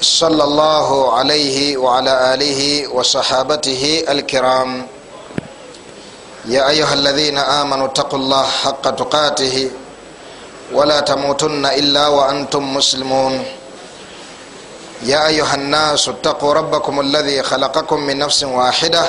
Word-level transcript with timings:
صلى 0.00 0.44
الله 0.44 1.12
عليه 1.18 1.76
وعلى 1.76 2.34
آله 2.34 2.88
وصحابته 2.88 4.04
الكرام 4.08 4.86
يا 6.44 6.68
أيها 6.68 6.94
الذين 6.94 7.38
آمنوا 7.38 7.86
اتقوا 7.86 8.18
الله 8.18 8.42
حق 8.64 8.90
تقاته 8.90 9.70
ولا 10.72 11.00
تموتن 11.00 11.66
إلا 11.66 12.08
وأنتم 12.08 12.74
مسلمون 12.74 13.44
يا 15.02 15.26
أيها 15.26 15.54
الناس 15.54 16.08
اتقوا 16.08 16.52
ربكم 16.54 17.00
الذي 17.00 17.42
خلقكم 17.42 18.00
من 18.00 18.18
نفس 18.18 18.44
واحدة 18.44 19.04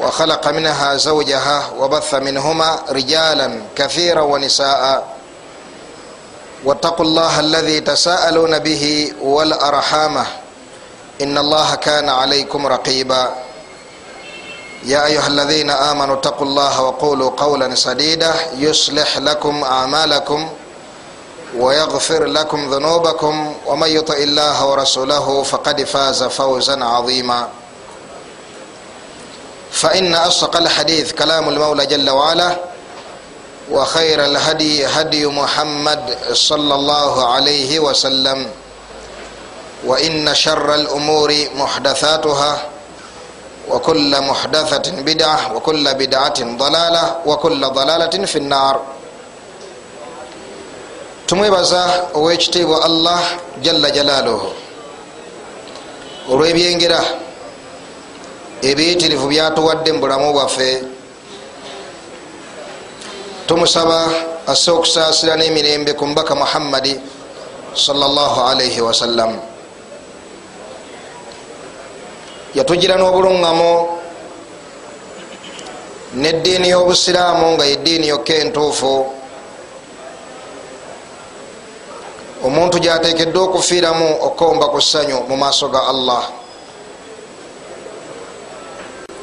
وخلق 0.00 0.48
منها 0.48 0.94
زوجها 0.96 1.70
وبث 1.78 2.14
منهما 2.14 2.78
رجالا 2.90 3.62
كثيرا 3.76 4.20
ونساء 4.22 5.13
واتقوا 6.64 7.06
الله 7.06 7.40
الذي 7.40 7.80
تساءلون 7.80 8.58
به 8.58 9.12
والأرحامة 9.22 10.26
إن 11.22 11.38
الله 11.38 11.74
كان 11.74 12.08
عليكم 12.08 12.66
رقيبا. 12.66 13.34
يا 14.84 15.06
أيها 15.06 15.26
الذين 15.26 15.70
آمنوا 15.70 16.14
اتقوا 16.14 16.46
الله 16.46 16.82
وقولوا 16.82 17.30
قولا 17.36 17.74
سديدا. 17.74 18.34
يصلح 18.56 19.18
لكم 19.18 19.64
أعمالكم 19.64 20.50
ويغفر 21.56 22.24
لكم 22.24 22.74
ذنوبكم. 22.74 23.54
ومن 23.66 23.88
يطع 23.88 24.14
الله 24.14 24.66
ورسوله 24.66 25.42
فقد 25.42 25.84
فاز 25.84 26.22
فوزا 26.22 26.84
عظيما. 26.84 27.48
فإن 29.72 30.14
أصدق 30.14 30.56
الحديث 30.56 31.12
كلام 31.12 31.48
المولى 31.48 31.86
جل 31.86 32.10
وعلا. 32.10 32.73
وخير 33.70 34.24
الهدي 34.24 34.86
هدي 34.86 35.26
محمد 35.26 36.16
صلى 36.32 36.74
الله 36.74 37.26
عليه 37.26 37.78
وسلم 37.80 38.50
وان 39.86 40.34
شر 40.34 40.74
الامور 40.74 41.34
محدثاتها 41.56 42.62
وكل 43.70 44.20
محدثه 44.20 44.92
بدعه 45.02 45.56
وكل 45.56 45.94
بدعه 45.94 46.56
ضلاله 46.56 47.16
وكل 47.26 47.60
ضلاله 47.68 48.26
في 48.26 48.38
النار 48.38 48.80
tumwebaza 51.26 52.04
owekitiibwa 52.14 52.84
allah 52.84 53.20
jalla 53.62 53.90
jalaaluhu. 53.90 54.48
Olw'ebyengera 56.32 57.00
ebiyitirivu 58.62 59.26
byatuwadde 59.32 59.92
mu 59.92 60.00
bulamu 60.04 60.32
bwaffe 60.36 60.93
tumusaba 63.46 64.08
asse 64.46 64.70
okusaasira 64.70 65.36
n'emirembe 65.36 65.92
ku 65.92 66.06
mubaka 66.06 66.34
muhammadi 66.34 66.96
salaalaihi 67.76 68.80
wasallam 68.80 69.36
yatugira 72.54 72.96
n'obuluŋŋamo 72.96 73.72
n'eddiini 76.14 76.70
y'obusiraamu 76.70 77.46
nga 77.54 77.64
yeddiini 77.66 78.06
yokka 78.08 78.34
entuufu. 78.38 78.94
Omuntu 82.46 82.78
gyateekeddwa 82.78 83.42
okufiiramu 83.42 84.08
okukomba 84.26 84.68
ku 84.70 84.78
ssanyu 84.80 85.26
mu 85.28 85.36
maaso 85.36 85.66
ga 85.68 85.90
allah. 85.90 86.22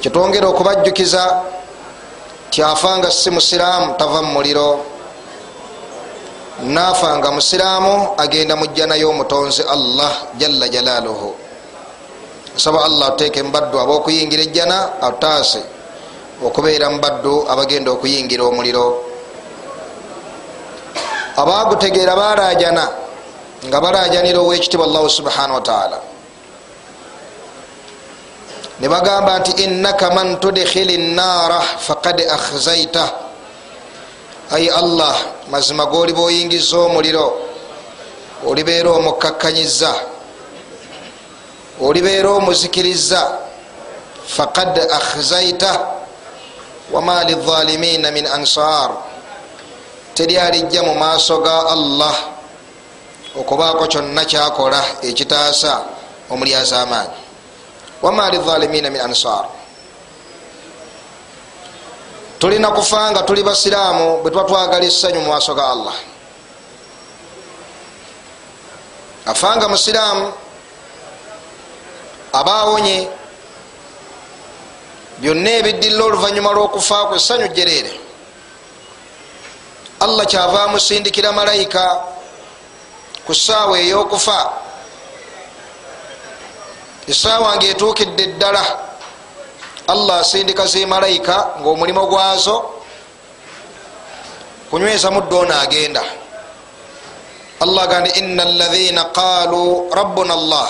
Kitwongera 0.02 0.50
okubajjukiza 0.52 1.24
tyafanga 2.52 3.10
si 3.12 3.32
musiraamu 3.32 3.96
tava 3.98 4.22
mu 4.22 4.36
muliro. 4.36 4.86
Naafanga 6.62 7.32
musiraamu 7.32 8.14
agenda 8.20 8.56
mu 8.56 8.68
jjana 8.68 8.96
y'omutonzi 9.00 9.64
allah 9.66 10.36
jalla 10.38 10.70
jalaaluhu. 10.70 11.34
Nsaba 12.56 12.84
allah 12.84 13.08
atuteeke 13.16 13.42
mubaddu 13.44 13.80
ab'okuyingira 13.80 14.44
ejjana 14.44 15.02
atutaase 15.02 15.64
okubeera 16.44 16.92
mubaddu 16.92 17.48
abagenda 17.50 17.92
okuyingira 17.92 18.44
omuliro. 18.44 19.08
Abagutegeera 21.40 22.14
barajana 22.14 22.86
nga 23.66 23.78
barajanira 23.82 24.40
owekitibwa 24.44 24.86
allahu 24.86 25.10
subhanahu 25.10 25.64
wataala 25.64 26.11
ne 28.82 28.90
bagamba 28.90 29.40
nti 29.40 29.52
innaka 29.64 30.10
man 30.12 30.40
tudkhili 30.40 30.98
nnaara 30.98 31.62
faqad 31.62 32.22
akhzaita 32.22 33.06
ayi 34.52 34.70
allah 34.70 35.16
mazima 35.52 35.86
goliba 35.86 36.22
oyingiza 36.22 36.78
omuliro 36.78 37.40
olibeera 38.48 38.90
omukakkanyiza 38.90 39.94
olibeera 41.82 42.30
omuzikiriza 42.30 43.38
faqad 44.26 44.74
akhzaita 44.80 45.72
wama 46.92 47.24
lizalimina 47.24 48.12
min 48.12 48.28
ansar. 48.28 48.92
Teryalijja 50.16 50.84
mu 50.84 50.94
maaso 50.96 51.38
ga 51.40 51.72
allah 51.72 52.16
okubaako 53.36 53.88
kyonna 53.88 54.26
kyakola 54.26 54.84
ekitaasa 55.02 55.86
omulyaza 56.30 56.82
amaanyi 56.82 57.31
wama 58.02 58.30
lizalimina 58.30 58.90
min 58.90 59.02
ansar. 59.02 59.46
Tulina 62.40 62.72
kufa 62.72 63.12
nga 63.12 63.22
tuli 63.24 63.44
basiraamu 63.44 64.22
bwe 64.22 64.32
tuba 64.32 64.44
twagala 64.44 64.86
essanyu 64.86 65.22
mu 65.22 65.30
maaso 65.30 65.54
ga 65.54 65.66
allah. 65.70 65.94
Afanga 69.26 69.70
musiraamu 69.70 70.34
aba 72.34 72.54
awonye 72.66 73.08
byonna 75.22 75.52
ebiddirira 75.60 76.04
oluvanyuma 76.04 76.50
lw'okufa 76.56 77.06
ku 77.08 77.14
essanyu 77.16 77.48
jereere 77.54 77.94
allah 80.02 80.26
kyava 80.26 80.64
amusindikira 80.66 81.30
malayika 81.32 82.02
ku 83.26 83.34
ssaawa 83.36 83.78
ey'okufa 83.78 84.40
essaawa 87.12 87.56
ngaetuukidde 87.60 88.26
ddala. 88.40 88.64
Allah 89.88 90.24
asindika 90.24 90.66
zi 90.66 90.86
malayika 90.86 91.60
ngaomulimu 91.60 92.08
gwazo. 92.08 92.56
Kunyweza 94.72 95.12
muddo 95.12 95.40
ono 95.40 95.54
agenda. 95.60 96.04
Allah 97.60 97.88
gandi 97.88 98.10
ina 98.10 98.44
alaina 98.44 99.04
qaalu 99.12 99.92
rabbuna 99.92 100.34
allah. 100.34 100.70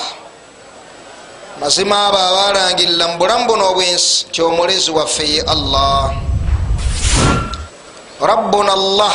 Mazima 1.62 2.07
abo 2.09 2.18
abalangirira 2.18 3.08
mu 3.08 3.18
bulamu 3.22 3.46
buno 3.46 3.69
obwensi 3.69 4.25
kyomulezi 4.34 4.91
waffe 4.91 5.23
ye 5.23 5.41
allah. 5.46 6.18
Rabbuna 8.18 8.73
allah 8.73 9.13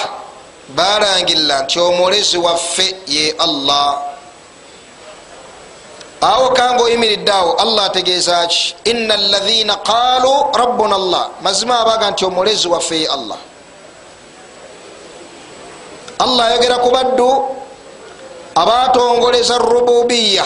balangirira 0.79 1.67
nti 1.67 1.81
omulezi 1.81 2.39
waffe 2.39 2.95
ye 3.07 3.35
allah 3.39 4.16
awo 6.33 6.47
kanga 6.59 6.83
oyimiridde 6.85 7.33
awo 7.33 7.53
allah 7.63 7.85
ategeeza 7.87 8.47
ki? 8.47 8.75
Ina 8.91 9.15
alaina 9.15 9.77
qaalu 9.77 10.33
rabbuna 10.61 10.95
allah. 10.97 11.25
Mazima 11.43 11.79
abaga 11.81 12.11
nti 12.11 12.25
omulezi 12.25 12.69
waffe 12.69 12.97
ye 13.01 13.07
allah. 13.09 13.39
Allah 16.19 16.45
ayogera 16.47 16.79
ku 16.81 16.91
baddu 16.91 17.29
abatongoleza 18.57 19.59
rububiya 19.59 20.45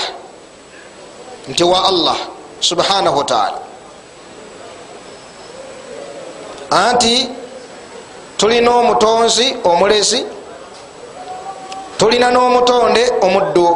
nti 1.48 1.64
wa 1.64 1.86
allah 1.88 2.16
subhanahu 2.60 3.18
wataala 3.18 3.58
anti 6.70 7.28
tulina 8.36 8.70
omutonzi 8.70 9.56
omulezi 9.64 10.26
tulina 11.98 12.30
n'omutonde 12.34 13.02
omuddu 13.22 13.66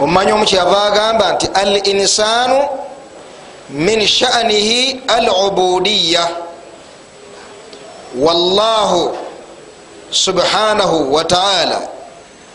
omumanyi 0.00 0.32
omukyava 0.32 0.78
agamba 0.88 1.26
nti 1.32 1.46
al 1.54 1.72
insanu 1.92 2.58
min 3.70 4.06
sha'nihi 4.06 5.00
al 5.08 5.26
ubudiya 5.46 6.24
wallahu 8.16 9.16
subhanahu 10.10 11.12
wataala 11.14 11.80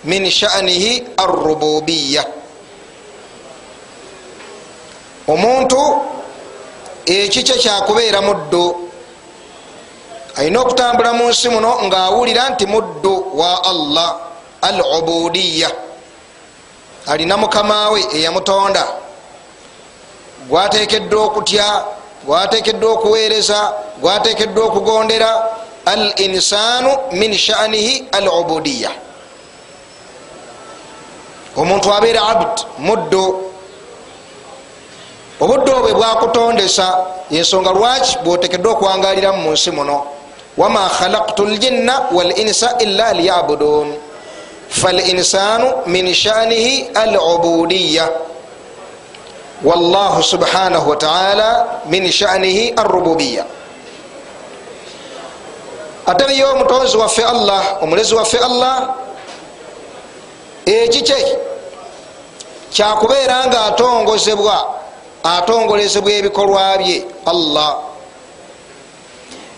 min 0.03 0.29
sha'nihi 0.31 1.03
arrububiya 1.17 2.23
omuntu 5.27 5.79
ekikye 7.05 7.55
kyakubeera 7.63 8.21
muddu 8.21 8.89
alina 10.35 10.57
okutambula 10.61 11.13
mu 11.13 11.29
nsi 11.29 11.47
muno 11.53 11.71
ngaawulira 11.87 12.43
nti 12.49 12.65
muddu 12.65 13.13
wa 13.39 13.51
allah 13.71 14.09
al 14.61 14.77
ubudiya 14.97 15.69
alina 17.07 17.37
mukamawe 17.37 18.05
eyamutonda. 18.13 18.87
Gwatekeddwa 20.49 21.23
okutya 21.23 21.83
gwatekeddwa 22.25 22.91
okuweereza 22.91 23.73
gwatekeddwa 24.01 24.65
okugondera. 24.65 25.43
Al 25.85 26.13
insanu 26.15 26.89
min 27.11 27.37
shanihi 27.37 28.07
al 28.11 28.27
ubudiya 28.27 28.91
omuntu 31.57 31.93
abeera 31.93 32.21
abd 32.27 32.65
muddu 32.79 33.51
obudde 35.39 35.71
obwe 35.71 35.93
bwakutondesa 35.93 36.87
ensonga 37.31 37.71
lwaki 37.71 38.17
bwotekeddwa 38.23 38.71
okwangaliramu 38.71 39.41
mu 39.41 39.51
nsi 39.51 39.71
muno? 39.71 40.05
Wama 40.57 40.89
khalaktu 40.89 41.45
ljinna 41.45 42.07
walinsa 42.11 42.77
illa 42.79 43.13
liyabudun 43.13 43.93
falinsanu 44.73 45.85
min 45.85 46.13
shanihi 46.13 46.89
alubudiya 46.93 48.09
wallahu 49.63 50.23
subhanahu 50.23 50.89
wataala 50.89 51.65
min 51.85 52.11
shanihi 52.11 52.73
arububiya 52.75 53.45
atereyo 56.05 56.51
omutonzi 56.51 56.97
waffe 56.97 57.23
allah 57.23 57.83
omulezi 57.83 58.15
waffe 58.15 58.37
allah 58.37 58.95
ekikye 60.65 61.37
kyakubeera 62.73 63.47
nga 63.47 63.59
atongozebwa 63.65 64.57
atongolezebwa 65.23 66.11
ebikolwa 66.11 66.77
bye 66.77 67.05
allah 67.25 67.71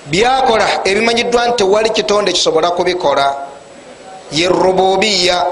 byakola 0.05 0.67
ebimanyiddwa 0.85 1.41
nti 1.47 1.55
tewali 1.57 1.89
kitonde 1.89 2.31
kisobola 2.35 2.71
kubikola 2.71 3.35
ye 4.31 4.47
rububiya 4.47 5.45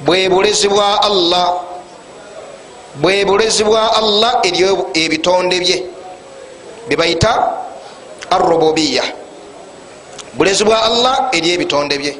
bwe 0.00 0.28
bulezi 0.28 0.68
bwa 0.68 1.02
allah 1.02 1.54
bwe 2.94 3.24
bulezi 3.24 3.64
bwa 3.64 3.96
allah 3.96 4.40
ebitonde 4.94 5.60
bye 5.60 5.86
bebayita 6.88 7.32
arububiya 8.30 9.02
bulezi 10.34 10.64
bwa 10.64 10.82
allah 10.82 11.28
eri 11.32 11.50
ebitonde 11.54 11.98
bye. 11.98 12.14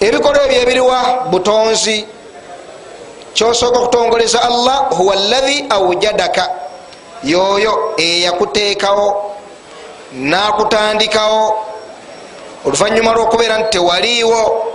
Ebikolwa 0.00 0.44
ebyo 0.44 0.60
ebiriwa 0.62 0.98
butonzi 1.30 2.06
kyosooka 3.34 3.78
okutongoleza 3.78 4.42
allah 4.42 4.88
huwa 4.96 5.16
llahi 5.16 5.66
aujadaka 5.70 6.48
yoyo 7.24 7.94
eyakuteekawo 7.96 9.36
nakutandikawo 10.12 11.66
oluvanyuma 12.64 13.12
lwokubeera 13.12 13.58
nti 13.58 13.70
tewaliiwo 13.70 14.66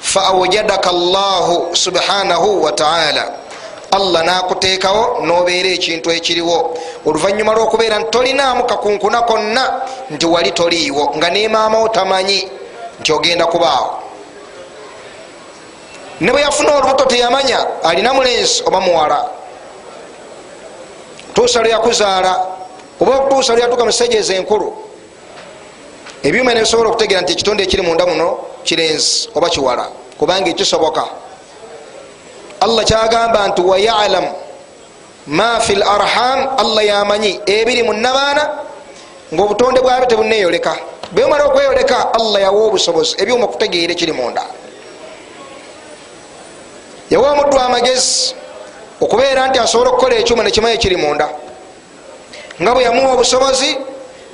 fa 0.00 0.24
aujadaka 0.24 0.92
llahu 0.92 1.76
subhanahu 1.76 2.62
wataala 2.62 3.32
allah 3.90 4.24
nakuteekawo 4.24 5.20
nobeera 5.24 5.68
ekintu 5.68 6.10
ekiriwo. 6.10 6.78
Oluvanyuma 7.06 7.54
lwokubeera 7.54 7.98
nti 7.98 8.10
tolinaamu 8.10 8.64
kakunkuna 8.64 9.22
konna 9.22 9.80
nti 10.10 10.26
wali 10.26 10.50
toliiwo 10.50 11.12
nga 11.16 11.30
nemaamawo 11.30 11.88
tamanyi 11.88 12.48
nti 13.00 13.12
ogenda 13.12 13.46
kubaawo. 13.46 14.02
Ne 16.20 16.32
bwe 16.32 16.40
yafuna 16.40 16.76
olubuto 16.76 17.04
teyamanya 17.04 17.66
alina 17.84 18.14
mulenzi 18.14 18.62
oba 18.66 18.80
muwala. 18.80 19.24
Tuusa 21.34 21.60
lwe 21.60 21.70
yakuzaala 21.70 22.46
oba 23.00 23.16
okutuusa 23.16 23.52
lwe 23.52 23.62
yatuuka 23.62 23.84
musejeeza 23.84 24.34
enkulu 24.34 24.87
ebyuma 26.22 26.54
nebisobola 26.54 26.88
okutegeera 26.90 27.22
nti 27.22 27.32
ekitonde 27.32 27.62
ekiri 27.62 27.82
munda 27.82 28.06
muno 28.06 28.28
kirenzi 28.66 29.28
oba 29.36 29.48
kiwala 29.48 29.84
kubanga 30.18 30.50
ekisoboka 30.50 31.04
allah 32.60 32.84
kyagamba 32.84 33.48
nti 33.48 33.60
wayalamu 33.62 34.30
ma 35.26 35.60
fi 35.60 35.72
l 35.72 35.82
arham 35.82 36.40
allah 36.62 36.82
yamanyi 36.84 37.40
ebiri 37.46 37.82
mu 37.82 37.92
nabaana 37.92 38.42
ngaobutonde 39.34 39.80
bwabyo 39.80 40.06
tebuneyoleka 40.06 40.72
bwemala 41.12 41.44
okweyoleka 41.44 42.14
allah 42.18 42.40
yawa 42.42 42.60
obusobozi 42.66 43.16
ebyuma 43.22 43.44
okutegeera 43.44 43.92
ekiri 43.92 44.12
munda. 44.12 44.42
Yawa 47.10 47.32
omuddu 47.32 47.56
amagezi 47.58 48.34
okubeera 49.00 49.48
nti 49.48 49.58
asobola 49.58 49.90
okukola 49.90 50.14
ekyuma 50.16 50.42
nekimanyi 50.42 50.74
ekiri 50.76 50.96
munda 50.96 51.28
nga 52.60 52.70
bwe 52.74 52.82
yamuwa 52.84 53.12
obusobozi 53.14 53.70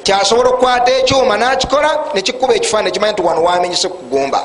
kyasobola 0.05 0.49
okukwata 0.49 0.91
ekyuma 1.01 1.37
nakikola 1.37 1.91
nekikuba 2.15 2.55
ekifaani 2.55 2.85
nekimanyi 2.85 3.13
nti 3.13 3.23
wano 3.23 3.43
wamenyese 3.43 3.89
kugumba. 3.89 4.41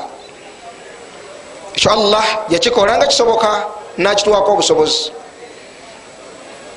Ekyo 1.74 1.92
allah 1.92 2.24
yakikola 2.48 2.96
nga 2.96 3.06
kisoboka 3.06 3.66
nakitwako 3.98 4.52
obusobozi. 4.52 5.12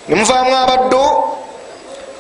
Nemuvaamu 0.08 0.56
abaddu 0.56 1.04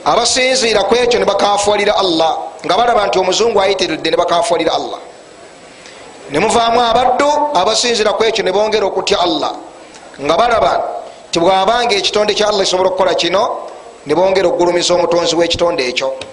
abasinziira 0.05 0.83
ku 0.83 0.95
ekyo 0.95 1.19
nebakafualira 1.19 1.95
allah 1.95 2.37
nga 2.65 2.77
balaba 2.77 3.07
nti 3.07 3.19
omuzungu 3.19 3.61
ayitiridde 3.61 4.09
nebakafualira 4.09 4.71
allah. 4.73 4.99
Nemuvaamu 6.31 6.79
abaddu 6.79 7.29
abasinzira 7.53 8.13
ku 8.13 8.23
ekyo 8.23 8.43
nebongera 8.43 8.85
okutya 8.85 9.19
allah 9.19 9.51
nga 10.21 10.37
balaba 10.37 10.73
nti 11.29 11.39
bwabanga 11.39 11.95
ekitonde 11.95 12.33
kya 12.33 12.47
allah 12.47 12.63
kisobola 12.63 12.89
okukola 12.89 13.13
kino 13.15 13.67
nebongera 14.05 14.47
okugulumiza 14.47 14.93
omutonzi 14.93 15.35
w'ekitonde 15.35 15.83
ekyo 15.91 16.32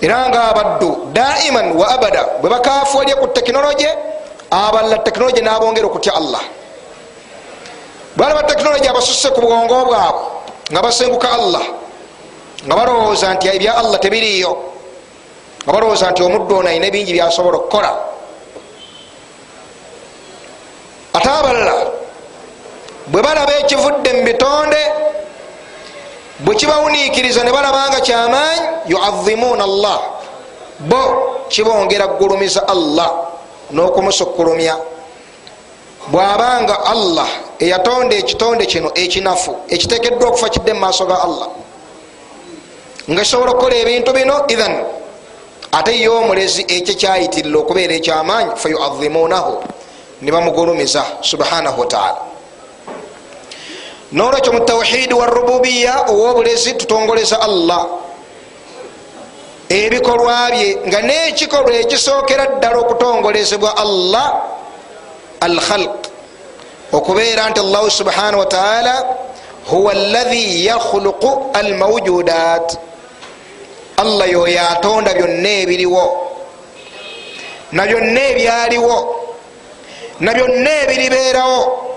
era 0.00 0.28
nga 0.32 0.40
abaddu 0.50 1.12
daiman 1.12 1.76
wa 1.76 1.86
abada. 1.92 2.40
Bwe 2.40 2.48
bakafualye 2.50 3.14
ku 3.20 3.28
tekinologi 3.36 3.86
abalala 4.50 5.04
tekinologi 5.04 5.44
nabongera 5.44 5.86
okutya 5.86 6.16
allah. 6.16 6.40
Balaba 8.16 8.42
tekinologi 8.48 8.88
abasusse 8.88 9.28
ku 9.36 9.40
bwongo 9.44 9.84
bwabwe 9.84 10.24
nga 10.72 10.80
basenguka 10.82 11.28
allah 11.28 11.64
nga 12.64 12.74
balowooza 12.76 13.34
nti 13.36 13.48
ebya 13.48 13.76
allah 13.76 13.98
tebiriyo 14.00 14.52
nga 15.64 15.72
balowooza 15.72 16.10
nti 16.10 16.22
omuddu 16.24 16.64
ono 16.64 16.68
ayina 16.68 16.88
bingi 16.88 17.12
byasobola 17.12 17.56
okukola. 17.60 17.92
Ate 21.12 21.28
abalala 21.28 21.76
bwe 23.12 23.20
balaba 23.20 23.52
ekivudde 23.60 24.10
mu 24.16 24.22
bitonde 24.24 24.82
bwe 26.44 26.54
kibawuniikiriza 26.54 27.44
ne 27.44 27.52
balabanga 27.52 28.00
kyamaanyi 28.00 28.60
yuazimuuna 28.86 29.64
allah. 29.64 30.00
Bo 30.80 31.02
kibongera 31.48 32.08
kugulumiza 32.08 32.68
allah 32.68 33.10
n'okumusukkulumya 33.72 34.76
bwabanga 36.08 36.84
allah 36.84 37.28
eyatonda 37.58 38.16
ekitonde 38.16 38.66
kino 38.66 38.90
ekinafu 38.94 39.56
ekitekeddwa 39.68 40.28
okufa 40.28 40.48
kidde 40.48 40.72
mu 40.72 40.80
maaso 40.80 41.06
ga 41.06 41.22
allah. 41.22 41.48
Nga 43.10 43.22
kisobola 43.22 43.50
okukola 43.50 43.76
ebintu 43.76 44.12
bino 44.12 44.46
ithan 44.48 44.74
ate 45.72 45.92
ye 46.00 46.08
omulezi 46.08 46.62
ekyo 46.68 46.94
kyayitirira 46.94 47.58
okubeera 47.58 47.94
ekyamaanyi 47.94 48.50
fayuazimuunahu 48.56 49.52
ne 50.22 50.30
bamugulumiza 50.32 51.04
subhanahu 51.20 51.80
wataala 51.80 52.18
nolwekyo 54.12 54.52
mu 54.52 54.60
tawhidi 54.60 55.14
wa 55.14 55.26
rububiya 55.26 56.04
owobulezi 56.10 56.74
tutongoleza 56.74 57.40
allah. 57.40 57.86
Ebikolwa 59.68 60.50
bye 60.50 60.76
nga 60.86 61.02
nekikolwa 61.02 61.74
ekisookera 61.74 62.46
ddala 62.46 62.78
okutongolezebwa 62.78 63.76
allah 63.76 64.42
al 65.40 65.60
khalq 65.60 65.98
okubeera 66.92 67.50
nti 67.50 67.60
allahu 67.60 67.90
subhanahu 67.90 68.38
wataala 68.38 68.94
huwa 69.70 69.92
allahi 69.92 70.66
yakhluqu 70.66 71.50
al 71.54 71.74
mawjudat 71.74 72.78
allah 73.96 74.26
yoyo 74.32 74.60
atonda 74.68 75.14
byonna 75.14 75.50
ebiriwo. 75.62 76.04
Na 77.72 77.86
byonna 77.86 78.20
ebyaliwo. 78.30 78.96
Na 80.20 80.34
byonna 80.34 80.70
ebiribeerawo 80.82 81.89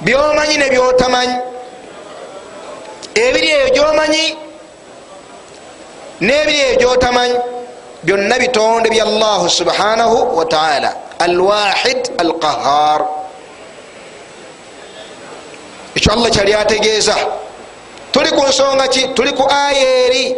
byomanyi 0.00 0.56
nebyotamanyi 0.58 1.36
ebiri 3.14 3.48
eyo 3.56 3.68
gyomanyi 3.74 4.24
nebiri 6.20 6.58
eyo 6.60 6.74
gyotamanyi 6.80 7.36
byonna 8.04 8.36
bitonde 8.38 8.88
bya 8.90 9.04
allahu 9.04 9.48
subhanahu 9.48 10.36
wataala 10.38 10.90
alwahid 11.18 12.00
alqahar 12.18 13.00
ekyo 15.96 16.12
allah 16.12 16.30
kyali 16.30 16.52
ategeeza. 16.54 17.16
Tuli 18.12 18.30
ku 18.32 18.42
nsonga 18.48 18.88
ki? 18.88 19.12
Tuli 19.16 19.32
ku 19.32 19.44
aya 19.48 20.08
eri. 20.08 20.36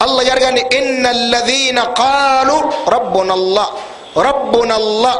Allah 0.00 0.22
yaliga 0.26 0.50
ndi 0.50 0.62
ina 0.78 1.10
alaina 1.10 1.82
qaalu 1.94 2.56
rabbuna 2.86 3.32
allah 3.34 3.66
rabbuna 4.16 4.74
allah. 4.74 5.14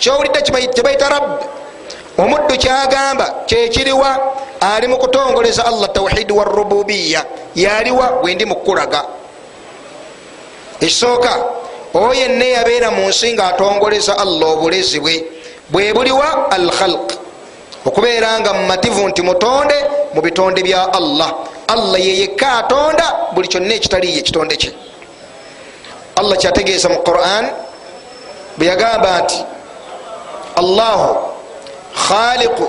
Kyowulidde 0.00 0.40
kyebayita 0.72 1.08
rabbi 1.08 1.44
omuddu 2.18 2.56
kyagamba 2.58 3.34
kyekiriwa 3.46 4.34
ali 4.60 4.86
mukutongoleza 4.88 5.66
allah 5.66 5.88
tawhidi 5.92 6.32
wa 6.32 6.44
rububiya 6.44 7.24
yaliwa 7.54 8.12
bwendi 8.22 8.44
mukulaga. 8.44 9.04
Ekisooka 10.80 11.36
oyo 11.94 12.14
yenna 12.14 12.44
yabeera 12.44 12.90
mu 12.90 13.08
nsi 13.08 13.32
nga 13.32 13.46
atongoleza 13.48 14.18
allah 14.18 14.48
obulezi 14.50 15.00
bwe 15.00 15.24
bwe 15.70 15.92
buliwa 15.94 16.50
al 16.50 16.70
khalq 16.70 17.12
okubeera 17.86 18.40
nga 18.40 18.52
mumativu 18.52 19.08
nti 19.08 19.22
mutonde 19.22 19.74
mu 20.14 20.20
bitonde 20.22 20.62
bya 20.62 20.92
allah. 20.92 21.30
Allah 21.68 22.00
yeyekka 22.00 22.52
atonda 22.58 23.06
buli 23.34 23.48
kyonna 23.48 23.74
ekitaliye 23.74 24.18
ekitonde 24.18 24.56
kye. 24.56 24.72
Allah 26.16 26.36
kyategeeza 26.38 26.88
mu 26.88 26.98
quran 27.06 27.44
bwe 28.58 28.66
yagamba 28.66 29.22
nti 29.22 29.38
allahu 30.56 31.37
khaliqu 32.06 32.66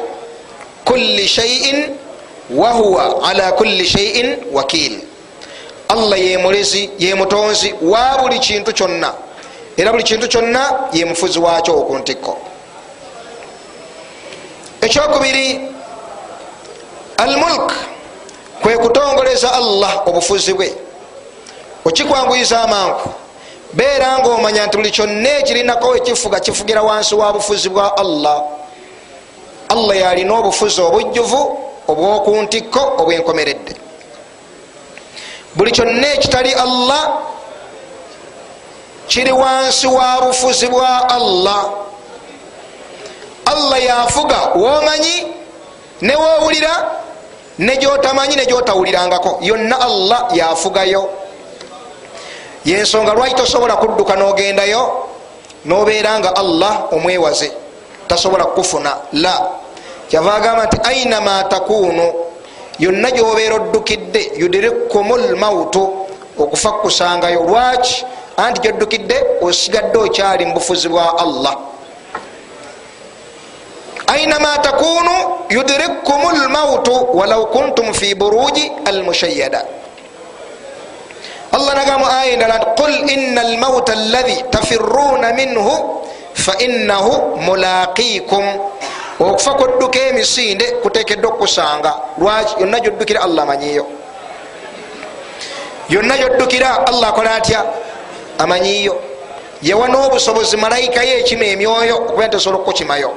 kulli 0.85 1.27
shaiin 1.27 1.95
wahuwa 2.49 3.29
ala 3.29 3.51
kulli 3.51 3.85
shaiin 3.87 4.37
wakil 4.51 4.99
allah 5.89 6.19
yemulezi 6.19 6.89
yemutonzi 6.99 7.75
wa 7.81 8.17
buli 8.21 8.39
kintu 8.39 8.73
kyonna 8.73 9.13
era 9.77 9.91
buli 9.91 10.03
kintu 10.03 10.27
kyonna 10.27 10.73
yemufuzi 10.93 11.39
wakyo 11.39 11.77
okuntikko 11.79 12.37
ekyokubiri 14.81 15.61
almulk 17.17 17.73
kwe 18.61 18.77
kutongoleza 18.77 19.53
allah 19.53 20.07
obufuzi 20.07 20.53
bwe 20.53 20.73
okikwanguyiza 21.85 22.61
amangu 22.61 23.09
beera 23.73 24.17
nga 24.19 24.29
omanya 24.29 24.65
nti 24.65 24.77
buli 24.77 24.91
kyonna 24.91 25.29
ekirinako 25.39 25.95
ekifuga 25.97 26.39
kifugira 26.39 26.81
wansi 26.81 27.15
wa 27.15 27.33
bufuzi 27.33 27.69
bwa 27.69 27.97
allah 27.97 28.43
allah 29.69 29.95
yalina 29.97 30.33
obufuzi 30.39 30.81
obujjuvu 30.81 31.59
obwokuntikko 31.87 32.81
obwenkomeredde. 32.97 33.73
Buli 35.55 35.71
kyonna 35.71 36.07
ekitali 36.13 36.53
allah 36.53 37.21
kiri 39.07 39.31
wansi 39.31 39.87
wa 39.87 40.21
bufuzi 40.21 40.67
bwa 40.67 41.09
allah. 41.09 41.69
Allah 43.45 43.83
yafuga 43.83 44.37
womanyi 44.55 45.27
newowulira 46.01 46.91
negyotamanyi 47.59 48.35
negyotawulirangako 48.35 49.39
yonna 49.41 49.81
allah 49.81 50.29
yafugayo. 50.33 51.09
Yensonga 52.65 53.13
lwaki 53.13 53.35
tosobola 53.35 53.75
kudduka 53.75 54.15
nogendayo? 54.15 55.05
Nobeera 55.65 56.19
nga 56.19 56.35
allah 56.35 56.93
omwewaze 56.93 57.51
tasobola 58.09 58.45
kukufuna 58.45 58.97
la 59.13 59.35
kyava 60.09 60.35
agamba 60.35 60.65
nti 60.65 60.77
ainama 60.83 61.43
takunu 61.43 62.05
yonna 62.79 63.11
gyobeera 63.11 63.55
oddukidde 63.55 64.31
yudirikum 64.41 65.07
lmautu 65.31 65.83
okufa 66.37 66.71
kukusangayo. 66.71 67.43
Lwaki? 67.43 68.05
Anti 68.37 68.61
gyoddukidde 68.61 69.15
osigadde 69.41 69.97
okyali 69.97 70.45
mu 70.45 70.53
bufuzi 70.53 70.89
bwa 70.89 71.19
allah. 71.19 71.55
Ainama 74.07 74.57
takunu 74.57 75.13
yudirikum 75.49 76.21
lmautu 76.45 77.17
walau 77.17 77.47
kuntum 77.51 77.93
fi 77.93 78.15
buruji 78.15 78.71
almushayada 78.85 79.65
allah 81.51 81.73
nagamu 81.75 82.05
aya 82.05 82.33
endala 82.33 82.57
nti 82.57 82.67
qul 82.77 82.93
ina 83.09 83.41
almauta 83.41 83.93
allahi 83.93 84.43
tafiruna 84.49 85.33
minhu 85.33 85.73
fainahu 86.45 87.37
mulaqikum 87.37 88.45
okufa 89.19 89.53
kudduka 89.53 89.99
emisinde 89.99 90.65
kutekeddwa 90.81 91.29
okukusanga 91.31 91.93
lwaki? 92.17 92.53
Yonna 92.61 92.79
gyoddukira 92.79 93.21
allah 93.21 93.43
amanyiyo 93.43 93.85
yonna 95.89 96.17
gyoddukira 96.17 96.87
allah 96.87 97.09
akola 97.09 97.35
atya? 97.35 97.65
Amanyiyo 98.37 99.01
yawa 99.61 99.87
n'obusobozi 99.87 100.57
malayika 100.57 101.03
ye 101.03 101.19
ekima 101.19 101.45
emyoyo 101.45 101.95
okuba 101.97 102.27
nti 102.27 102.35
osobola 102.37 102.57
okukukimayo 102.61 103.11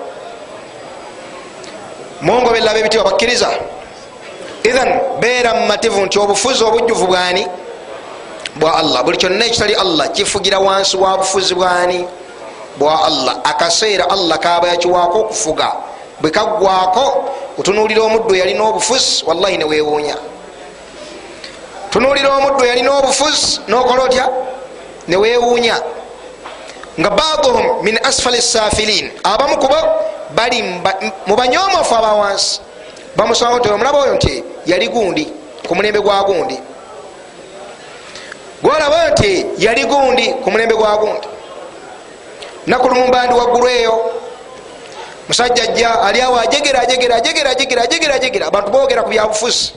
mungo 2.20 2.50
belaba 2.50 2.78
ebitiwa 2.78 3.04
bakkiriza 3.04 3.50
ithan 4.64 4.90
beera 5.20 5.54
mumativu 5.54 6.06
nti 6.06 6.18
obufuzi 6.18 6.64
obujjuvu 6.64 7.06
bwani? 7.06 7.46
Bwa 8.56 8.76
allah. 8.76 9.04
Buli 9.04 9.16
kyonna 9.16 9.46
ekitali 9.46 9.74
allah 9.74 10.12
kifugira 10.12 10.58
wansi 10.58 10.96
wa 10.96 11.18
bufuzi 11.18 11.54
bwani 11.54 12.06
bwa 12.76 13.04
allah 13.04 13.36
akaseera 13.44 14.10
allah 14.10 14.38
kaba 14.38 14.68
yakiwaako 14.68 15.18
okufuga. 15.20 15.72
Bwe 16.20 16.30
kaggwako 16.30 17.24
otunuulira 17.58 18.02
omuddu 18.02 18.34
yalina 18.34 18.64
obufuzi 18.64 19.24
wallahi 19.26 19.56
newewuunya 19.56 20.16
tunuulira 21.90 22.36
omuddu 22.36 22.64
yalina 22.64 22.98
obufuzi 22.98 23.60
nokola 23.68 24.02
otya? 24.02 24.28
Newewuunya 25.08 25.76
nga 27.00 27.10
baduhum 27.10 27.82
min 27.82 27.98
asfali 28.02 28.42
safilin 28.42 29.10
abamu 29.24 29.56
kubo 29.58 29.76
bali 30.34 30.62
mubanyomofu 31.26 31.94
abawansi 31.94 32.60
bamusaba 33.16 33.58
nti 33.58 33.68
omulaba 33.68 33.98
oyo 33.98 34.14
nti 34.14 34.44
yali 34.66 34.88
gundi 34.88 35.32
ku 35.68 35.74
mulembe 35.74 36.00
gwa 36.00 36.24
gundi. 36.24 36.60
Gwolaba 38.62 39.10
nti 39.10 39.46
yali 39.58 39.84
gundi 39.84 40.34
ku 40.44 40.50
mulembe 40.50 40.74
gwa 40.74 40.96
gundi 40.96 41.28
nakulumumbandi 42.66 43.34
waggulu 43.34 43.68
eyo. 43.68 44.12
Musajja 45.28 45.62
ajja 45.62 46.02
ali 46.02 46.20
awo 46.20 46.38
ajegera 46.38 46.80
ajegera 46.80 47.16
ajegera 47.16 47.50
ajegera 47.50 47.82
ajegera 47.82 48.14
ajegera. 48.14 48.46
Abantu 48.46 48.70
bogera 48.70 49.02
ku 49.02 49.10
byabufuzi 49.10 49.72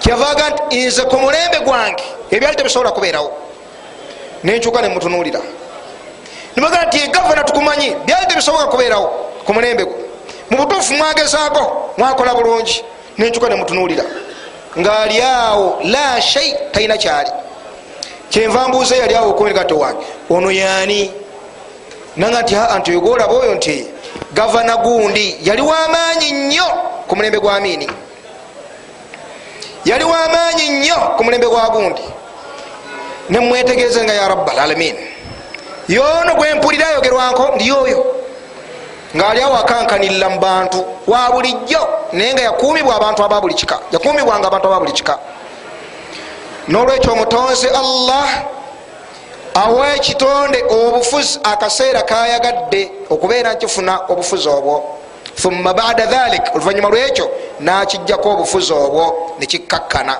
kyavaga 0.00 0.50
nti 0.50 0.86
nze 0.86 1.02
ku 1.02 1.16
mulembe 1.16 1.58
gwange. 1.64 2.04
Ebyali 2.30 2.56
tebisobola 2.56 2.90
kubeerawo. 2.90 3.32
Nenkyuka 4.44 4.82
nemutunuulira 4.82 5.40
nibagaa 6.56 6.84
nti 6.86 7.08
gavana 7.08 7.44
tukumanyi. 7.44 7.96
Byali 8.06 8.26
tebisoboka 8.26 8.66
kubeerawo 8.66 9.06
ku 9.44 9.54
mulembe 9.54 9.84
gwe 9.84 9.96
mu 10.50 10.56
butuufu 10.56 10.94
mwagezaako 10.94 11.92
mwakola 11.98 12.34
bulungi. 12.34 12.84
Nenkyuka 13.18 13.48
nemutunuulira 13.48 14.04
ngaali 14.78 15.22
awo 15.22 15.80
la 15.84 16.20
shai 16.20 16.54
talina 16.72 16.96
kyali. 16.96 17.30
Kyenva 18.30 18.68
mbuuza 18.68 18.96
yali 18.96 19.14
awo 19.14 19.30
okomerekato 19.30 19.78
wange 19.78 20.06
ono 20.30 20.50
yaani 20.50 21.12
nanga 22.18 22.42
nti 22.42 22.54
aa 22.56 22.78
nti 22.78 22.90
oyogoolaba 22.90 23.34
oyo 23.34 23.54
nti 23.54 23.86
gavana 24.36 24.76
gundi 24.76 25.26
yali 25.42 25.62
wamaanyi 25.62 26.28
nnyo 26.32 26.66
ku 27.08 27.16
mulembe 27.16 27.38
gwa 27.40 27.60
miini 27.60 27.88
yali 29.84 30.04
wamaanyi 30.04 30.68
nnyo 30.68 30.98
ku 31.16 31.24
mulembe 31.24 31.46
gwa 31.46 31.68
gundi. 31.70 32.02
Nemwetegereze 33.30 34.04
nga 34.04 34.12
ya 34.12 34.28
rabbalalamin 34.28 34.96
yoono 35.88 36.34
gwempulira 36.34 36.88
ayogerwanko 36.88 37.44
ndi 37.54 37.68
yoyo. 37.68 38.00
Ngaali 39.16 39.40
awo 39.42 39.56
akankanirira 39.56 40.28
mu 40.28 40.38
bantu 40.40 40.84
wa 41.06 41.30
bulijjo 41.32 41.88
naye 42.12 42.32
nga 42.34 42.42
yakumibwa 42.42 42.96
abantu 42.96 43.24
aba 43.24 43.40
buli 43.40 43.54
kika 43.54 43.78
yakumibwanga 43.92 44.46
abantu 44.48 44.66
aba 44.68 44.80
buli 44.80 44.92
kika 44.92 45.18
nolwekyo 46.68 47.12
omutonzi 47.12 47.68
allah 47.68 48.28
awa 49.62 49.94
ekitonde 49.96 50.58
obufuzi 50.76 51.38
akaseera 51.52 52.02
kayagadde 52.02 52.82
okubeera 53.10 53.54
nkifuna 53.54 53.94
obufuzi 54.08 54.48
obwo. 54.48 54.74
Thumma 55.40 55.74
bada 55.74 56.06
dhalik 56.06 56.44
oluvanyuma 56.54 56.88
lwekyo 56.88 57.26
nakijjako 57.60 58.28
obufuzi 58.30 58.72
obwo 58.72 59.04
nekikkakkana 59.38 60.14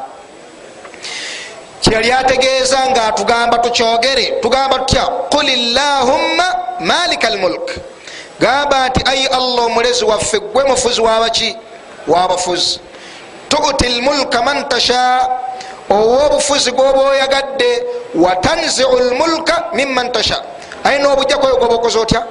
kyeyali 1.81 2.13
ategeeza 2.13 2.79
nga 2.91 3.05
atugamba 3.07 3.59
tukyogere 3.59 4.27
tugamba 4.43 4.79
tutya? 4.79 5.03
Qul 5.31 5.47
llahumma 5.75 6.47
malika 6.81 7.31
lmulk 7.31 7.71
gamba 8.41 8.89
nti 8.89 9.01
ayi 9.11 9.27
allah 9.27 9.65
omulezi 9.65 10.05
waffe 10.05 10.39
gwe 10.41 10.65
mufuzi 10.65 11.01
wabaki 11.01 11.57
wabafuzi 12.07 12.81
tuti 13.49 13.89
lmulka 13.89 14.43
man 14.43 14.69
tasha 14.69 15.29
owa 15.91 16.27
obufuzi 16.27 16.71
gwoba 16.73 17.01
oyagadde 17.01 17.85
watanziu 18.15 18.89
lmulka 18.99 19.65
miman 19.75 20.13
tasha. 20.13 20.43
Aye 20.85 20.99
nobujjaku 20.99 21.47
oyo 21.47 21.57
gwoba 21.57 21.75
okoze 21.75 21.99
otya? 21.99 22.23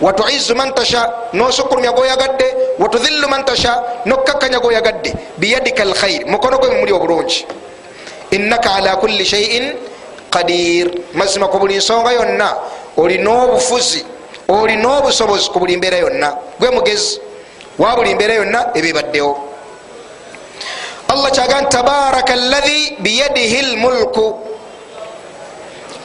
Watuizu 0.00 0.54
man 0.54 0.74
tasha 0.74 1.12
nosukulumya 1.32 1.92
gwoyagadde 1.92 2.54
watudhillu 2.78 3.28
man 3.28 3.44
tasha 3.44 3.82
nokkakkanya 4.06 4.58
gwoyagadde. 4.60 5.14
Biyadika 5.38 5.84
lkhair 5.84 6.26
mukono 6.26 6.58
gwe 6.58 6.70
mumuli 6.70 6.92
obulungi. 6.92 7.46
Innaka 8.30 8.74
ala 8.74 8.96
kulli 8.96 9.24
shaiin 9.24 9.72
qadir. 10.30 10.90
Mazima 11.14 11.48
ku 11.48 11.58
buli 11.58 11.76
nsonga 11.76 12.12
yonna 12.12 12.56
olina 12.96 13.30
obufuzi 13.42 14.04
olina 14.48 14.98
obusobozi 14.98 15.50
ku 15.50 15.58
buli 15.58 15.76
mbeera 15.76 15.96
yonna. 15.98 16.36
Gwe 16.58 16.70
mugezi 16.70 17.20
wa 17.78 17.96
buli 17.96 18.14
mbeera 18.14 18.34
yonna 18.34 18.70
ebibaddewo 18.74 19.38
allah 21.08 21.30
kyaga 21.30 21.60
nti 21.60 21.70
tabaraka 21.76 22.34
llahi 22.36 22.96
biyadihi 22.98 23.58
lmulku 23.74 24.26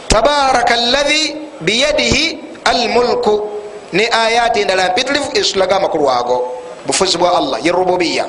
tabaraka 0.08 0.76
llahi 0.76 1.22
biyadihi 1.62 2.24
almulku 2.66 3.50
ne 3.94 4.06
ayati 4.12 4.62
endala 4.62 4.90
mpitirivu 4.92 5.30
ezitulaga 5.34 5.76
amakulu 5.76 6.10
ago 6.12 6.38
bufuzi 6.86 7.18
bwa 7.18 7.38
allah 7.38 7.58
ye 7.66 7.72
rububiya 7.72 8.26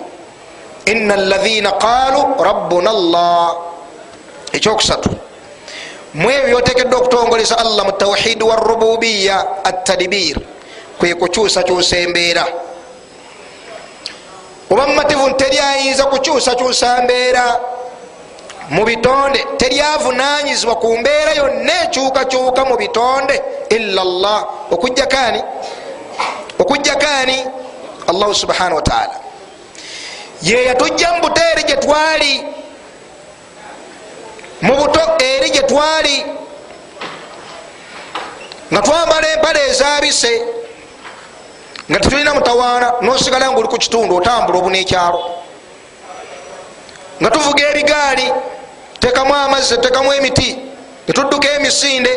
ina 0.86 1.14
alaina 1.14 1.72
qalu 1.72 2.20
rabbuna 2.44 2.92
llah 2.92 3.56
ekyokusatu 4.52 5.10
mwebyo 6.14 6.46
byotekedwa 6.48 6.98
okutongolesa 6.98 7.58
allah 7.58 7.84
mu 7.84 7.92
tawhidi 7.92 8.44
wa 8.44 8.56
rububiya 8.56 9.64
atadibir 9.64 10.36
kwe 10.98 11.14
kukyusakyusa 11.14 11.96
embeera 11.96 12.44
oba 14.70 14.86
mumativu 14.86 15.30
teryayinza 15.30 16.04
kukyusakyusa 16.04 17.02
mbeera. 17.02 17.60
Mu 18.70 18.84
bitonde 18.84 19.46
teryavunanyizibwa 19.56 20.74
ku 20.74 20.98
mbeera 20.98 21.32
yonna 21.34 21.82
ekyukakyuka 21.84 22.64
mu 22.64 22.76
bitonde. 22.76 23.42
Ila 23.70 24.04
llah 24.04 24.44
okujjakani 24.70 25.42
okujjakani 26.58 27.46
allahu 28.08 28.34
subhanahu 28.34 28.76
wataala 28.76 29.14
ye 30.42 30.64
yatujja 30.64 31.12
mu 31.12 31.20
buto 31.20 31.42
eri 31.52 31.62
gyetwali 31.62 32.44
mu 34.62 34.74
buto 34.76 35.00
eri 35.18 35.50
gyetwali 35.50 36.24
nga 38.72 38.82
twambala 38.82 39.28
empale 39.32 39.60
ezabise 39.70 40.42
nga 41.90 41.98
tetulina 42.00 42.34
mutawaana 42.34 42.92
nosigala 43.00 43.50
nga 43.50 43.58
oli 43.58 43.68
ku 43.68 43.78
kitundu 43.78 44.16
otambula 44.16 44.58
obu 44.58 44.70
nekyalo 44.70 45.20
nga 47.20 47.30
tuvuga 47.30 47.70
ebigaali 47.70 48.32
tekamu 49.00 49.34
amazzi 49.34 49.78
tekamu 49.78 50.12
emiti 50.12 50.58
netudduka 51.06 51.50
emisinde 51.52 52.12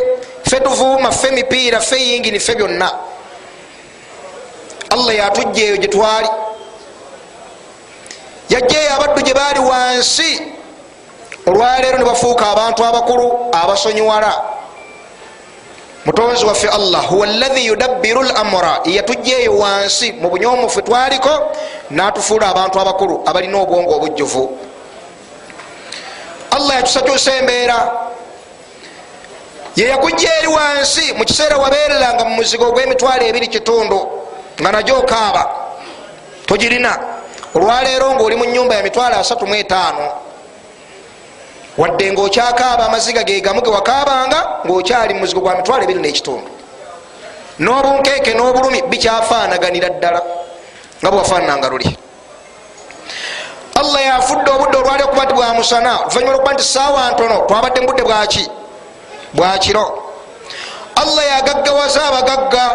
fe 0.50 0.60
tuvuuma 0.60 1.12
fe 1.12 1.32
mipiira 1.32 1.80
fe 1.82 1.98
yingini 1.98 2.39
fe 2.39 2.56
byonna. 2.56 2.89
Allah 4.89 5.15
yatujja 5.15 5.63
eyo 5.63 5.77
gyetwali 5.77 6.30
yajjaeyo 8.50 8.94
abaddu 8.96 9.22
gye 9.22 9.34
baali 9.34 9.60
wansi 9.60 10.42
olwaleero 11.48 11.98
ne 11.98 12.06
bafuuka 12.06 12.51
abantu 12.51 12.86
abakulu 12.86 13.50
abasonyiwala 13.51 14.52
mutonzi 16.05 16.45
waffe 16.45 16.67
allah 16.69 17.07
huwa 17.10 17.27
lahi 17.27 17.65
yudabbiru 17.65 18.24
lamra 18.24 18.79
yatujjaeyo 18.86 19.57
wansi 19.57 20.12
mu 20.12 20.29
bunyomufe 20.29 20.81
twaliko 20.81 21.51
natufuula 21.89 22.48
abantu 22.50 22.79
abakulu 22.79 23.22
abalina 23.25 23.57
obwongo 23.62 23.95
obujjuvu. 23.95 24.57
Allah 26.51 26.75
yakyusakyusa 26.75 27.36
embeera 27.36 27.91
yeyakujja 29.75 30.29
eri 30.39 30.48
wansi 30.48 31.13
mu 31.13 31.25
kiseera 31.25 31.57
wabeereranga 31.57 32.25
mu 32.25 32.36
muzigo 32.36 32.65
ogw'emitwalo 32.69 33.24
ebiri 33.25 33.48
kitundu 33.48 34.00
nga 34.62 34.72
najo 34.72 35.00
okaaba 35.00 35.43
togirina. 36.45 37.00
Olwaleero 37.55 38.13
ngaoli 38.15 38.36
mu 38.36 38.45
nyumba 38.45 38.75
ya 38.75 38.83
mitwalo 38.83 39.15
asatu 39.15 39.48
mu 39.48 39.55
etaano 39.55 40.23
wadde 41.77 42.12
ngaokyakaaba 42.12 42.86
amaziga 42.86 43.24
gegamu 43.24 43.62
gewakaabanga 43.62 44.39
ngaokyali 44.65 45.13
muzigo 45.13 45.42
gwa 45.42 45.56
mitwalo 45.56 45.84
ebiri 45.84 46.00
n'ekitundu. 46.00 46.50
N'obunkeeke 47.60 48.34
n'obulumi 48.34 48.82
bikyafaanaganira 48.89 49.89
ddala 49.89 50.22
nga 51.01 51.10
bwewafaananga 51.12 51.70
luli. 51.70 51.89
Allah 53.80 54.01
yafudde 54.06 54.50
obudde 54.51 54.77
olwali 54.77 55.03
okuba 55.03 55.24
nti 55.25 55.34
bwamusana 55.34 55.92
oluvanyuma 56.00 56.32
lwokuba 56.32 56.53
nti 56.53 56.63
saawa 56.63 57.12
ntono 57.12 57.36
twabadde 57.48 57.80
mu 57.82 57.88
budde 57.88 58.03
bwaki 58.03 58.44
bwakiro 59.34 59.86
allah 60.96 61.24
yagaggawaza 61.25 62.01
abagagga. 62.10 62.65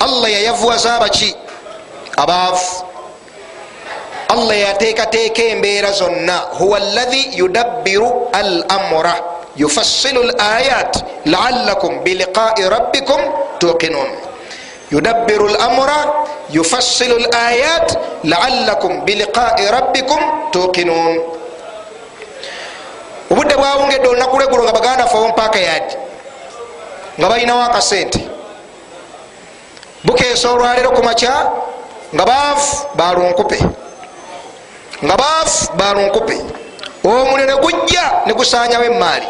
Allah 0.00 0.30
yayavuwaza 0.30 0.94
abaki? 0.94 1.34
Abaavu 2.16 2.87
allah 4.28 4.56
yateekateeka 4.56 5.42
embeera 5.42 5.92
zonna. 5.92 6.38
Huwa 6.58 6.78
lahi 6.78 7.38
yudabbiru 7.38 8.28
al 8.32 8.64
amura 8.68 9.14
yufassilu 9.56 10.22
l 10.22 10.32
ayat 10.38 11.04
laalakum 11.26 12.04
biliqai 12.04 12.68
rabbikum 12.68 13.20
tuqinun. 13.58 14.08
Yudabbiru 14.90 15.48
lamra 15.48 16.28
yufassilu 16.50 17.16
l 17.18 17.26
ayat 17.34 17.98
laalakum 18.24 19.04
biliqai 19.04 19.68
rabbikum 19.70 20.20
tuqinun. 20.52 21.38
Obudde 23.30 23.54
bwawungedde 23.56 24.08
olunaku 24.08 24.38
lwegulo 24.38 24.62
nga 24.64 24.72
baganda 24.72 25.06
fe 25.06 25.16
omupaaka 25.18 25.58
yadi 25.60 25.94
nga 27.18 27.28
balinawo 27.28 27.62
akasente 27.62 28.20
bukeesa 30.04 30.48
olwaleero 30.50 30.90
ku 30.96 31.02
makya 31.04 31.34
nga 32.14 32.24
baavu 32.24 32.88
balunkupe 32.96 33.58
nga 35.04 35.16
baafu 35.16 35.72
balunkupe 35.76 36.36
omuliro 37.04 37.46
negujja 37.46 38.04
negusanyawo 38.26 38.84
emaali 38.84 39.26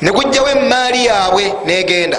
negujjawo 0.00 0.48
emaali 0.48 1.06
yaabwe 1.06 1.54
negenda. 1.64 2.18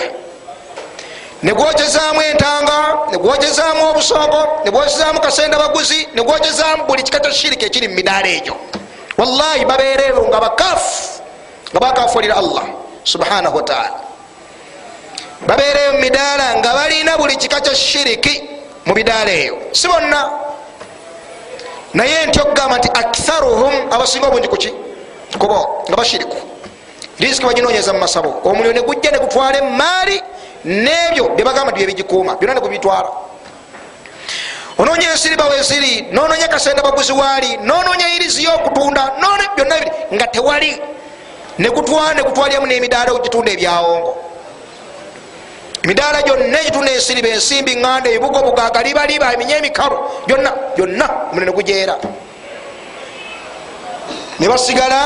Negwokyezaamu 1.43 2.21
entanga 2.21 2.97
negwokyezaamu 3.11 3.89
obusooko 3.89 4.61
negwokyezaamu 4.65 5.21
kasenda 5.21 5.57
baguzi 5.57 6.07
negwokyezaamu 6.15 6.83
buli 6.83 7.03
kika 7.03 7.19
kya 7.19 7.33
shirika 7.33 7.65
ekiri 7.65 7.87
mu 7.87 7.95
midaala 7.95 8.27
egyo. 8.27 8.55
Wallahi 9.17 9.65
babeera 9.65 10.03
ebyo 10.05 10.27
nga 10.27 10.39
bakafu 10.39 11.21
nga 11.71 11.79
bakafulira 11.79 12.35
allah 12.35 12.63
subhanahu 13.03 13.55
wataala 13.55 13.99
babeera 15.47 15.79
eyo 15.79 15.93
mu 15.93 15.99
midaala 15.99 16.55
nga 16.59 16.73
balina 16.73 17.17
buli 17.17 17.35
kika 17.35 17.61
kya 17.61 17.75
shiriki 17.75 18.43
mu 18.85 18.93
midaala 18.93 19.31
eyo. 19.31 19.57
Si 19.71 19.87
bonna 19.87 20.29
naye 21.93 22.25
nti 22.25 22.39
okugamba 22.39 22.77
nti 22.77 22.89
aktharuhum 22.93 23.73
abasinga 23.91 24.27
obungi 24.27 24.47
kuki 24.47 24.73
kubo 25.39 25.85
nga 25.89 25.97
bashiriku. 25.97 26.37
Risiki 27.19 27.45
baginonyeza 27.45 27.93
mu 27.93 27.99
masabo. 27.99 28.41
Omuliro 28.43 28.73
negujja 28.73 29.11
negutwala 29.11 29.57
emaali 29.57 30.21
nebyo 30.65 31.29
byebagamba 31.35 31.71
nti 31.71 31.79
byebigikuuma 31.79 32.35
byona 32.35 32.53
negubitwala 32.53 33.09
ononya 34.77 35.11
ensiriba 35.11 35.45
weziri 35.45 36.07
nononya 36.11 36.47
kasenda 36.47 36.81
baguzi 36.81 37.11
waali 37.11 37.57
nononya 37.57 38.07
irizi 38.15 38.43
yokutunda 38.43 39.11
byonna 39.55 39.75
biri 39.79 39.91
nga 40.13 40.27
tewali. 40.27 40.81
Negutwala 41.59 42.13
negutwalyamu 42.13 42.67
nemidaala 42.67 43.11
ogitunda 43.11 43.51
ebyawongo 43.51 44.15
emidaala 45.83 46.21
gyonna 46.21 46.59
egitunda 46.61 46.91
ensiriba 46.91 47.29
ensimbi 47.29 47.75
nganda 47.75 48.09
ebibugo 48.09 48.39
bugaga 48.47 48.83
libaliba 48.83 49.33
eminya 49.33 49.57
emikalu 49.57 49.97
byonna 50.27 50.51
byonna 50.75 51.05
omuliro 51.31 51.45
negujeera 51.51 51.95
nebasigala 54.39 54.99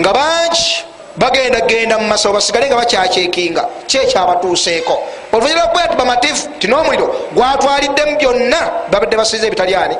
nga 0.00 0.12
bangi 0.12 0.84
bagenda 1.16 1.60
genda 1.68 1.98
mu 1.98 2.06
masawo 2.08 2.34
basigale 2.34 2.66
nga 2.66 2.76
bakyakyekinga 2.76 3.62
kyekyabatuuseeko 3.86 4.94
oluvanyuma 5.32 5.60
lwokubeera 5.62 5.90
ti 5.92 5.96
bamatifu 5.96 6.44
ti 6.58 6.66
n'omuliro 6.68 7.06
gwatwaliddemu 7.34 8.18
byonna 8.18 8.60
babadde 8.90 9.16
basize 9.16 9.46
ebitali 9.46 9.74
ani? 9.74 9.96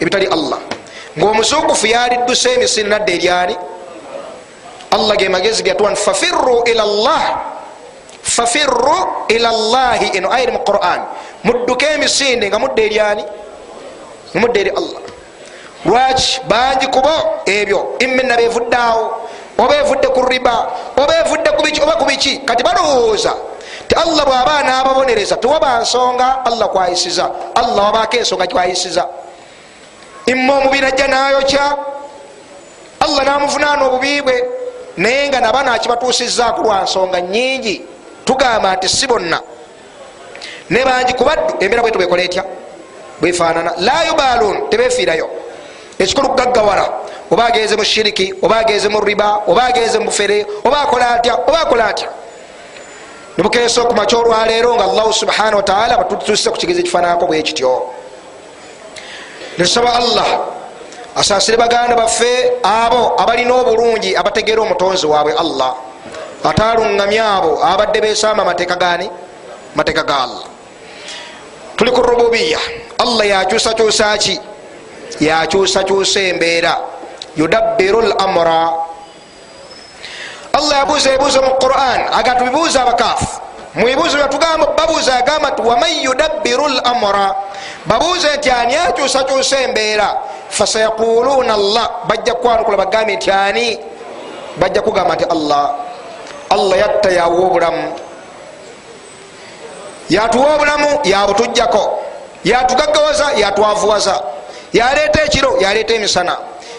Ebitali 0.00 0.26
allah. 0.26 0.58
Ngaomuzukufu 1.18 1.86
yalidduse 1.86 2.54
emisiri 2.54 2.88
nadde 2.88 3.14
eryani 3.14 3.54
allah 4.90 5.16
ge 5.16 5.28
magezi 5.28 5.62
gatuwa 5.62 5.90
nti 5.90 6.00
fafirru 6.00 6.62
ila 6.66 6.84
llah 6.84 7.53
fafirru 8.24 9.28
ila 9.28 9.52
llahi 9.52 10.16
eno 10.16 10.32
ayiri 10.32 10.52
mu 10.52 10.58
quran. 10.64 11.00
Mudduke 11.44 11.86
emisinde 11.94 12.48
nga 12.48 12.58
mudde 12.58 12.80
eryani 12.86 13.24
mudde 14.34 14.60
eri 14.60 14.70
allah. 14.72 15.00
Lwaki 15.84 16.40
bangi 16.48 16.86
kubo 16.88 17.44
ebyo 17.44 18.00
imina 18.00 18.36
bevuddeawo 18.36 19.28
oba 19.58 19.74
evudde 19.76 20.08
ku 20.08 20.24
riba 20.26 20.56
oba 20.96 21.12
evudde 21.20 21.50
kubiki 21.54 21.80
oba 21.82 21.94
ku 21.96 22.04
biki 22.04 22.38
kati 22.42 22.62
balowooza 22.64 23.32
ti 23.88 23.94
allah 23.94 24.24
bwaba 24.26 24.62
nababonereza 24.62 25.36
tewaba 25.36 25.78
nsonga 25.80 26.42
allah 26.44 26.68
kwayisiza 26.68 27.30
allah 27.54 27.84
wabaako 27.84 28.16
ensonga 28.16 28.46
kwayisiza 28.46 29.06
imma 30.26 30.58
omubiri 30.58 30.86
ajja 30.86 31.06
nayokya 31.08 31.76
allah 33.00 33.22
namuvunaana 33.24 33.84
obubi 33.86 34.22
bwe 34.22 34.36
naye 34.96 35.28
nga 35.28 35.40
naba 35.40 35.62
nakibatuusizaaku 35.62 36.62
lwa 36.62 36.82
nsonga 36.82 37.20
nyingi 37.20 37.82
tugamba 38.24 38.76
nti 38.76 38.88
si 38.88 39.06
bonna. 39.06 39.40
Ne 40.70 40.84
bangi 40.84 41.12
kubaddu 41.14 41.54
embeera 41.60 41.82
bwetu 41.82 41.98
bwekola 41.98 42.22
etya 42.22 42.44
bwefaanana 43.20 43.72
la 43.78 44.04
yubalun 44.08 44.68
tebefiirayo 44.70 45.28
ekikulu 45.98 46.28
kugaggawala 46.28 46.92
oba 47.30 47.44
agenze 47.44 47.76
mu 47.76 47.84
shiriki 47.84 48.34
oba 48.42 48.56
agenze 48.56 48.88
mu 48.88 49.00
riba 49.00 49.42
oba 49.46 49.64
agenze 49.64 49.98
mu 49.98 50.06
bufere 50.06 50.46
oba 50.64 50.80
akola 50.80 51.10
atya 51.10 51.34
oba 51.34 51.60
akola 51.60 51.84
atya. 51.86 52.08
Nibukeesa 53.36 53.82
okumaca 53.82 54.14
olwaleero 54.16 54.74
nga 54.74 54.84
allahu 54.84 55.12
subhanahu 55.12 55.56
wataala 55.56 55.96
batutusise 55.96 56.50
ku 56.50 56.56
kigezo 56.56 56.80
ekifananako 56.80 57.26
bwe 57.26 57.42
kityo. 57.42 57.90
Netusaba 59.58 59.94
allah 59.94 60.28
asaasire 61.16 61.56
baganda 61.56 61.96
baffe 61.96 62.52
abo 62.62 63.14
abalina 63.18 63.54
obulungi 63.54 64.16
abategeera 64.16 64.62
omutonzi 64.62 65.06
waabwe 65.06 65.32
allah 65.32 65.74
ataaluŋŋamya 66.44 67.24
abo 67.36 67.52
abadde 67.64 68.00
besaama 68.00 68.42
amateeka 68.42 68.76
gani 68.76 69.08
mateeka 69.74 70.02
ga 70.04 70.16
allah. 70.28 70.44
Tuli 71.76 71.90
ku 71.90 72.00
rububiya. 72.02 72.58
Allah 73.02 73.24
yakyusakyusa 73.26 74.14
ki? 74.22 74.38
Yakyusakyusa 75.20 76.20
embeera. 76.30 76.74
Yudabbiru 77.34 78.00
lamra 78.14 78.70
allah 80.54 80.74
yabuuza 80.86 81.10
ebibuuzo 81.10 81.42
mu 81.42 81.58
quran. 81.58 82.06
Aga 82.14 82.38
tubibuuza 82.38 82.86
abakaafu 82.86 83.26
mubibuuzo 83.74 84.14
byatugamba 84.22 84.66
babuuza 84.78 85.18
agamba 85.18 85.50
nti 85.50 85.62
waman 85.66 85.92
yudabbiru 86.06 86.68
lamra 86.78 87.34
babuuze 87.90 88.30
nti 88.38 88.50
ani 88.54 88.76
akyusakyusa 88.78 89.66
embeera? 89.66 90.14
Fasayaquluuna 90.54 91.54
allah. 91.58 92.06
Bajja 92.06 92.34
kwanukula 92.38 92.76
bagambe 92.86 93.16
nti 93.18 93.30
ani? 93.34 93.78
Bajja 94.62 94.78
kugamba 94.82 95.14
nti 95.18 95.24
allah 95.26 95.74
allah 96.54 96.76
yatta 96.78 97.10
yawa 97.10 97.38
obulamu 97.46 97.84
yatuwa 100.08 100.54
obulamu 100.54 100.88
yabutujjako 101.04 101.82
yatugaggawaza 102.44 103.26
yatwavuwaza. 103.42 104.22
Yaleeta 104.72 105.24
ekiro 105.24 105.56
yaleeta 105.60 105.94
emisana. 105.94 106.36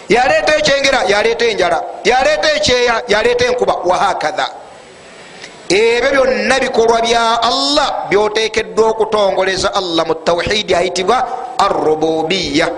Yaleeta 0.08 0.56
ekyengera 0.58 1.00
yaleeta 1.08 1.44
enjala. 1.44 1.82
Yaleeta 2.04 2.48
ekyeya 2.56 3.02
yaleeta 3.08 3.44
enkuba. 3.44 3.74
Wahakatha 3.84 4.46
ebyo 5.68 6.10
byonna 6.10 6.60
bikolwa 6.60 7.00
bya 7.02 7.42
allah 7.42 8.06
byotekeddwa 8.10 8.88
okutongoleza 8.88 9.74
allah 9.74 10.06
mu 10.06 10.14
tawhidi 10.14 10.74
ayitibwa 10.74 11.26
arububiya 11.58 12.68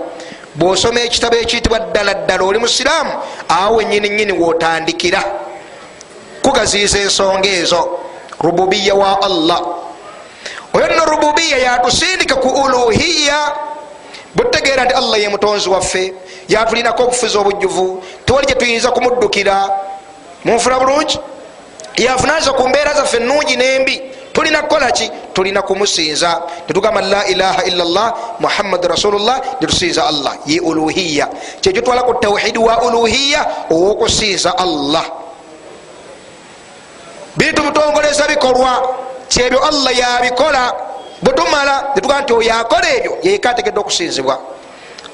bwosoma 0.54 1.00
ekitabo 1.00 1.36
ekiyitibwa 1.36 1.78
ddala 1.78 2.14
ddala 2.14 2.44
oli 2.44 2.58
musiraamu 2.58 3.12
awo 3.48 3.82
nyini 3.82 4.08
nyini 4.08 4.32
wotandikira 4.32 5.20
kugaziiza 6.48 6.98
ensonga 6.98 7.48
ezo. 7.48 7.98
Rububiya 8.40 8.94
wa 8.94 9.22
allah. 9.22 9.60
Oyo 10.72 10.88
nno 10.88 11.04
rububiya 11.04 11.58
yatusindika 11.58 12.34
ku 12.36 12.48
uluhiya 12.48 13.52
butegeera 14.34 14.84
nti 14.84 14.94
allah 14.94 15.20
ye 15.20 15.28
mutonzi 15.28 15.68
waffe. 15.68 16.14
Yatulinako 16.48 17.02
obufuzi 17.02 17.38
obujjuvu. 17.38 18.02
Tewali 18.24 18.46
gyetuyinza 18.46 18.90
kumuddukira. 18.90 19.70
Munfuna 20.44 20.78
bulungi? 20.78 21.18
Yafunaza 21.96 22.52
ku 22.52 22.68
mbeera 22.68 22.94
zaffe 22.94 23.18
nungi 23.18 23.56
nembi. 23.56 24.02
Tulina 24.32 24.62
kukolaki 24.62 25.10
tulina 25.32 25.62
kumusinza. 25.62 26.42
Netugamba 26.68 27.00
la 27.00 27.26
ilaha 27.26 27.64
illa 27.64 27.84
llah 27.84 28.14
muhammadu 28.38 28.88
rasulullah 28.88 29.40
netusinza 29.60 30.06
allah. 30.06 30.36
Ye 30.46 30.60
uluhiya 30.60 31.28
kyekyo 31.60 31.82
twala 31.82 32.02
ku 32.02 32.14
tawhidi 32.14 32.58
wa 32.58 32.82
uluhiya 32.82 33.46
owokusinza 33.70 34.58
allah 34.58 35.27
bintu 37.38 37.62
butongoleza 37.62 38.26
bikolwa. 38.26 38.98
Kyebyo 39.28 39.62
allah 39.64 39.92
yabikola. 39.98 40.72
Bwetumala 41.22 41.94
netugamba 41.94 42.22
nti 42.22 42.32
oyo 42.32 42.54
akola 42.54 42.88
ebyo 42.96 43.18
yeka 43.22 43.50
ategedde 43.50 43.80
okusinzibwa. 43.80 44.38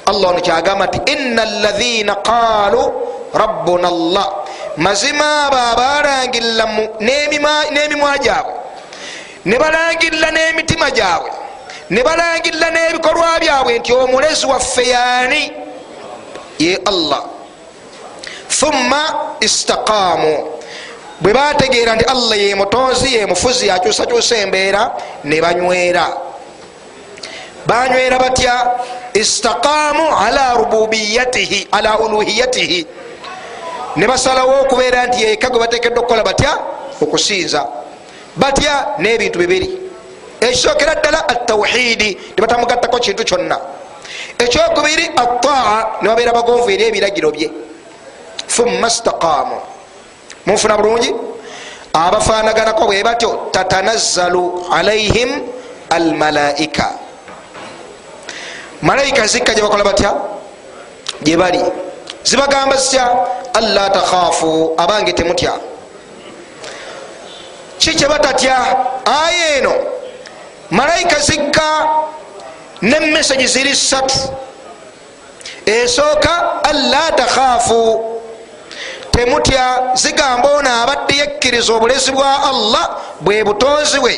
Allah 0.06 0.30
ono 0.30 0.40
kyagamba 0.40 0.86
nti 0.86 1.12
ina 1.12 1.44
lathina 1.44 2.14
qaalu 2.14 2.92
rabbuna 3.34 3.90
llah 3.90 4.28
mazima 4.76 5.46
abo 5.46 5.56
abalangirira 5.56 6.64
n'emimwa 7.70 8.18
gyabwe. 8.18 8.52
Ne 9.44 9.58
balangirira 9.58 10.30
n'emitima 10.30 10.90
gyabwe. 10.90 11.30
Ne 11.90 12.02
balangirira 12.02 12.70
n'ebikolwa 12.70 13.40
byabwe 13.40 13.78
nti 13.78 13.92
omulezi 13.92 14.46
waffe 14.46 14.88
yaani? 14.88 15.52
Ye 16.58 16.78
allah. 16.86 17.24
Thumma 18.48 19.02
istaqaamu 19.40 20.53
bwe 21.24 21.32
bategeera 21.32 21.96
nti 21.96 22.04
allah 22.04 22.36
ye 22.36 22.54
mutonzi 22.54 23.14
ye 23.14 23.26
mufuzi 23.26 23.66
yakyusakyusa 23.66 24.36
embeera 24.36 24.92
ne 25.24 25.40
banywera. 25.40 26.06
Banywera 27.66 28.18
batya 28.18 28.54
istaqaamu 29.14 30.04
ala 30.26 30.54
rububiyatihi 30.54 31.68
ala 31.72 31.98
uluhiyatihi. 31.98 32.86
Ne 33.96 34.06
basalawo 34.06 34.60
okubeera 34.60 35.06
nti 35.06 35.22
yeka 35.22 35.48
gwe 35.48 35.58
batekedde 35.60 35.98
okukola 35.98 36.22
batya? 36.22 36.58
Okusinza. 37.00 37.64
Batya 38.36 39.00
n'ebintu 39.00 39.38
bibiri. 39.38 39.68
Ekisookera 40.40 40.94
ddala 40.94 41.28
atawhidi 41.28 42.18
nebatamugattako 42.36 42.98
kintu 42.98 43.24
kyonna. 43.24 43.56
Ekyokubiri 44.38 45.08
ataa 45.16 46.02
ne 46.02 46.08
babeera 46.08 46.36
bagonvu 46.36 46.68
eri 46.70 46.84
ebiragiro 46.84 47.30
bye. 47.32 47.48
Thumma 48.46 48.90
staqaamu 48.90 49.73
munfuna 50.46 50.76
bulungi? 50.76 51.14
Abafaanaganako 51.92 52.86
bwe 52.86 53.02
batyo 53.04 53.48
tatanazzalu 53.52 54.66
alaihim 54.72 55.30
almalaika. 55.90 56.92
Malayika 58.82 59.26
zikka 59.26 59.54
gye 59.54 59.62
bakola 59.62 59.84
batya? 59.84 60.14
Gye 61.22 61.36
bali. 61.36 61.60
Zibagamba 62.24 62.76
zitya 62.76 63.08
alla 63.54 63.90
takhaafu 63.90 64.74
abange 64.78 65.12
temutya. 65.12 65.52
Ki 67.78 67.94
kyebatatya 67.94 68.56
aya 69.04 69.56
eno. 69.58 69.72
Malayika 70.70 71.20
zikka 71.20 71.88
nemesagi 72.82 73.46
ziri 73.46 73.74
satu 73.76 74.18
esooka 75.66 76.62
alla 76.64 77.12
takhaafu 77.16 78.13
temutya 79.14 79.94
zigamba 79.94 80.48
ono 80.58 80.70
abadde 80.82 81.14
yekkiriza 81.16 81.72
obulezi 81.74 82.10
bwa 82.12 82.30
allah 82.50 82.84
bwe 83.20 83.44
butonzi 83.44 83.98
bwe 84.00 84.14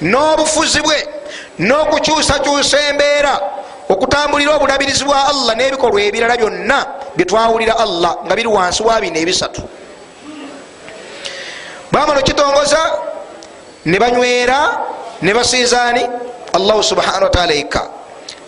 n'obufuzi 0.00 0.80
bwe 0.86 0.98
n'okukyusakyusa 1.58 2.78
embeera 2.90 3.34
okutambulira 3.88 4.54
obulabirizi 4.56 5.04
bwa 5.04 5.18
allah 5.30 5.52
n'ebikolwa 5.56 6.00
ebirala 6.02 6.36
byonna 6.36 6.78
byetwawulira 7.16 7.74
allah 7.78 8.12
nga 8.24 8.34
biri 8.36 8.48
wansi 8.48 8.82
wa 8.82 9.00
bino 9.00 9.18
ebisatu. 9.18 9.62
Bamala 11.92 12.20
okitongoza 12.20 12.82
ne 13.86 13.98
banywera 13.98 14.58
ne 15.22 15.34
basinzaani 15.34 16.02
allahu 16.52 16.82
subhana 16.82 17.24
wataala 17.26 17.52
yekka 17.52 17.82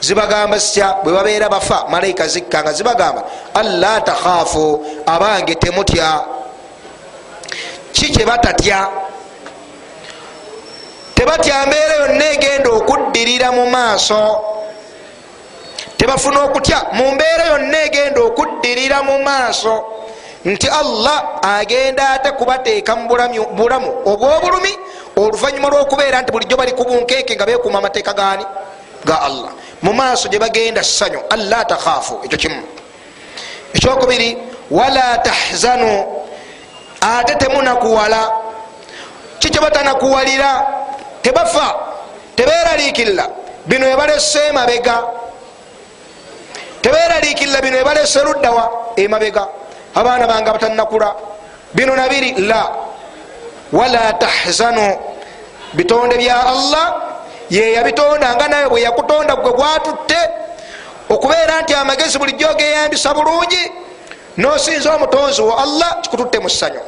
zibagamba 0.01 0.59
zitya? 0.59 0.97
Bwe 1.05 1.13
babeera 1.13 1.49
bafa 1.49 1.87
malayika 1.91 2.27
zikka 2.29 2.63
nga 2.63 2.73
zibagamba 2.73 3.25
alla 3.55 4.01
takhaafu 4.01 4.87
abange 5.07 5.55
temutya. 5.55 6.25
Ki 7.93 8.13
kyebatatya 8.13 8.89
tebatya 11.15 11.67
mbeera 11.67 11.95
yonna 12.07 12.25
egenda 12.31 12.71
okuddirira 12.71 13.53
mu 13.53 13.71
maaso. 13.71 14.41
Tebafuna 15.97 16.43
okutya 16.45 16.87
mu 16.93 17.11
mbeera 17.11 17.45
yonna 17.47 17.79
egenda 17.85 18.21
okuddirira 18.23 19.03
mu 19.03 19.19
maaso. 19.23 19.85
Nti 20.45 20.69
allah 20.69 21.43
agenda 21.43 22.11
ate 22.15 22.31
kubateeka 22.33 22.97
mu 22.97 23.09
bulamu 23.57 23.91
obwobulumi 24.07 24.73
oluvanyuma 25.17 25.69
lwokubeera 25.69 26.23
nti 26.23 26.33
bulijjo 26.33 26.57
bali 26.57 26.73
kubunkeeke 26.73 27.35
nga 27.35 27.47
bekuuma 27.47 27.79
amateeka 27.79 28.15
gani 28.15 28.47
ga 29.05 29.17
allah. 29.23 29.53
Mu 29.83 29.93
maaso 29.93 30.29
gye 30.29 30.39
bagenda 30.39 30.83
ssanyu 30.83 31.21
alla 31.31 31.65
takhaafu 31.65 32.21
ekyo 32.25 32.39
kimu. 32.39 32.63
Ekyokubiri 33.75 34.39
wala 34.71 35.19
tahzanu 35.19 36.07
ate 37.01 37.35
temunakuwala. 37.35 38.31
Kikyo 39.39 39.63
batanakuwalira? 39.63 40.67
Tebafa 41.23 41.75
teberaliikirira 42.37 43.29
bino 43.67 43.87
ebalese 43.87 44.49
emabega. 44.51 45.03
Teberaliikirira 46.83 47.61
bino 47.61 47.79
ebalese 47.79 48.25
luddawa 48.25 48.95
emabega. 48.97 49.47
Abaana 49.95 50.27
bange 50.27 50.51
batanakula 50.51 51.15
bino 51.75 51.97
nabiri 51.97 52.35
la. 52.39 52.67
Wala 53.73 54.13
tahzanu 54.13 54.99
bitonde 55.75 56.17
bya 56.17 56.47
allah 56.47 57.08
yeyabitonda 57.51 58.35
nga 58.35 58.49
nawe 58.49 58.69
bwe 58.69 58.83
yakutonda 58.83 59.37
gwe 59.37 59.53
gwatutte 59.53 60.19
okubeera 61.09 61.63
nti 61.63 61.75
amagezi 61.75 62.19
bulijjo 62.19 62.55
geyambisa 62.55 63.15
bulungi 63.15 63.73
nosinza 64.37 64.95
omutonzi 64.95 65.43
wo 65.43 65.57
allah 65.57 66.01
kikututte 66.01 66.39
mu 66.39 66.49
ssanyu. 66.49 66.81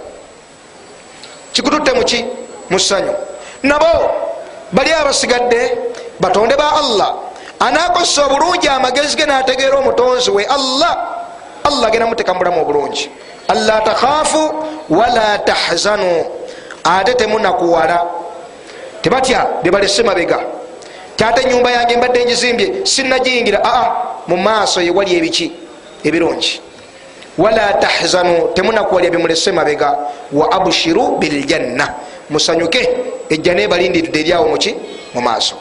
Kikututte 1.52 1.92
muki 1.92 2.24
mu 2.70 2.78
ssanyu. 2.78 3.14
Nabo 3.62 4.10
bali 4.72 4.92
abasigadde 4.92 5.78
batonde 6.20 6.56
ba 6.56 6.72
allah. 6.76 7.14
Anakozesa 7.60 8.26
obulungi 8.26 8.68
amagezi 8.68 9.16
ge 9.16 9.26
nategeera 9.26 9.78
omutonzi 9.78 10.30
we 10.30 10.44
allah 10.44 10.96
allah 11.64 11.90
gena 11.90 12.06
muteka 12.06 12.34
mubulamu 12.34 12.62
obulungi. 12.62 13.10
Alla 13.48 13.80
takhaafu 13.80 14.54
wala 14.88 15.38
tahzanu. 15.38 16.24
Ate 16.84 17.14
temunakuwala 17.14 18.04
tebatya 19.02 19.46
byebalese 19.62 20.02
mabega 20.02 20.38
tate 21.16 21.40
enyumba 21.42 21.70
yange 21.70 21.96
mbadde 21.96 22.24
ngizimbye 22.24 22.86
sinagiyingira 22.86 23.60
aa 23.64 23.86
mu 24.28 24.36
maaso 24.36 24.80
yewali 24.80 25.16
ebiki? 25.16 25.52
Ebirungi. 26.04 26.60
Wala 27.38 27.72
tahzanu 27.72 28.48
temunakuwalya 28.54 29.10
bimulese 29.10 29.52
mabega 29.52 29.98
wa 30.32 30.52
abshiru 30.52 31.18
biljanna. 31.18 31.94
Musanyuke 32.30 32.88
ejja 33.28 33.54
nebalindiridde 33.54 34.20
eryawo 34.20 34.48
muki 34.48 34.74
mu 35.14 35.20
maaso. 35.20 35.56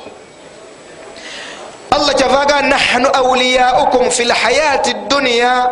Allah 1.91 2.13
kyavaga 2.15 2.62
nahnu 2.62 3.10
auliyaukum 3.10 4.10
fi 4.12 4.23
lhayati 4.23 4.93
dduniya 4.93 5.69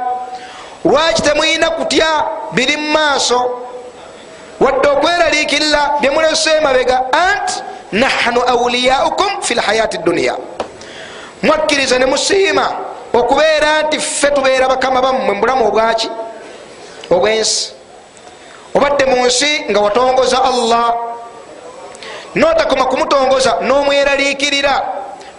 lwaki 0.86 1.22
temwina 1.22 1.70
kutya? 1.70 2.26
Biri 2.52 2.78
mu 2.78 2.92
maaso 2.92 3.67
wadde 4.60 4.88
okweraliikirira 4.90 5.92
byemulese 6.02 6.50
emabega 6.58 7.02
anti 7.14 7.54
nahnu 7.92 8.42
auliyaukum 8.42 9.42
fi 9.42 9.56
lhayati 9.56 9.98
dduniya 9.98 10.36
mwakkiriza 11.44 12.00
ne 12.00 12.06
musiima 12.06 12.72
okubeera 13.14 13.82
nti 13.82 14.00
ffe 14.00 14.32
tubeera 14.32 14.68
bakama 14.68 15.02
bammwe 15.02 15.34
mubulamu 15.34 15.68
obwaki 15.68 16.10
obwensi. 17.10 17.74
Obadde 18.76 19.06
mu 19.06 19.26
nsi 19.26 19.66
nga 19.70 19.80
watongoza 19.80 20.44
allah. 20.44 20.94
Notakoma 22.36 22.86
kumutongoza 22.86 23.58
nomweraliikirira. 23.62 24.84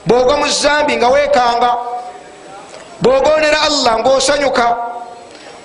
Bwogwa 0.07 0.37
mu 0.37 0.49
zambi 0.49 0.97
nga 0.97 1.09
wekanga 1.09 1.77
bwogondera 3.01 3.63
allah 3.63 3.99
ngaosanyuka 4.01 4.77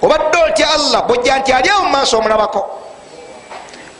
obadde 0.02 0.38
otya 0.38 0.68
allah 0.74 1.08
bwojja 1.08 1.40
nti 1.40 1.54
aliawo 1.54 1.84
mumaaso 1.84 2.18
omulabako 2.18 2.83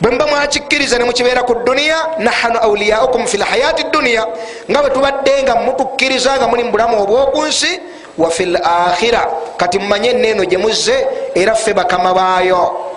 bwemuba 0.04 0.28
mwakikkiriza 0.28 0.98
nemukibeera 0.98 1.44
ku 1.44 1.56
duniya 1.64 2.20
nahanu 2.20 2.60
auliyaukum 2.60 3.24
fi 3.26 3.38
lhayati 3.38 3.84
duniya 3.88 4.28
nga 4.68 4.82
bwe 4.82 4.90
tubadde 4.90 5.44
nga 5.44 5.56
mutukkiriza 5.56 6.36
nga 6.38 6.48
muli 6.48 6.64
mubulamu 6.64 7.02
obwokunsi 7.04 7.80
wa 8.18 8.30
fi 8.30 8.46
lakhira 8.46 9.24
kati 9.58 9.80
mumanye 9.80 10.10
eneeno 10.10 10.44
gyemuzze 10.46 11.08
era 11.36 11.56
ffe 11.56 11.74
bakama 11.74 12.14
baayo. 12.14 12.92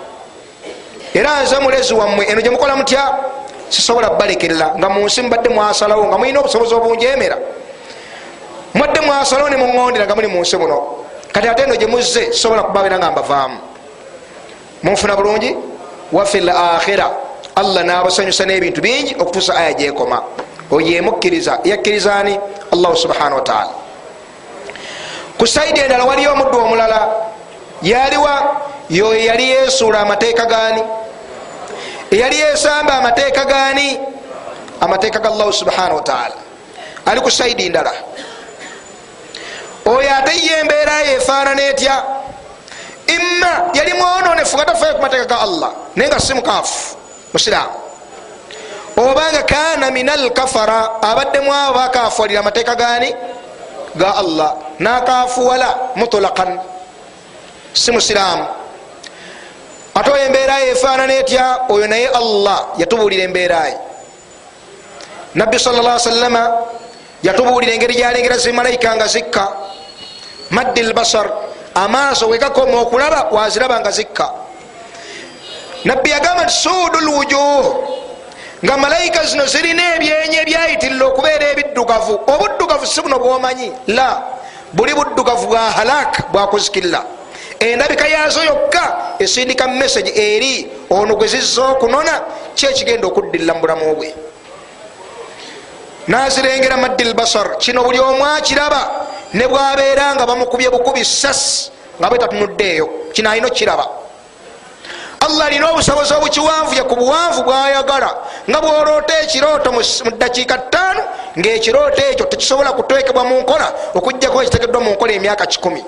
Era 1.13 1.41
nze 1.43 1.59
mulezi 1.59 1.93
wammwe 1.93 2.25
eno 2.27 2.41
gyemukola 2.41 2.75
mutya? 2.75 3.03
Sisobola 3.69 4.09
kubalekerera 4.09 4.75
nga 4.77 4.89
munsi 4.89 5.21
mubadde 5.21 5.49
mwasalawo 5.49 6.05
nga 6.11 6.17
mulina 6.17 6.39
obusobozi 6.39 6.75
obunjemera 6.75 7.37
mubadde 8.73 8.99
mwasalawo 8.99 9.49
ne 9.49 9.55
muŋondera 9.57 10.05
nga 10.05 10.15
muli 10.15 10.27
munsi 10.27 10.57
muno. 10.57 11.07
Kati 11.31 11.47
ate 11.47 11.63
eno 11.63 11.75
gyemuzze 11.75 12.35
sisobola 12.35 12.63
kubabeera 12.63 12.99
nga 12.99 13.11
mbavaamu. 13.11 13.57
Munfuna 14.83 15.15
bulungi 15.15 15.55
wafi 16.11 16.39
lakhira 16.39 17.11
allah 17.55 17.83
nabasanyusa 17.83 18.45
n'ebintu 18.45 18.81
bingi 18.81 19.15
okutuusa 19.19 19.55
aya 19.55 19.73
gyekoma 19.73 20.23
oyemukkiriza 20.71 21.59
yakkirizani 21.63 22.39
allahu 22.73 22.95
subhanahu 22.95 23.35
wataala 23.35 23.87
ku 25.37 25.47
saidi 25.47 25.79
endala 25.79 26.03
waliyo 26.05 26.33
omuddu 26.33 26.57
omulala. 26.59 26.99
Yaliwa 27.81 28.61
yoyo 28.89 29.25
yali 29.25 29.49
yesuula 29.49 29.99
amateeka 29.99 30.45
gani 30.45 30.81
eyali 32.11 32.39
yesamba 32.39 32.93
amateeka 32.93 33.45
gani 33.45 33.99
amateeka 34.81 35.19
ga 35.19 35.29
allahu 35.29 35.53
subhanahu 35.53 35.95
wataala 35.95 36.35
ali 37.05 37.21
ku 37.21 37.31
saidi 37.31 37.69
ndala. 37.69 37.93
Oyo 39.85 40.09
ate 40.15 40.33
ye 40.45 40.59
embeera 40.59 41.01
yefaanana 41.01 41.61
etya 41.61 42.03
imma 43.07 43.71
yali 43.73 43.93
mwononefu 43.93 44.57
nga 44.57 44.65
tafayo 44.65 44.95
ku 44.95 45.01
mateeka 45.01 45.25
ga 45.25 45.39
allah. 45.41 45.71
Naye 45.95 46.09
nga 46.09 46.19
si 46.19 46.33
mukaafu 46.33 46.95
musiraamu. 47.33 47.75
Obanga 48.97 49.43
kana 49.45 49.91
min 49.91 50.09
alkafara 50.09 51.01
abaddemu 51.01 51.53
abo 51.53 51.73
bakafuwalira 51.77 52.39
amateeka 52.39 52.75
gani 52.75 53.13
ga 53.95 54.11
allah. 54.15 54.55
Nakafuwala 54.79 55.93
mutulakan 55.95 56.59
si 57.73 57.91
musiraamu. 57.91 58.45
Ate 59.97 60.09
oyo 60.11 60.25
embeera 60.25 60.59
ye 60.59 60.71
efaanana 60.77 61.13
etya? 61.13 61.65
Oyo 61.69 61.87
naye 61.87 62.07
allah 62.09 62.77
yatubuulira 62.77 63.23
embeeraye 63.23 63.77
nabbi 65.35 65.59
sal 65.59 65.73
llah 65.77 65.97
salama 65.99 66.43
yatubuulira 67.23 67.73
engeri 67.73 67.95
gyalengera 67.95 68.37
zimalayika 68.37 68.95
nga 68.95 69.07
zikka. 69.07 69.45
Maddi 70.49 70.81
lbasar 70.83 71.46
amaaso 71.83 72.27
wegakoma 72.27 72.81
okulaba 72.81 73.29
waziraba 73.31 73.79
nga 73.79 73.91
zikka. 73.91 74.27
Nabbi 75.85 76.09
yagamba 76.09 76.43
nti 76.43 76.53
suudu 76.53 76.99
lwujuh 76.99 77.65
nga 78.65 78.77
malayika 78.77 79.23
zino 79.25 79.45
zirina 79.45 79.95
ebyenyi 79.95 80.37
ebyayitirira 80.43 81.05
okubeera 81.05 81.45
ebiddugavu. 81.53 82.13
Obuddugavu 82.33 82.85
si 82.85 83.01
buno 83.01 83.19
bwomanyi. 83.19 83.71
La 83.87 84.09
buli 84.73 84.93
buddugavu 84.93 85.47
bwa 85.47 85.71
halak 85.77 86.31
bwakuzikirira 86.31 87.01
endabika 87.59 88.07
yazo 88.07 88.43
yokka 88.43 88.97
esindika 89.19 89.67
message 89.67 90.11
eri 90.15 90.69
ono 90.89 91.15
gwe 91.15 91.27
zizza 91.27 91.63
okunona 91.63 92.21
kyekigenda 92.55 93.07
okuddirira 93.07 93.53
mu 93.53 93.61
bulamu 93.61 93.95
bwe. 93.95 94.13
Nazirengera 96.07 96.77
maddi 96.77 97.03
lbasar 97.03 97.57
kino 97.57 97.83
buli 97.83 97.99
omu 97.99 98.25
akiraba 98.25 99.07
ne 99.33 99.47
bwabeera 99.47 100.15
nga 100.15 100.25
bamukubye 100.25 100.69
bukubi 100.69 101.05
sasi 101.05 101.71
nga 101.99 102.09
bwe 102.09 102.19
tatunuddeeyo. 102.19 102.89
Kino 103.13 103.29
alina 103.29 103.47
okiraba 103.47 103.87
allah 105.19 105.45
alina 105.45 105.71
obusobozi 105.71 106.13
obukiwanvuye 106.13 106.83
ku 106.83 106.95
buwanvu 106.95 107.43
bwayagala. 107.43 108.09
Nga 108.49 108.61
bwoloota 108.61 109.13
ekirooto 109.23 109.71
mu 109.71 109.81
dakiika 110.17 110.57
ttaano 110.57 111.01
ngaekirooto 111.37 112.01
ekyo 112.11 112.25
tekisobola 112.25 112.71
kutekebwa 112.71 113.23
mu 113.23 113.41
nkola 113.41 113.73
okugjako 113.93 114.41
ekitegeddwa 114.41 114.81
mu 114.81 114.91
nkola 114.91 115.13
emyaka 115.13 115.45
kikumi. 115.45 115.83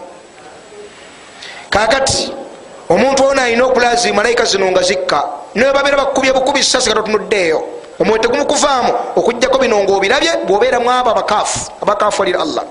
Kakati 1.69 2.33
omuntu 2.89 3.23
ono 3.23 3.41
alina 3.41 3.65
okulazi 3.65 4.11
malayika 4.11 4.45
zino 4.45 4.71
nga 4.71 4.81
zikka. 4.81 5.23
Niwe 5.55 5.73
babeera 5.73 5.97
bakubye 5.97 6.33
bukubi 6.33 6.63
sasi 6.63 6.89
nga 6.89 6.95
totunuddeeyo 6.95 7.78
omwoyo 7.99 8.21
tegumukuvaamu 8.21 8.93
okugjako 9.15 9.57
bino 9.57 9.83
ngaobirabye 9.83 10.31
bwobeeramu 10.47 10.91
abo 10.91 11.09
abakaafu 11.09 11.71
abakaafu 11.81 12.23
alira 12.23 12.41
allah. 12.41 12.63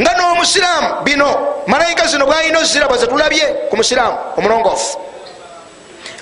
Nga 0.00 0.12
n'omusiraamu 0.14 0.88
bino 1.04 1.28
malayika 1.66 2.06
zino 2.06 2.26
bwalina 2.26 2.58
oziraba 2.58 2.96
zetulabye 2.96 3.46
ku 3.70 3.76
musiraamu 3.76 4.18
omulongoofu 4.38 4.98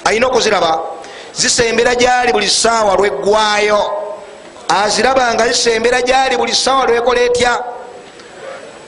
alina 0.04 0.26
okuziraba 0.26 0.80
zisembera 1.34 1.94
gyali 1.94 2.32
buli 2.32 2.50
saawa 2.50 2.96
lweggwayo. 2.96 3.80
Aziraba 4.68 5.34
nga 5.34 5.48
zisembera 5.48 6.02
gyali 6.02 6.36
buli 6.36 6.54
saawa 6.54 6.86
lwekola 6.86 7.20
etya? 7.20 7.62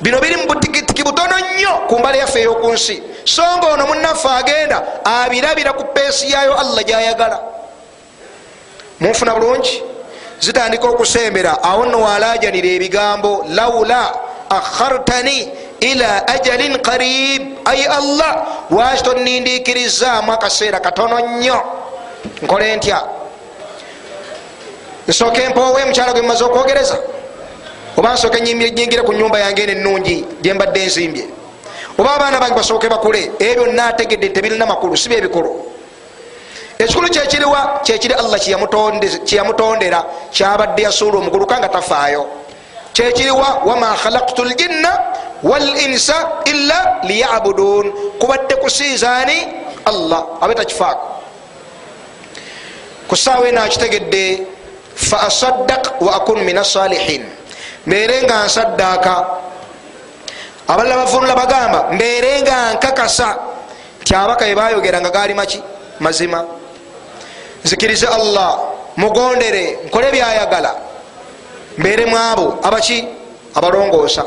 Bino 0.01 0.21
biri 0.21 0.37
mubutikitiki 0.37 1.03
butono 1.03 1.37
nnyo 1.39 1.89
ku 1.89 1.99
mbala 1.99 2.17
yaffe 2.17 2.41
ey'okunsi 2.41 3.03
so 3.25 3.43
nga 3.57 3.67
ono 3.69 3.87
munaffe 3.87 4.29
agenda 4.29 5.03
abirabira 5.05 5.73
ku 5.73 5.85
peesi 5.85 6.33
yayo 6.33 6.53
allah 6.59 6.85
gyayagala 6.85 7.41
munfuna 9.01 9.35
bulungi? 9.35 9.83
Zitandika 10.41 10.89
okusembera 10.89 11.63
awo 11.63 11.87
nno 11.87 12.01
walajanira 12.01 12.69
ebigambo 12.69 13.45
laula 13.49 14.13
akhartani 14.51 15.49
ila 15.81 16.29
ajalin 16.29 16.79
qarib. 16.79 17.43
Ai 17.65 17.85
allah 17.85 18.47
lwaki 18.71 19.03
tonindikirizamu 19.03 20.33
akaseera 20.33 20.81
katono 20.81 21.21
nnyo. 21.21 21.63
Nkole 22.43 22.77
ntya? 22.77 23.03
Nsooka 25.09 25.43
empoowe 25.43 25.85
mukyala 25.85 26.13
gwe 26.13 26.23
mumaze 26.23 26.45
okwogereza? 26.45 26.99
Oba 27.97 28.15
nsooka 28.15 28.41
nyingire 28.41 29.03
ku 29.03 29.13
nyumba 29.13 29.39
yange 29.39 29.63
eno 29.63 29.73
enungi 29.73 30.27
gyembadde 30.43 30.83
enzimbye 30.83 31.25
oba 31.99 32.15
abaana 32.15 32.41
bange 32.41 32.55
basooke 32.55 32.89
bakule? 32.89 33.33
Ebyo 33.39 33.67
nategedde 33.67 34.29
tebirina 34.29 34.67
makulu 34.67 34.97
si 34.97 35.09
byebikulu 35.09 35.66
ekikulu 36.79 37.09
kyekiriwa 37.09 37.81
kyekiri 37.85 38.15
allah 38.15 38.39
kyeyamutondera 39.25 40.05
kyabadde 40.33 40.83
yasuula 40.83 41.19
omuguluka 41.19 41.59
nga 41.59 41.69
tafaayo. 41.69 42.27
Kyekiriwa 42.93 43.49
wama 43.65 43.97
khalaktu 44.03 44.45
ljinna 44.45 44.93
walinsa 45.43 46.43
illa 46.45 47.01
liyabudun. 47.03 47.93
Kubadde 48.21 48.55
kusinzaani 48.57 49.39
allah 49.85 50.25
abe 50.41 50.55
takifaako. 50.55 51.07
Ku 53.09 53.17
saawa 53.17 53.49
enakitegedde 53.49 54.47
fa 54.95 55.17
asaddaq 55.29 56.01
wa 56.01 56.17
akun 56.17 56.41
min 56.45 56.59
asalihin 56.59 57.25
mbeere 57.87 58.23
nga 58.23 58.45
nsaddaaka. 58.47 59.15
Abalala 60.69 60.97
bavunula 60.97 61.35
bagamba 61.37 61.89
mbeere 61.93 62.43
nga 62.43 62.75
nkakasa. 62.75 63.37
Nti 64.03 64.15
abaka 64.15 64.45
bebayogera 64.45 65.01
nga 65.01 65.11
gaali 65.11 65.35
maki 65.35 65.63
mazima 66.01 66.45
nzikirize 67.67 68.07
allah 68.07 68.59
mugondere 68.97 69.79
nkole 69.87 70.11
byayagala. 70.15 70.73
Mbeere 71.79 72.07
mwabo 72.07 72.59
abaki? 72.63 73.05
Abalongoosa. 73.55 74.25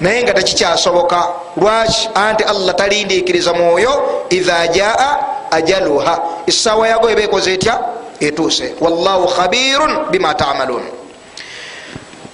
Naye 0.00 0.22
nga 0.22 0.32
tekikyasoboka 0.34 1.28
lwaki 1.56 2.08
anti 2.14 2.44
allah 2.44 2.74
talindikiriza 2.74 3.52
mwoyo? 3.52 4.24
Idha 4.30 4.66
jaa 4.68 5.18
ajaluha. 5.50 6.14
Essaawa 6.46 6.88
yago 6.88 7.10
eba 7.10 7.22
ekoze 7.22 7.54
etya? 7.54 7.74
Etuuse. 8.20 8.74
Wallahu 8.80 9.28
khabirun 9.28 9.92
bima 10.10 10.34
tamalun 10.34 10.82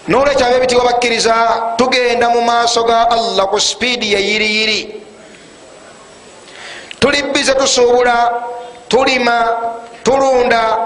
nolwekyo 0.08 0.46
abebitiwa 0.46 0.84
bakkiriza 0.84 1.34
tugenda 1.78 2.26
mu 2.30 2.40
maaso 2.42 2.82
ga 2.84 3.06
allah 3.10 3.46
ku 3.46 3.60
sipiidi 3.60 4.12
yeyiriyiri 4.12 5.02
tuli 7.00 7.22
bize 7.22 7.54
tusuubula 7.54 8.42
tulima 8.92 9.48
tulunda 10.02 10.78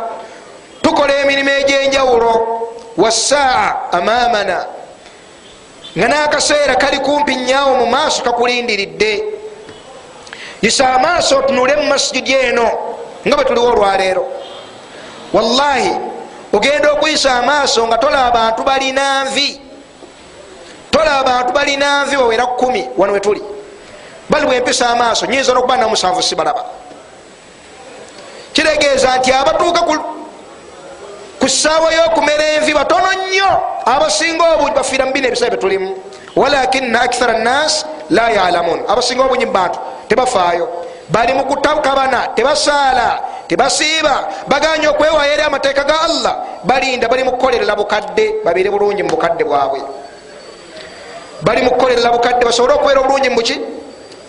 tukola 0.82 1.14
emirimu 1.20 1.50
egyenjawulo 1.50 2.32
wasaa 2.96 3.90
amamana 3.92 4.66
nga 5.98 6.08
n'akaseera 6.08 6.74
kali 6.74 6.98
kumpi 6.98 7.36
nyaawo 7.36 7.74
mu 7.76 7.86
maaso 7.86 8.22
kakulindiridde. 8.22 9.24
Yisa 10.62 10.94
amaaso 10.94 11.38
otunule 11.38 11.76
mu 11.76 11.82
masijidi 11.82 12.32
eno 12.32 12.68
nga 13.26 13.36
bwe 13.36 13.44
tuliwo 13.44 13.66
olwaleero. 13.66 14.24
Wallahi 15.32 15.92
ogenda 16.52 16.92
okuyisa 16.92 17.34
amaaso 17.34 17.86
nga 17.86 17.98
tola 17.98 18.26
abantu 18.26 18.62
balina 18.62 19.24
nvi. 19.24 19.60
Tola 20.90 21.18
abantu 21.18 21.52
balina 21.52 22.04
nvi 22.04 22.16
bawera 22.16 22.46
kumi 22.46 22.88
wano 22.96 23.12
wetuli 23.12 23.42
bali 24.30 24.46
bwempisa 24.46 24.90
amaaso 24.90 25.26
nyinza 25.26 25.54
nokuba 25.54 25.76
namusanvu 25.76 26.22
sibalaba 26.22 26.64
kiregeeza 28.56 29.20
nti 29.20 29.32
abatuuka 29.32 29.80
ku 31.40 31.46
ssaawa 31.48 31.92
y'okumera 31.92 32.44
envi 32.56 32.72
batono 32.72 33.12
nnyo 33.12 33.50
abasinga 33.84 34.44
obungi 34.56 34.72
bafiira 34.72 35.04
mu 35.04 35.12
bino 35.12 35.28
ebiseera 35.28 35.52
byetulimu 35.52 35.92
walakina 36.40 37.00
akthara 37.04 37.36
nnas 37.38 37.84
la 38.08 38.32
yalamun 38.32 38.80
abasinga 38.88 39.28
obungi 39.28 39.46
mubantu 39.46 39.78
tebafaayo. 40.08 40.66
Bali 41.08 41.34
mu 41.34 41.44
kutakabana 41.44 42.32
tebasaala 42.34 43.20
tebasiiba 43.46 44.48
baganye 44.48 44.88
okwewayo 44.88 45.32
eri 45.32 45.42
amateeka 45.42 45.84
ga 45.84 46.00
allah. 46.08 46.34
Balinda 46.64 47.08
bali 47.08 47.22
mukukolerera 47.24 47.76
bukadde 47.76 48.40
babeere 48.44 48.70
bulungi 48.70 49.02
mu 49.02 49.10
bukadde 49.10 49.44
bwabwe. 49.44 49.80
Bali 51.42 51.62
mukukolerera 51.62 52.10
bukadde 52.10 52.42
basobole 52.44 52.74
okubeera 52.74 53.00
obulungi 53.00 53.30
muki 53.30 53.56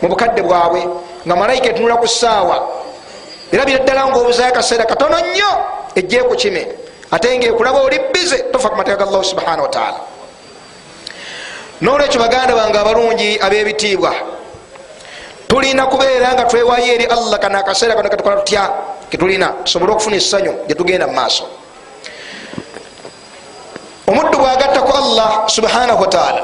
mu 0.02 0.08
bukadde 0.10 0.42
bwabwe. 0.44 0.84
Nga 1.26 1.36
malayika 1.36 1.72
etunula 1.72 1.96
ku 1.98 2.08
ssaawa 2.08 2.78
era 3.52 3.66
bira 3.66 3.80
ddala 3.80 4.08
ngaobuzayo 4.08 4.50
akaseera 4.50 4.86
katono 4.86 5.18
nnyo 5.20 5.52
ejje 5.96 6.24
ku 6.24 6.36
kime. 6.36 6.68
Ate 7.12 7.38
ngaekulaba 7.38 7.80
oli 7.82 8.00
bize 8.14 8.52
tofa 8.52 8.70
ku 8.70 8.76
mateeka 8.76 8.98
ga 8.98 9.06
allahu 9.08 9.24
subhanahu 9.24 9.64
wataala 9.64 10.00
nolwekyo 11.82 12.20
baganda 12.20 12.56
bange 12.56 12.78
abalungi 12.78 13.40
ab'ebitiibwa 13.40 14.12
tulina 15.48 15.86
kubeera 15.88 16.34
nga 16.34 16.44
twewayo 16.44 16.94
eri 16.94 17.06
allah 17.06 17.40
kana 17.40 17.60
akaseera 17.60 17.96
kano 17.96 18.10
katukola 18.10 18.44
tutya? 18.44 18.70
Ketulina 19.10 19.64
tusobole 19.64 19.92
okufuna 19.96 20.18
essanyu 20.20 20.52
gyetugenda 20.68 21.08
mu 21.08 21.14
maaso. 21.14 21.48
Omuddu 24.08 24.36
bwagatta 24.36 24.84
ku 24.84 24.92
allah 24.92 25.48
subhanahu 25.48 26.02
wataala 26.04 26.44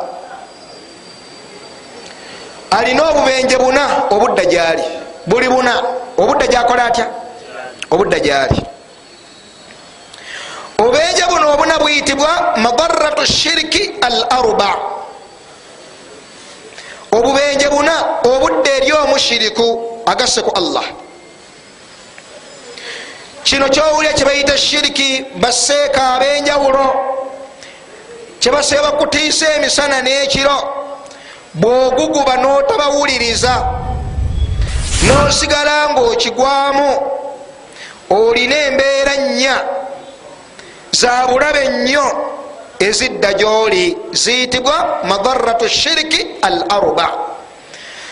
alina 2.71 3.03
obubenje 3.11 3.57
buna 3.59 4.07
obudda 4.09 4.45
gyali 4.47 5.02
buli 5.25 5.47
buna 5.49 5.73
obudda 6.17 6.47
gyakola 6.47 6.83
atya? 6.85 7.07
Obudda 7.91 8.19
gyali. 8.19 8.59
Obubenje 10.79 11.23
buno 11.29 11.53
obuna 11.53 11.77
buyitibwa 11.79 12.53
madaratu 12.57 13.25
shiriki 13.25 13.91
al 14.01 14.25
arba 14.29 14.75
obubenje 17.11 17.69
buna 17.69 17.93
obudda 18.23 18.71
eri 18.71 18.91
omushiriku 18.91 20.01
agasse 20.05 20.41
ku 20.41 20.51
allah. 20.55 20.83
Kino 23.43 23.69
kyowulya 23.69 24.13
kyebayita 24.13 24.57
shiriki 24.57 25.25
baseeka 25.35 26.13
ab'enjawulo 26.15 26.87
kyebaseeba 28.39 28.91
kutiisa 28.91 29.53
emisana 29.55 30.01
n'ekiro 30.01 30.57
bwoguguba 31.53 32.35
n'otabawuliriza 32.37 33.53
n'osigala 35.05 35.93
ng'okigwamu 35.93 36.89
olina 38.09 38.55
embeera 38.67 39.15
nnya 39.17 39.57
za 40.91 41.27
bulabe 41.27 41.67
nnyo 41.67 42.05
ezidda 42.79 43.33
gyoli 43.33 43.97
ziyitibwa 44.11 44.99
madaratu 45.03 45.69
shiriki 45.69 46.21
al 46.41 46.65
arba 46.69 47.07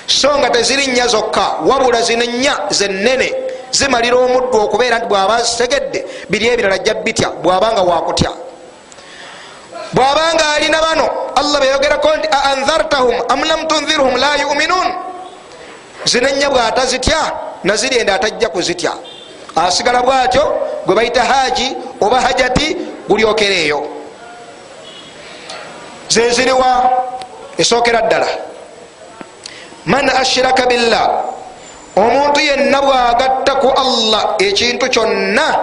so 0.07 0.37
nga 0.37 0.49
teziri 0.49 0.87
nnya 0.87 1.07
zokka 1.07 1.45
wabula 1.65 2.01
zino 2.01 2.25
nnya 2.25 2.55
zenene 2.69 3.33
zimalira 3.71 4.17
omuddu 4.17 4.57
okubeera 4.57 4.99
nti 4.99 5.07
bwaba 5.07 5.43
zitegedde 5.43 6.05
biri 6.29 6.47
ebirala 6.47 6.77
jja 6.77 6.93
bitya 6.93 7.29
bwabanga 7.43 7.81
wakutya 7.81 8.31
bwabanga 9.93 10.45
alina 10.55 10.81
bano 10.81 11.05
allah 11.35 11.59
beyogerako 11.61 12.09
nti 12.17 12.27
aandhartahum 12.27 13.15
am 13.29 13.43
lam 13.43 13.67
tunzirhum 13.67 14.15
la 14.17 14.35
yuminun 14.35 15.10
zino 16.05 16.27
ennya 16.27 16.49
bwatazitya 16.49 17.31
nazirenda 17.63 18.13
atajja 18.15 18.49
kuzitya. 18.49 18.91
Asigala 19.55 20.01
bwatyo 20.01 20.43
gwe 20.85 20.95
bayita 20.95 21.23
haji 21.23 21.75
oba 22.01 22.21
hajati 22.21 22.77
gulyokereeyo 23.09 23.87
zeziriwa 26.09 26.91
esookera 27.57 28.01
ddala. 28.01 28.27
Man 29.85 30.09
ashiraka 30.09 30.65
billah 30.65 31.23
omuntu 31.95 32.39
yenna 32.39 32.81
bwagatta 32.81 33.55
ku 33.55 33.69
allah 33.69 34.35
ekintu 34.39 34.89
kyonna 34.89 35.59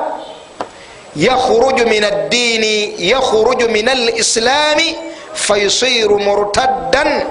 yakhruju 1.17 1.87
min 1.87 2.05
addiini 2.05 2.95
yakhruju 2.99 3.69
min 3.71 3.89
alislaami 3.89 4.97
fayusiru 5.35 6.19
murtaddan 6.19 7.25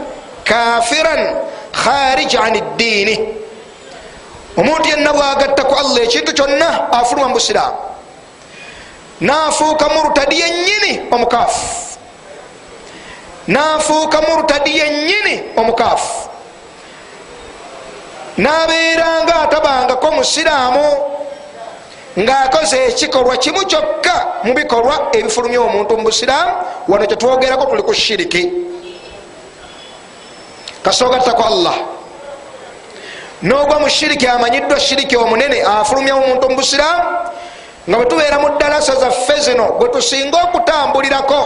kafiran 0.43 1.35
kharij 1.83 2.35
an 2.35 2.53
ddiini 2.53 3.15
omuntu 4.57 4.89
yenna 4.89 5.13
bwagatta 5.13 5.63
ku 5.63 5.73
allah 5.75 6.01
ekintu 6.03 6.31
kyonna 6.33 6.91
afuluma 6.91 7.27
mu 7.27 7.33
busiraamu 7.37 7.77
nafuuka 9.21 9.85
murtadi 9.89 10.35
yenyini 10.41 10.91
omukaafu 11.11 11.97
nafuuka 13.47 14.21
murtadi 14.21 14.77
yenyini 14.77 15.43
omukaafu 15.57 16.29
nabeeranga 18.37 19.35
atabangako 19.41 20.11
musiraamu 20.11 20.85
ngaakoze 22.19 22.77
ekikolwa 22.85 23.37
kimu 23.37 23.65
kyokka 23.65 24.15
mu 24.43 24.53
bikolwa 24.53 25.09
ebifulumya 25.17 25.61
omuntu 25.61 25.97
mu 25.97 26.03
busiraamu 26.03 26.51
wano 26.87 27.05
kyetwogerako 27.05 27.65
tuli 27.65 27.81
ku 27.83 27.93
shiriki 27.93 28.51
kasoogattako 30.87 31.43
allah. 31.43 31.75
Nogwa 33.41 33.79
mu 33.79 33.89
shiriki 33.89 34.27
amanyiddwa 34.27 34.79
shiriki 34.79 35.17
omunene 35.17 35.61
afulumya 35.61 36.15
omuntu 36.15 36.49
mu 36.49 36.55
busiraamu 36.55 37.03
nga 37.89 37.97
bwetubeera 37.97 38.39
mu 38.39 38.49
dalasa 38.59 38.95
zaffe 38.95 39.39
zino 39.39 39.71
bwe 39.79 39.89
tusinga 39.89 40.37
okutambulirako 40.43 41.39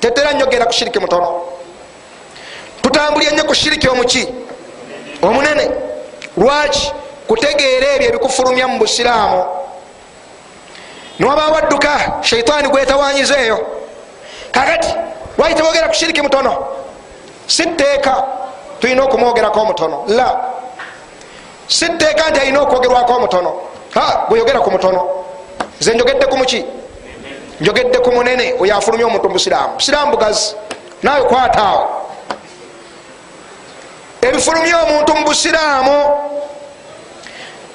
tetera 0.00 0.32
nyogera 0.32 0.64
ku 0.64 0.72
shiriki 0.72 0.98
mutono. 0.98 1.42
Tutambulira 2.82 3.32
nnyo 3.32 3.44
ku 3.44 3.54
shiriki 3.54 3.88
omuki 3.88 4.28
omunene. 5.22 5.70
Lwaki? 6.36 6.92
Kutegeera 7.28 7.86
ebyo 7.94 8.08
ebikufulumya 8.08 8.66
mu 8.68 8.78
busiraamu 8.78 9.44
niwaba 11.18 11.46
wadduka 11.48 12.18
sheitaani 12.22 12.68
gwetawanyiza 12.68 13.36
eyo 13.40 13.58
kakati 14.52 14.88
lwaki 15.38 15.54
tebogera 15.54 15.88
ku 15.88 15.94
shiriki 15.94 16.22
mutono. 16.22 16.52
Si 17.46 17.66
tteeka 17.66 18.40
tulina 18.80 19.04
okumwogerako 19.04 19.60
omutono. 19.60 20.04
La. 20.08 20.40
Si 21.68 21.88
tteeka 21.88 22.30
nti 22.30 22.40
alina 22.40 22.60
okwogerwako 22.60 23.12
omutono 23.12 23.52
gweyogera 24.28 24.60
ku 24.60 24.70
mutono. 24.70 25.08
Nze 25.80 25.94
njogedde 25.94 26.26
ku 26.26 26.36
muki? 26.36 26.64
Njogedde 27.60 27.98
ku 27.98 28.12
munene 28.12 28.54
oyo 28.60 28.76
afulumya 28.76 29.06
omuntu 29.06 29.28
mu 29.28 29.34
busiraamu. 29.34 29.74
Busiraamu 29.74 30.10
bugazi. 30.10 30.54
Naawe 31.02 31.24
kwataawo 31.24 31.88
ebifulumya 34.22 34.82
omuntu 34.82 35.14
mu 35.16 35.24
busiraamu 35.24 35.96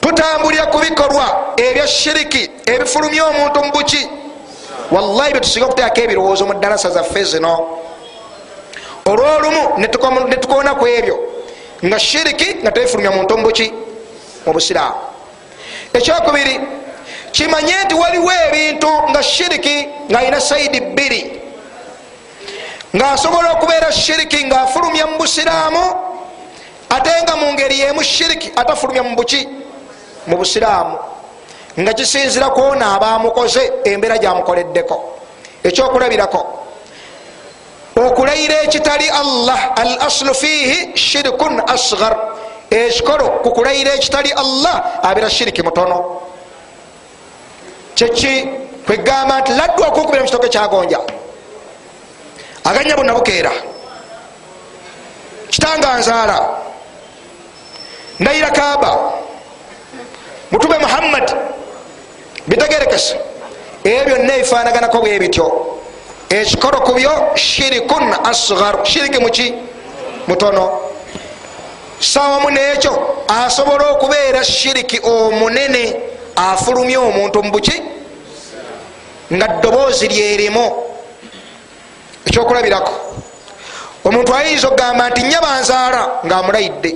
tutambulira 0.02 0.65
ku 0.65 0.78
bikolwa 0.78 1.54
ebya 1.58 1.88
shiriki. 1.88 2.51
Ebifulumya 2.66 3.26
omuntu 3.26 3.64
mu 3.64 3.72
buki. 3.72 4.10
Wallahi 4.91 5.32
byetusinga 5.32 5.66
okuteekako 5.66 6.01
ebirowoozo 6.01 6.45
mu 6.45 6.53
dalasa 6.53 6.89
zaffe 6.89 7.24
zino 7.24 7.80
olwolumu 9.06 9.78
netukoona 9.78 10.76
ku 10.76 10.88
ebyo 10.88 11.18
nga 11.86 11.99
shiriki 11.99 12.56
nga 12.62 12.72
tebifulumya 12.72 13.12
muntu 13.12 13.38
mu 13.38 13.43
buki 13.43 13.74
mu 14.45 14.53
busiraamu. 14.53 14.97
Ekyokubiri 15.93 16.60
kimanye 17.32 17.76
nti 17.86 17.93
waliwo 17.93 18.32
ebintu 18.47 18.89
nga 19.10 19.24
shiriki 19.24 19.88
ngaalina 20.10 20.41
saidi 20.41 20.80
bbiri. 20.82 21.22
Ngaasobola 22.95 23.51
okubeera 23.51 23.91
shiriki 23.91 24.45
ngaafulumya 24.45 25.06
mu 25.06 25.18
busiraamu 25.18 25.84
ate 26.89 27.12
nga 27.24 27.36
mu 27.36 27.53
ngeri 27.53 27.80
yemu 27.80 28.03
shiriki 28.03 28.51
atafulumya 28.56 29.03
mu 29.03 29.16
buki 29.16 29.47
mu 30.28 30.38
busiraamu. 30.38 30.97
Nga 31.80 31.93
kisinzira 31.93 32.49
kwona 32.49 32.95
abamukoze 32.95 33.72
embeera 33.84 34.18
gyamukoleddeko. 34.18 34.97
Ekyokulabirako 35.64 36.64
okulayira 38.08 38.62
ekitali 38.64 39.10
allah 39.10 39.74
al 39.76 39.97
aslu 40.08 40.34
fihi 40.34 40.97
shirikun 40.97 41.62
asgar 41.68 42.18
ekikolo 42.70 43.30
kukulayira 43.43 43.93
ekitali 43.93 44.32
allah 44.32 44.99
abeera 45.03 45.30
shiriki 45.30 45.64
mutono 45.64 46.22
kyeki 47.95 48.49
kwegamba 48.86 49.39
nti 49.41 49.51
laddu 49.51 49.84
okunkubira 49.84 50.24
mu 50.24 50.28
kitooke 50.30 50.49
kyagonja 50.49 50.99
aganya 52.64 52.95
bonna 52.95 53.14
bukeera 53.14 53.51
kitanga 55.49 55.97
nzaala 55.97 56.38
ndayira 58.20 58.49
kaaba 58.49 58.91
mutube 60.51 60.78
muhammad 60.78 61.36
bitegerekesa 62.47 63.16
ebyo 63.84 64.03
byonna 64.06 64.34
ebifaanaganako 64.36 64.97
bwe 65.01 65.20
bityo 65.20 65.45
ekikoro 66.30 66.82
ku 66.82 66.93
byo 66.93 67.36
shirikun 67.36 68.13
asgar 68.23 68.86
shiriki 68.86 69.19
muki 69.19 69.53
mutono. 70.28 70.82
Sawamu 71.99 72.49
nekyo 72.49 73.23
asobola 73.28 73.89
okubeera 73.89 74.43
shiriki 74.43 74.99
omunene 75.03 75.95
afulumya 76.36 76.99
omuntu 76.99 77.43
mubuki 77.43 77.82
nga 79.34 79.47
ddoboozi 79.47 80.07
lyerimu 80.07 80.65
ekyokulabirako 82.26 82.93
omuntu 84.05 84.36
ayinza 84.36 84.67
okugamba 84.67 85.09
nti 85.09 85.21
nyabanzaala 85.23 86.01
ngaamulayidde 86.26 86.91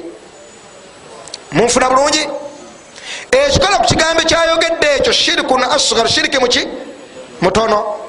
munfuna 1.51 1.89
bulungi? 1.89 2.23
Ekikola 3.31 3.77
ku 3.77 3.85
kigambo 3.87 4.21
kyayogedde 4.21 4.87
ekyo 4.97 5.13
shirikun 5.13 5.63
asgar 5.63 6.07
shiriki 6.09 6.39
muki 6.39 6.67
mutono 7.41 8.08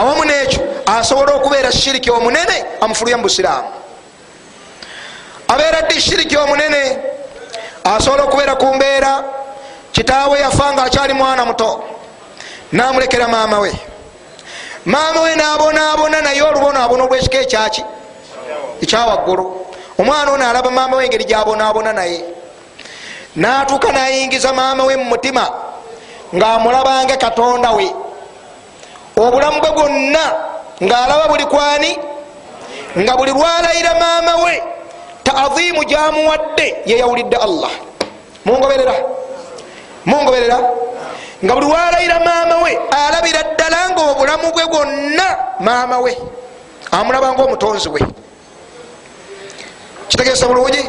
awamu 0.00 0.24
nekyo 0.24 0.60
asobola 0.86 1.34
okubeera 1.34 1.72
shiriki 1.72 2.10
omunene 2.10 2.64
amufulumya 2.80 3.16
mu 3.16 3.22
busiraamu. 3.22 3.68
Abeera 5.48 5.82
ddi 5.82 6.00
shiriki 6.00 6.36
omunene 6.36 6.98
asobola 7.84 8.22
okubeera 8.24 8.54
ku 8.56 8.74
mbeera 8.74 9.24
kitaawe 9.92 10.40
yafa 10.40 10.72
nga 10.72 10.82
akyali 10.82 11.14
mwana 11.14 11.44
muto 11.44 11.84
namulekera 12.72 13.28
maama 13.28 13.58
we. 13.58 13.72
Maama 14.84 15.20
we 15.20 15.36
nabonaabona 15.36 16.20
naye 16.20 16.42
olubonaabona 16.42 17.04
olwekika 17.04 17.38
ekyaki 17.38 17.84
ekyawaggulu 18.82 19.44
omwana 19.98 20.32
ono 20.32 20.48
alaba 20.48 20.70
maama 20.70 20.96
we 20.96 21.04
engeri 21.04 21.24
gyabonaabona 21.24 21.92
naye. 21.92 22.24
Natuuka 23.36 23.92
nayingiza 23.92 24.52
maama 24.52 24.84
we 24.84 24.96
mumutima 24.96 25.44
ngaamulabanga 26.34 27.16
katonda 27.16 27.70
we 27.70 27.92
obulamu 29.28 29.60
bwe 29.60 29.70
bwonna 29.70 30.24
ngaalaba 30.82 31.28
buli 31.28 31.44
kwani? 31.44 31.98
Nga 32.98 33.16
buli 33.16 33.30
lwalayira 33.32 33.94
maama 34.00 34.44
we 34.44 34.62
taadhimu 35.24 35.84
gyamuwadde 35.84 36.66
yeyawulidde 36.86 37.36
allah. 37.36 37.70
Mungoberera. 38.44 38.94
Mungoberera. 40.06 40.58
Nga 41.44 41.52
buli 41.54 41.66
walayira 41.66 42.20
maama 42.20 42.56
we 42.64 42.72
alabira 42.90 43.42
ddala 43.42 43.90
nga 43.90 44.02
obulamu 44.10 44.52
bwe 44.52 44.64
bwonna 44.66 45.26
maama 45.60 45.98
we. 46.00 46.16
Amulabanga 46.90 47.42
omutonzi 47.44 47.88
we. 47.88 48.00
Kitegeesa 50.08 50.46
bulungi? 50.48 50.82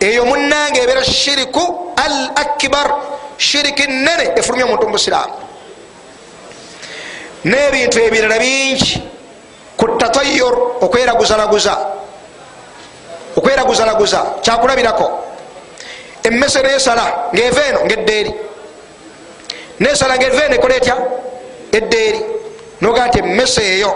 Eyo 0.00 0.24
munange 0.24 0.80
ebeera 0.82 1.04
shiriku 1.04 1.92
al 1.96 2.30
akbar 2.34 2.94
shiriki 3.36 3.86
nene 3.86 4.32
efulumya 4.38 4.64
omuntu 4.66 4.86
mubusiraamu 4.86 5.47
n'ebintu 7.48 7.98
ebirala 8.06 8.38
bingi. 8.38 9.02
Ku 9.76 9.84
tatayor 9.96 10.54
okweraguzalaguza 10.80 11.74
okweraguzalaguza 13.36 14.20
kyakulabirako? 14.42 15.06
Emmese 16.22 16.62
nesala 16.62 17.30
ngaeva 17.32 17.62
eno 17.68 17.80
ngaeddeeri 17.86 18.32
nesala 19.80 20.18
ngaeva 20.18 20.44
eno 20.44 20.54
ekola 20.54 20.74
etya? 20.74 20.96
Eddeeri 21.72 22.20
noga 22.80 23.06
nti 23.06 23.18
emmese 23.18 23.62
eyo 23.74 23.92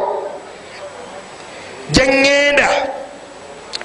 gyeŋŋenda 1.90 2.68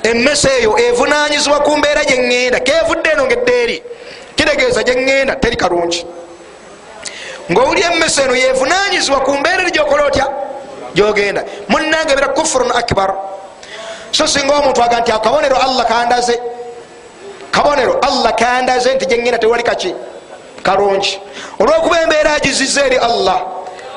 emmese 0.03 0.49
eyo 0.59 0.77
evunanyizibwa 0.77 1.59
ku 1.59 1.77
mbeera 1.77 2.03
gyeŋŋenda 2.03 2.59
kevudde 2.59 3.09
eno 3.09 3.25
ngaeddeeri 3.25 3.77
kitegeeza 4.35 4.81
gyeŋŋenda 4.83 5.35
teri 5.41 5.57
kalungi 5.57 6.05
ngaowuli 7.51 7.81
emmese 7.81 8.21
eno 8.23 8.35
yevunanyizibwa 8.35 9.19
ku 9.19 9.31
mbeera 9.37 9.61
eri 9.61 9.71
gyokola 9.71 10.05
otya? 10.05 10.27
Gyogenda. 10.93 11.43
Munange 11.69 12.11
ebera 12.13 12.27
kufurun 12.27 12.71
akbar. 12.71 13.15
So 14.11 14.27
singa 14.27 14.53
omuntu 14.59 14.81
aga 14.83 14.99
nti 14.99 15.11
akabonero 15.11 15.55
allah 15.55 15.85
kandaze. 15.85 16.39
Kabonero 17.51 17.99
allah 18.01 18.35
kandaze 18.35 18.95
nti 18.95 19.05
gyeŋŋenda 19.05 19.39
tewali 19.39 19.63
kaki? 19.63 19.95
Kalungi. 20.63 21.19
Olwokuba 21.59 22.01
embeera 22.01 22.33
agiziza 22.33 22.85
eri 22.85 22.97
allah 22.97 23.41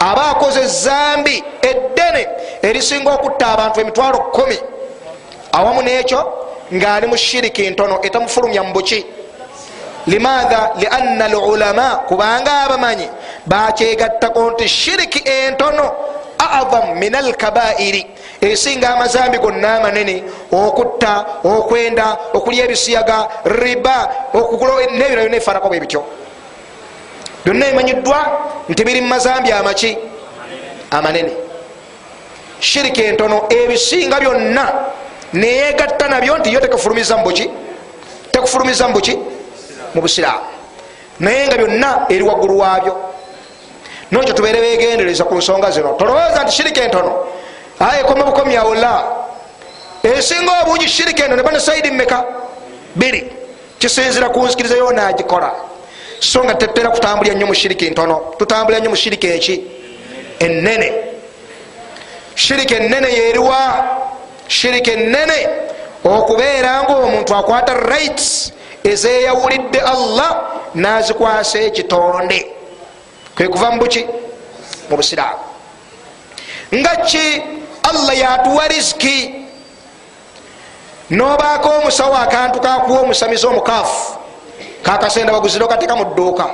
aba 0.01 0.31
akoze 0.31 0.67
zambi 0.67 1.45
eddene 1.63 2.27
erisinga 2.63 3.11
okutta 3.13 3.47
abantu 3.47 3.81
emitwalo 3.81 4.19
kumi 4.19 4.59
awamu 5.53 5.83
nekyo 5.83 6.21
ngaali 6.73 7.07
mu 7.07 7.17
shiriki 7.17 7.71
ntono 7.71 8.01
etamufulumya 8.03 8.63
mu 8.63 8.73
buki. 8.73 9.05
Limaatha 10.07 10.73
lianna 10.79 11.25
alulama 11.25 11.97
kubanga 12.09 12.53
abamanyi 12.65 13.09
bakyegattako 13.47 14.51
nti 14.51 14.69
shiriki 14.69 15.23
entono 15.25 15.93
aadham 16.39 16.99
min 16.99 17.15
alkabairi 17.15 18.07
esinga 18.41 18.89
amazambi 18.95 19.39
gonna 19.39 19.77
amanene 19.77 20.25
okutta 20.53 21.27
okwenda 21.45 22.19
okulya 22.35 22.65
ebisiyaga 22.65 23.29
riba 23.45 23.97
nebiro 24.35 25.23
byonna 25.23 25.37
ebifaanako 25.37 25.69
bwe 25.69 25.81
bityo. 25.81 26.03
Byonna 27.45 27.67
bimanyiddwa 27.67 28.19
nti 28.69 28.85
biri 28.85 29.01
mumazambi 29.01 29.53
amaki 29.53 29.99
amanene. 30.91 31.33
Shiriki 32.61 33.03
entono 33.03 33.47
ebisinga 33.49 34.21
byonna 34.21 34.65
neyegatta 35.33 36.09
nabyo 36.09 36.39
nti 36.39 36.53
yo 36.53 36.61
tekufulumiza 36.61 37.17
mubuki 37.17 37.51
tekufulumiza 38.31 38.89
mubuki 38.89 39.19
mu 39.95 40.01
busiraamu. 40.01 40.45
Naye 41.21 41.47
nga 41.47 41.57
byonna 41.57 42.07
eri 42.09 42.23
waggulu 42.23 42.59
waabyo 42.59 42.97
nokyo 44.11 44.35
tubeere 44.35 44.61
begendereza 44.61 45.25
ku 45.25 45.35
nsonga 45.35 45.71
zino. 45.71 45.95
Tolowooza 45.99 46.43
nti 46.43 46.53
shiriki 46.53 46.81
entono? 46.81 47.27
Aye 47.79 48.05
koma 48.05 48.25
bukomyawo 48.25 48.75
la. 48.75 49.05
Esinga 50.03 50.63
obungi 50.63 50.89
shiriki 50.89 51.23
eno 51.23 51.37
neba 51.37 51.51
ne 51.53 51.61
saidi 51.61 51.91
mmeka? 51.91 52.25
Biri. 52.95 53.33
Kisinzira 53.79 54.29
ku 54.29 54.45
nzikiriza 54.45 54.77
yonagikola 54.77 55.55
so 56.21 56.45
nga 56.45 56.55
tetera 56.55 56.91
kutambulya 56.91 57.35
nnyo 57.35 57.47
mu 57.47 57.55
shiriki 57.55 57.91
ntono 57.91 58.35
tutambulya 58.39 58.81
nnyo 58.81 58.91
mu 58.91 58.97
shiriki 58.97 59.27
eki? 59.27 59.65
Enene 60.39 60.93
shiriki 62.35 62.75
enene 62.75 63.09
yeriwa. 63.09 63.59
Shiriki 64.49 64.91
enene 64.91 65.49
okubeera 66.05 66.83
nga 66.83 66.97
omuntu 66.97 67.35
akwata 67.35 67.75
rights 67.75 68.53
ezeyawulidde 68.85 69.81
allah 69.81 70.31
nazikwasa 70.75 71.59
ekitonde 71.61 72.60
kwekuva 73.41 73.71
mubuki 73.71 74.05
mu 74.91 74.97
busiraamu. 74.97 75.41
Nga 76.77 76.97
ki? 77.09 77.27
Allah 77.89 78.13
yatuwa 78.19 78.69
riziki. 78.69 79.35
Nobaako 81.11 81.69
omusawo 81.69 82.17
akantu 82.17 82.61
kakuwa 82.61 83.01
omusamiza 83.01 83.49
omukaafu 83.49 84.19
kakasenda 84.83 85.33
baguzire 85.33 85.65
okateeka 85.65 85.97
mu 85.97 86.05
dduuka. 86.05 86.47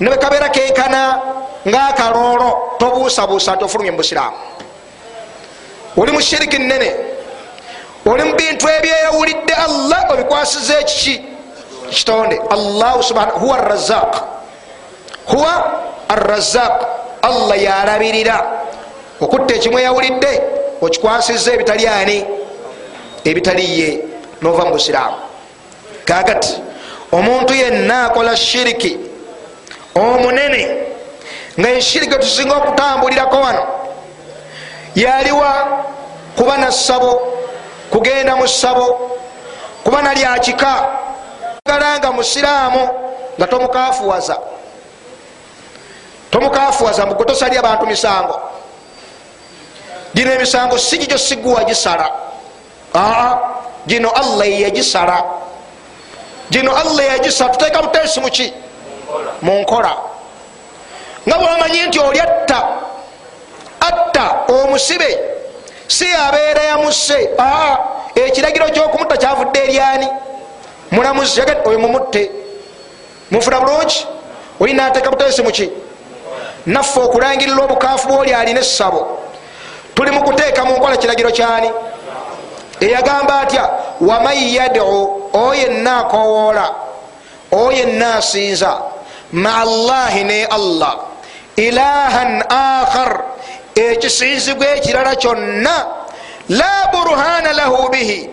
Nebekabeera 0.00 0.48
kenkana 0.48 1.20
ngaakaloolo 1.68 2.76
tobuusabuusa 2.78 3.54
nti 3.54 3.64
ofulumye 3.64 3.90
mu 3.90 3.96
busiraamu. 4.00 4.36
Oli 5.96 6.12
mu 6.12 6.20
shiriki 6.20 6.58
nene 6.58 6.90
oli 8.06 8.22
mu 8.24 8.34
bintu 8.34 8.64
ebyeyawulidde 8.68 9.54
allah 9.54 10.10
obikwasiza 10.10 10.80
ekiki? 10.80 11.20
Kitonde. 11.90 12.40
Allahu 12.50 13.02
subhana 13.02 13.32
huwa 13.32 13.56
razaq 13.56 14.36
huwa 15.26 15.82
arrazaq 16.08 16.84
allah 17.22 17.62
yalabirira. 17.62 18.46
Okutta 19.20 19.54
ekimu 19.54 19.78
eyawulidde 19.78 20.42
okikwasiza 20.80 21.52
ebitali 21.52 21.86
ani? 21.86 22.24
Ebitali 23.24 23.80
ye 23.80 24.04
nova 24.42 24.64
mu 24.64 24.72
busiraamu. 24.72 25.16
Kakati 26.04 26.54
omuntu 27.12 27.54
yenna 27.54 28.04
akola 28.06 28.36
shiriki 28.36 28.98
omunene 29.94 30.86
nga 31.60 31.70
eshiriki 31.70 32.18
tusinga 32.18 32.54
okutambulirako 32.56 33.36
wano 33.36 33.66
yaliwa 34.94 35.82
kuba 36.36 36.56
nassabo 36.56 37.12
kugenda 37.90 38.36
mu 38.36 38.48
ssabo 38.48 39.10
kuba 39.84 40.02
nalyakika 40.02 40.88
gala 41.66 41.98
nga 41.98 42.12
musiraamu 42.12 42.88
nga 43.38 43.46
tomukafuwaza 43.46 44.36
tomukafuwaza 46.36 47.06
mbuge 47.06 47.24
tosalya 47.24 47.58
abantu 47.60 47.86
misango. 47.86 48.40
Gino 50.14 50.32
emisango 50.32 50.78
si 50.78 50.98
gigyo 50.98 51.18
siguwa 51.18 51.64
gisala. 51.64 52.10
Aa 52.94 53.38
gino 53.86 54.10
allah 54.10 54.48
yeyagisala 54.48 55.24
gino 56.50 56.76
allah 56.76 57.06
yagisala 57.06 57.50
tuteeka 57.50 57.82
buteesi 57.82 58.20
muki 58.20 58.52
munkola 59.42 59.96
nga 61.28 61.38
bwamanyi 61.38 61.82
nti 61.82 61.98
oli 61.98 62.20
atta 63.80 64.46
omusibe 64.48 65.18
si 65.88 66.06
abeera 66.14 66.62
yamusse. 66.62 67.30
Aa 67.38 67.78
ekiragiro 68.14 68.68
kyokumutta 68.70 69.16
kyavudde 69.16 69.58
eryani 69.64 70.08
mulamuzi 70.90 71.40
oyo 71.64 71.78
mumutte. 71.78 72.30
Mufuna 73.30 73.60
bulungi? 73.60 74.06
Olina 74.60 74.86
ateeka 74.86 75.10
butesi 75.10 75.42
muki 75.42 75.85
naffe 76.66 77.00
okulangirira 77.00 77.64
obukaafu 77.64 78.08
bwoli 78.08 78.34
alina 78.34 78.60
essabo. 78.60 79.18
Tuli 79.94 80.10
mu 80.10 80.22
kuteeka 80.24 80.64
mu 80.64 80.76
nkola 80.76 80.96
kiragiro 80.96 81.30
kyani? 81.30 81.70
Eyagamba 82.80 83.40
atya 83.40 83.70
waman 84.00 84.36
yadu 84.36 84.82
oyenna 85.32 85.98
akowoola 85.98 86.74
oyenna 87.52 88.14
asinza 88.16 88.82
maa 89.32 89.64
llahi 89.64 90.24
ne 90.24 90.44
allah 90.44 90.94
ilahan 91.56 92.42
akhar 92.48 93.24
ekisinzibwa 93.74 94.66
ekirala 94.76 95.16
kyonna 95.16 95.76
la 96.48 96.88
burhana 96.92 97.52
lahu 97.52 97.88
bihi 97.88 98.30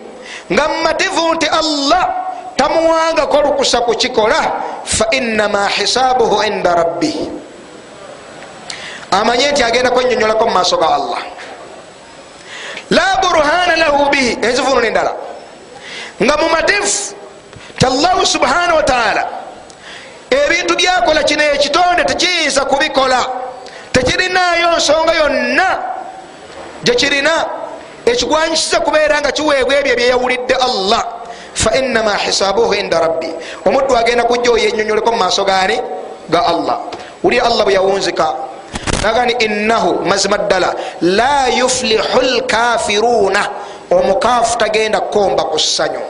nga 0.52 0.68
mmativu 0.68 1.34
nti 1.34 1.46
allah 1.48 2.04
tamuwangako 2.56 3.42
lukusa 3.42 3.80
kukikola 3.80 4.52
fainama 4.84 5.68
hisaabuhu 5.68 6.42
inda 6.44 6.74
rabbih 6.74 7.16
amanye 9.20 9.50
nti 9.52 9.62
agenda 9.62 9.90
kwenyonyolako 9.90 10.46
mumaaso 10.46 10.76
ga 10.76 10.88
allah. 10.94 11.18
La 12.90 13.16
burhana 13.22 13.76
lahu 13.76 14.10
bihi. 14.10 14.38
Enzivunula 14.42 14.86
endala 14.86 15.12
nga 16.22 16.36
mumativu 16.36 17.14
ti 17.78 17.86
allahu 17.86 18.26
subhanahu 18.26 18.76
wataala 18.76 19.28
ebintu 20.30 20.76
byakola 20.76 21.22
kino 21.22 21.42
ekitonde 21.42 22.04
tekiyinza 22.04 22.64
kubikola. 22.64 23.26
Tekirinayo 23.92 24.76
nsonga 24.76 25.12
yonna 25.14 25.78
gyekirina 26.82 27.44
ekigwanyisiza 28.06 28.80
kubeera 28.80 29.20
nga 29.20 29.32
kiweebwa 29.32 29.74
ebyo 29.74 29.96
byeyawulidde 29.96 30.54
allah. 30.54 31.04
Fainama 31.54 32.14
hisaabuhu 32.16 32.74
inda 32.74 33.00
rabbi. 33.00 33.30
Omuddu 33.66 33.96
agenda 33.96 34.24
kujja 34.24 34.50
oyenyonyoleko 34.50 35.12
mu 35.12 35.18
maaso 35.18 35.44
gani 35.44 35.80
ga 36.28 36.46
allah. 36.46 36.78
Wuli 37.22 37.40
allah 37.40 37.64
bwe 37.64 37.74
yawunzika 37.74 38.53
nagani 39.04 39.32
innahu 39.38 40.00
mazima 40.08 40.38
ddala 40.38 40.74
la 41.00 41.46
yuflihu 41.48 42.20
lkafiruna 42.20 43.42
omukaafu 43.90 44.58
tagenda 44.58 45.00
kukomba 45.00 45.44
ku 45.44 45.58
ssanyu. 45.58 46.00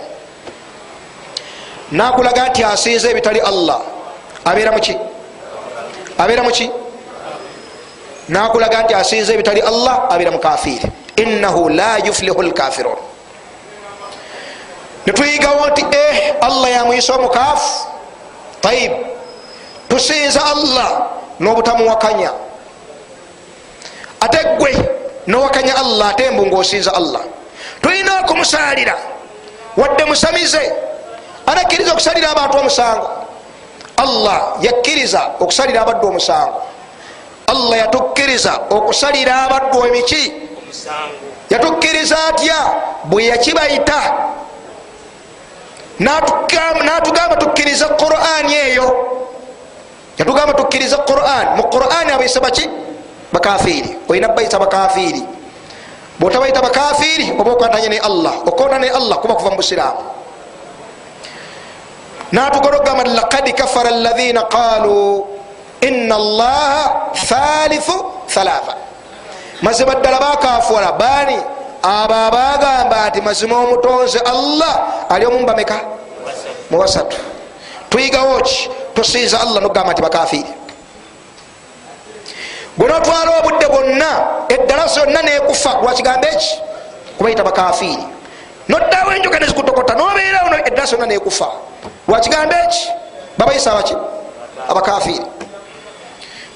Nakulaga 1.93 2.49
nti 2.49 2.65
asinza 2.65 3.11
ebitali 3.11 3.41
allah. 3.41 3.81
Abeera 4.45 4.73
muki 4.73 4.95
abeera 6.19 6.43
muki 6.43 6.71
nakulaga 8.29 8.83
nti 8.83 8.95
asinza 8.95 9.33
ebitali 9.35 9.61
allah 9.61 10.07
abeera 10.11 10.31
mukafiri 10.31 10.89
innahu 11.17 11.69
la 11.69 11.99
yuflihu 11.99 12.43
lkafirun 12.43 12.97
netuyigawo 15.07 15.67
nti 15.71 15.85
eh 15.91 16.35
allah 16.41 16.71
yamwisa 16.71 17.15
omukaafu? 17.15 17.87
Taib 18.61 18.93
tusinza 19.89 20.41
allah 20.45 20.89
n'obutamuwakanya 21.41 22.31
ate 24.25 24.41
gwe 24.59 24.73
nowakanya 25.27 25.77
allah 25.77 26.09
ate 26.09 26.31
mbu 26.31 26.47
ngaosinza 26.47 26.95
allah. 26.95 27.21
Tulina 27.83 28.21
okumusalira 28.21 28.97
wadde 29.77 30.05
musamize 30.05 30.73
anakkiriza 31.47 31.93
okusalira 31.93 32.31
abantu 32.31 32.59
omusango. 32.59 33.11
Allah 33.97 34.57
yakkiriza 34.61 35.31
okusalira 35.41 35.83
abaddu 35.83 36.09
omusango. 36.09 36.63
Allah 37.47 37.79
yatukkiriza 37.79 38.53
okusalira 38.71 39.43
abaddu 39.43 39.87
emiki. 39.87 40.33
Yatukkiriza 41.51 42.17
atya? 42.29 42.61
Bwe 43.05 43.27
yakibayita. 43.27 44.01
Natugamba 45.99 47.37
tukkiriza 47.37 47.89
qurani 47.89 48.55
eyo. 48.55 48.87
Yatugamba 50.19 50.53
tukkiriza 50.55 50.97
quran. 50.97 51.57
Mu 51.57 51.63
qurani 51.63 52.13
abaise 52.13 52.41
baki 52.41 52.69
bakafiri 53.35 54.07
olina 54.09 54.31
bayita 54.31 54.59
bakafiri 54.63 55.23
bwotabayita 56.23 56.63
bakafiri 56.63 57.35
oba 57.35 57.51
okwatanya 57.59 57.89
ne 57.91 57.99
allah. 57.99 58.35
Okona 58.47 58.79
ne 58.79 58.89
allah 58.89 59.19
kuba 59.19 59.35
kuva 59.35 59.51
mu 59.51 59.57
busiraamu 59.59 60.03
natugorogamba 62.33 63.05
lakad 63.05 63.47
kafara 63.59 63.91
alaina 63.91 64.47
qalu 64.47 65.27
ina 65.83 66.15
allaha 66.15 67.11
thalithu 67.15 67.95
thalatha. 68.31 68.75
Mazima 69.63 69.95
ddala 69.99 70.19
bakafuala 70.19 70.93
bani 70.95 71.39
abo 71.83 72.15
abagamba 72.15 73.09
nti 73.11 73.21
mazima 73.21 73.59
omutonze 73.59 74.19
allah 74.25 75.05
ali 75.11 75.27
omumbameka 75.27 75.81
mubasatu 76.71 77.17
tuyigawo 77.91 78.41
ki 78.41 78.71
tusinza 78.95 79.41
allah 79.41 79.61
nogamba 79.63 79.93
nti 79.93 80.03
bakafiri 80.03 80.51
bwenotwala 82.77 83.39
obudde 83.39 83.67
bwonna 83.67 84.11
eddalasa 84.49 85.01
yonna 85.01 85.23
nekufa 85.23 85.79
lwakigambo 85.83 86.27
eki? 86.29 86.61
Kubayita 87.19 87.45
bakafiri 87.45 87.99
noddawo 88.69 89.13
enjoga 89.13 89.39
nezikutokota 89.39 89.95
nobeerawo 89.95 90.55
eddalasa 90.67 90.97
yonna 90.97 91.07
nekufa. 91.07 91.47
Lwakigambo 92.09 92.55
eki? 92.65 92.89
Babayisa 93.39 93.73
abaki? 93.73 93.97
Abakafiri 94.69 95.21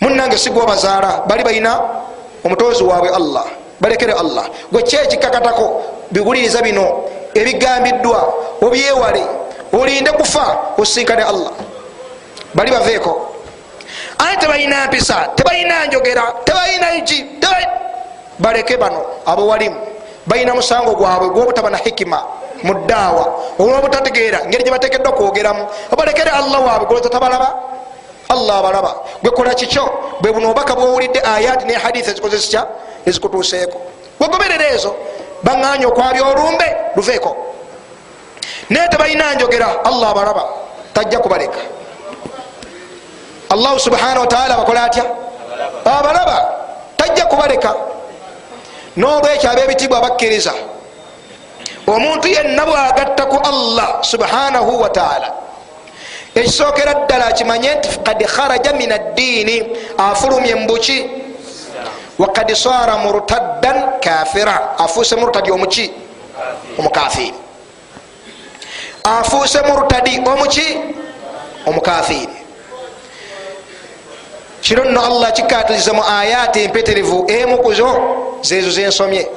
munange 0.01 0.39
sigwa 0.39 0.67
bazaala 0.67 1.23
bali 1.27 1.45
balina 1.45 1.81
omutozi 2.45 2.85
waabwe 2.85 3.09
allah. 3.09 3.45
Balekere 3.81 4.13
allah. 4.13 4.45
Gwe 4.73 4.83
kyekikakatako 4.83 5.83
biwuliriza 6.11 6.63
bino. 6.63 7.05
Ebigambiddwa 7.35 8.35
obyewale 8.63 9.27
olinde 9.73 10.13
kufa 10.13 10.59
osinkane 10.79 11.23
allah. 11.23 11.51
Bali 12.55 12.71
baveeko 12.71 13.35
aye 14.19 14.37
tebalina 14.37 14.87
mpisa 14.87 15.29
tebalina 15.37 15.87
njogera 15.87 16.23
tebalina 16.45 17.01
ki 17.05 17.39
baleke 18.39 18.77
bano 18.77 19.03
abo 19.27 19.47
walimu. 19.47 19.77
Balina 20.27 20.55
musango 20.55 20.95
gwabwe 20.95 21.29
gwobutaba 21.31 21.71
na 21.71 21.77
hikima 21.77 22.23
mu 22.63 22.75
ddaawa. 22.75 23.25
Olwobutategeera 23.59 24.47
ngeri 24.47 24.65
gyebatekeddwa 24.65 25.13
kwogeramu. 25.13 25.67
Obalekere 25.93 26.31
allah 26.31 26.67
waabwe 26.67 26.87
goloza 26.87 27.09
tabalaba 27.09 27.55
allah 28.29 28.59
abalaba. 28.59 28.95
Gwekola 29.23 29.55
kikyo 29.55 29.91
bwe 30.21 30.33
buno 30.33 30.51
obaka 30.51 30.75
bwowulidde 30.75 31.21
ayati 31.21 31.65
ne 31.67 31.75
hadisi 31.75 32.11
ezikozesya 32.11 32.67
ezikutuuseeko. 33.07 33.79
Wegoberera 34.21 34.69
ezo 34.75 34.95
baŋŋanya 35.45 35.87
okwabya 35.89 36.25
olumbe 36.25 36.77
luveeko. 36.97 37.37
Naye 38.71 38.89
tebalina 38.89 39.35
njogera 39.35 39.85
allah 39.85 40.11
abalaba 40.11 40.45
tajja 40.93 41.19
kubaleka 41.19 41.59
allahu 43.51 43.79
subhanahu 43.81 44.21
wataala 44.21 44.55
abakola 44.55 44.85
atya? 44.85 45.05
Abalaba 45.85 46.39
tajja 46.97 47.25
kubaleka. 47.27 47.75
Nolwekyo 48.97 49.51
abebitibwa 49.51 50.01
bakkiriza 50.01 50.53
omuntu 51.87 52.29
yenna 52.29 52.67
bwagatta 52.67 53.27
ku 53.27 53.37
allah 53.51 54.03
subhanahu 54.05 54.81
wataala 54.83 55.33
ekisookera 56.35 56.95
ddala 56.95 57.27
akimanye 57.27 57.75
nti 57.75 57.89
kad 58.05 58.21
kharaja 58.27 58.73
min 58.73 58.93
addiini 58.93 59.57
afulumye 59.99 60.55
mubuki 60.55 61.11
wakad 62.19 62.55
sara 62.55 62.99
murtaddan 62.99 64.01
kafira 64.01 64.79
afuuse 64.79 65.17
murtadi 65.17 65.51
omuki? 65.51 65.91
Omukafiri 66.79 67.35
afuuse 69.05 69.63
murtadi 69.63 70.19
omuki? 70.27 70.69
Omukafiri 71.67 72.29
kiro 74.61 74.85
nno 74.85 75.01
allah 75.05 75.33
kikatiriza 75.33 75.93
mu 75.93 76.03
ayati 76.03 76.61
empeterevu 76.65 77.25
emukuzo 77.31 77.89
zezo 78.43 78.71
zensomye 78.71 79.29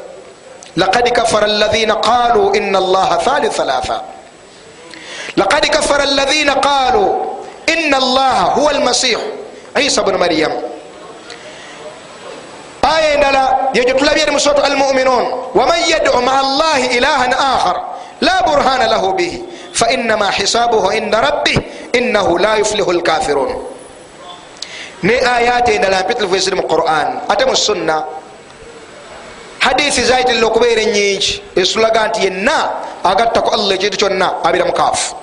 lakad 0.76 1.12
kafara 1.12 1.46
alaina 1.48 1.96
qaluu 1.96 2.54
ina 2.56 2.78
allaha 2.78 3.18
thalithu 3.18 3.56
thalatha. 3.56 4.02
Lakad 5.38 5.70
kafara 5.70 6.04
alaina 6.04 6.56
qaluu 6.56 7.16
ina 7.68 7.98
allaha 7.98 8.44
huwa 8.56 8.72
almasihu 8.72 9.22
isa 9.80 10.04
bnu 10.04 10.18
maryam. 10.18 10.52
Aya 12.82 13.14
endala 13.14 13.70
yegyo 13.74 13.94
tulabye 13.94 14.22
eri 14.24 14.32
musoto 14.32 14.62
almuminun. 14.62 15.26
Waman 15.56 15.80
yadu 15.90 16.12
maa 16.22 16.40
allahi 16.40 16.98
ilahan 16.98 17.34
akhar 17.34 17.78
la 18.22 18.42
burhana 18.48 18.88
lahu 18.88 19.14
bihi. 19.14 19.44
Fainama 19.74 20.32
hisabuhu 20.32 20.92
inda 20.92 21.22
rabbih 21.22 21.58
innahu 21.94 22.38
la 22.38 22.56
yuflihu 22.58 22.92
lkafirun 22.92 23.56
ne 25.04 25.14
ayate 25.20 25.76
endala 25.76 26.04
mpitirivu 26.04 26.36
eziri 26.36 26.56
mu 26.56 26.64
quran. 26.64 27.22
Ate 27.30 27.46
mu 27.46 27.56
sunna. 27.56 28.04
Hadisi 29.60 30.04
zayitirira 30.04 30.48
okubeera 30.48 30.82
enyingi 30.82 31.42
ezitulaga 31.56 32.08
nti 32.08 32.24
yenna 32.26 32.58
agattaku 33.04 33.50
allah 33.56 33.76
ekintu 33.76 33.98
kyonna 33.98 34.28
abira 34.44 34.66
mukaafu 34.66 35.16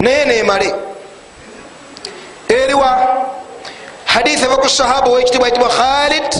naye 0.00 0.24
nemale 0.24 0.74
eriwa 2.48 2.90
hadithi 4.04 4.44
eva 4.44 4.56
ku 4.56 4.68
sahaba 4.68 5.08
owekitibwa 5.10 5.48
yitibwa 5.48 5.68
khalid. 5.68 6.30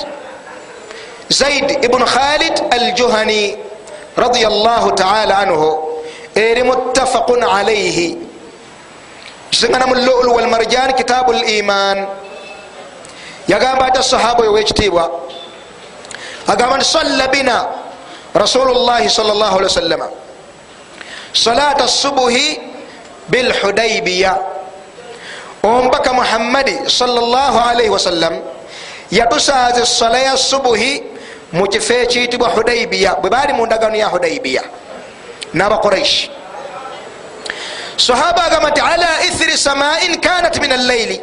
Zaid 1.28 1.84
ibnu 1.84 2.04
khalid 2.06 2.54
aljuhani 2.70 3.56
radiallahu 4.16 4.92
taala 4.92 5.38
anhu. 5.38 5.68
Eri 6.34 6.62
muttafaqun 6.62 7.42
alaihi 7.44 8.16
kisingana 9.50 9.86
mu 9.86 9.94
lulu 9.94 10.36
walmarjan 10.36 10.92
kitabu 10.92 11.32
liman 11.32 12.06
yagamba 13.48 13.86
ati 13.86 14.02
sahaba 14.02 14.40
oyo 14.42 14.50
owekitiibwa 14.52 15.10
agamba 16.46 16.76
nti 16.76 16.84
salla 16.84 17.28
bina 17.28 17.66
rasulu 18.34 18.74
llahi 18.74 19.10
sal 19.10 19.26
llah 19.26 19.52
ali 19.54 19.64
wasallama 19.64 20.08
salata 21.32 21.88
subuhi 21.88 22.60
bilhudaibiya 23.28 24.38
omubaka 25.62 26.12
muhammadi 26.12 26.78
salllahalaihi 26.90 27.90
wasallam 27.90 28.34
yatusaaza 29.10 29.82
esala 29.82 30.18
ya 30.18 30.36
subuhi 30.36 31.02
mu 31.52 31.66
kifo 31.68 31.94
ekiyitibwa 31.94 32.48
hudaibiya 32.48 33.14
bwe 33.14 33.30
baali 33.30 33.52
mu 33.52 33.66
ndagano 33.66 33.96
ya 33.96 34.06
hudaibiya 34.06 34.62
n'abakuraishi 35.54 36.30
sahaba 37.96 38.44
agamba 38.44 38.70
nti 38.70 38.80
ala 38.80 39.08
ithiri 39.28 39.58
samain 39.58 40.20
kanat 40.20 40.60
min 40.60 40.72
allaili 40.72 41.20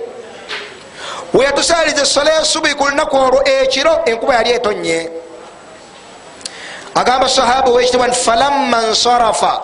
weyatusaliza 1.33 2.01
esala 2.01 2.31
ya 2.31 2.45
subuhi 2.45 2.73
ku 2.73 2.85
lunaku 2.89 3.17
olwo 3.17 3.41
ekiro 3.47 4.01
enkuba 4.05 4.35
yali 4.35 4.51
etonye. 4.51 5.09
Agamba 6.95 7.29
sahaba 7.29 7.69
owekitibwa 7.71 8.07
nti 8.07 8.17
falamma 8.19 8.81
nsarafa 8.81 9.61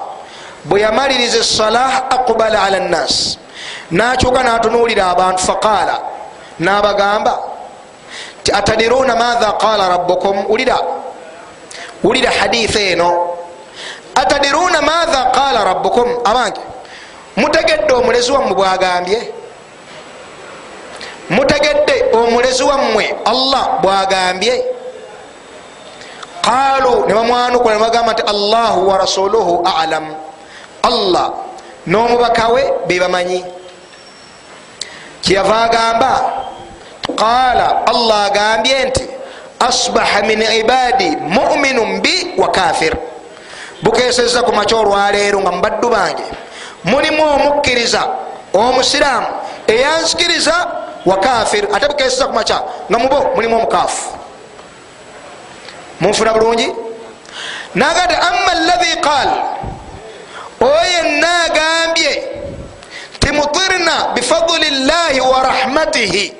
bwe 0.65 0.81
yamaliriza 0.81 1.37
esala 1.37 2.09
aqbala 2.11 2.63
ala 2.63 2.79
nnas 2.79 3.37
nakyuka 3.91 4.43
natunuulira 4.43 5.09
abantu 5.09 5.39
faqaala 5.43 6.01
nabagamba 6.59 7.39
ti 8.43 8.51
atadiruna 8.51 9.15
matha 9.15 9.51
qala 9.51 9.89
rabukum 9.89 10.45
ulira 10.49 10.77
wulira 12.03 12.31
haditha 12.31 12.79
eno. 12.79 13.35
Atadiruna 14.15 14.81
matha 14.81 15.31
qala 15.31 15.63
rabukum 15.63 16.07
abange 16.25 16.61
mutegedde 17.37 17.93
omulezi 17.93 18.31
wammwe 18.31 18.55
bwagambye 18.55 19.33
mutegedde 21.29 22.05
omulezi 22.13 22.63
wammwe 22.63 23.15
allah 23.25 23.79
bwagambye 23.81 24.63
qalu 26.41 27.05
nebamwanukula 27.07 27.73
nebagamba 27.73 28.13
nti 28.13 28.23
allahu 28.23 28.87
wa 28.89 28.97
rasuluhu 28.97 29.63
alam. 29.81 30.05
Allah 30.83 31.27
n'omubakawe 31.87 32.87
bebamanyi 32.87 33.43
kyeyava 35.21 35.57
agamba 35.67 36.13
qala 37.15 37.83
allah 37.85 38.25
agambye 38.31 38.85
nti 38.85 39.03
asbaha 39.59 40.21
min 40.23 40.39
ibadi 40.41 41.09
muminun 41.27 41.99
bi 42.01 42.33
wa 42.39 42.47
kafir 42.51 42.95
bukeseza 43.83 44.41
ku 44.43 44.51
maky 44.55 44.73
olwaleero 44.75 45.39
nga 45.43 45.51
mubaddu 45.51 45.87
bange. 45.89 46.25
Mulimu 46.83 47.23
omukkiriza 47.35 48.01
omusiraamu 48.55 49.27
eyansikiriza 49.67 50.55
wa 51.05 51.17
kafir. 51.19 51.67
Ate 51.73 51.87
bukeseza 51.87 52.27
ku 52.27 52.33
makya 52.33 52.63
nga 52.89 52.99
mubo 52.99 53.31
mulimu 53.35 53.55
omukaafu 53.55 54.17
munfuna 55.99 56.33
bulungi 56.33 56.71
nagati 57.75 58.15
ama 58.15 58.51
alahi 58.51 59.01
qaal 59.01 59.29
oyo 60.61 60.83
yenna 60.95 61.43
agambye 61.43 62.23
timutirna 63.19 64.13
bifaduli 64.15 64.69
llahi 64.69 65.19
wa 65.19 65.43
rahmatihi. 65.43 66.33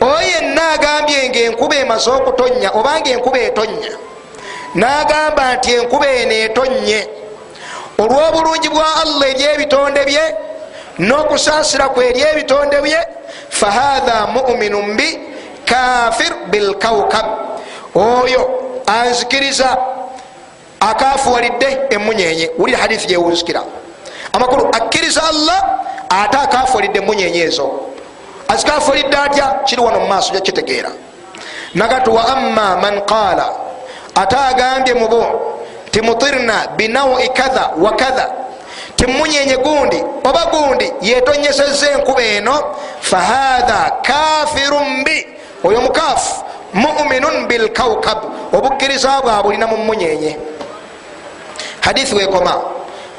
Oyo 0.00 0.20
yenna 0.20 0.72
agambye 0.72 1.28
nga 1.28 1.38
enkuba 1.38 1.76
emaze 1.76 2.10
okutonya 2.10 2.70
obanga 2.70 3.10
enkuba 3.10 3.38
etonya 3.38 3.92
nagamba 4.74 5.56
nti 5.56 5.74
enkuba 5.74 6.06
eno 6.06 6.32
etonye 6.32 7.08
olw'obulungi 7.98 8.68
bwa 8.68 8.86
allah 9.02 9.28
eri 9.30 9.44
ebitonde 9.54 10.04
bye 10.04 10.24
n'okusaasira 10.98 11.88
kwe 11.88 12.08
eri 12.10 12.20
ebitonde 12.20 12.80
bye 12.84 13.00
fahatha 13.50 14.26
muminun 14.26 14.96
bi 14.96 15.18
kafir 15.64 16.32
bilkaukab 16.50 17.26
oyo 17.94 18.50
anzikiriza 18.86 19.76
akafuwalidde 20.80 21.78
emunyenye. 21.90 22.50
Wulira 22.58 22.78
hadithi 22.78 23.06
gyewunzikira 23.06 23.62
amakulu 24.32 24.68
akkiriza 24.72 25.22
allah 25.28 25.78
ate 26.08 26.36
akafuwalidde 26.38 26.98
emunyenye 26.98 27.40
ezo. 27.40 27.80
Azikafuwalidde 28.48 29.16
atya? 29.16 29.46
Kiri 29.64 29.80
wano 29.82 30.00
mumaaso 30.00 30.34
jakitegeera 30.34 30.90
nagati 31.74 32.10
wa 32.10 32.28
amma 32.36 32.76
man 32.76 33.00
qaala. 33.00 33.52
Ate 34.14 34.36
agambye 34.36 34.94
mubo 34.94 35.26
timutirna 35.90 36.68
binaui 36.76 37.28
kadha 37.28 37.70
wa 37.78 37.92
kadha 37.96 38.30
timunyenye 38.96 39.56
gundi 39.56 40.04
oba 40.24 40.42
gundi 40.52 40.92
yetonyeseza 41.02 41.90
enkuba 41.90 42.22
eno 42.22 42.76
fahatha 43.00 43.90
kafirun 44.02 45.04
bi 45.04 45.26
oyo 45.64 45.80
mukaafu 45.80 46.44
muminun 46.74 47.46
bilkaukab 47.48 48.18
obukkiriza 48.52 49.20
bwabwe 49.22 49.42
bulina 49.42 49.66
mu 49.66 49.76
munyenye 49.76 50.36
hadithi 51.80 52.14
wekoma 52.14 52.54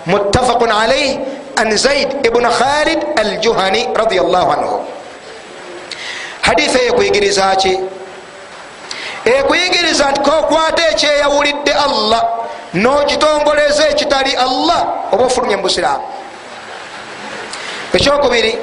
muttafaqun 0.05 0.71
alaih 0.71 1.19
an 1.57 1.77
zaid 1.77 2.09
ibn 2.25 2.43
khalid 2.59 2.99
aljuhani 3.17 3.87
radiallahu 3.95 4.51
anhu. 4.51 4.75
Hadithi 6.41 6.77
eyo 6.79 6.93
ekuyigiriza 6.93 7.55
ki? 7.55 7.73
Ekuyigiriza 9.25 10.11
nti 10.11 10.19
kokwata 10.21 10.83
ekyeyawulidde 10.91 11.73
allah 11.73 12.23
nokitongoleza 12.83 13.83
ekitali 13.89 14.31
allah 14.45 14.81
oba 15.11 15.23
ofulumye 15.25 15.55
mubusiraamu 15.55 16.05
ekyokubiri 17.93 18.53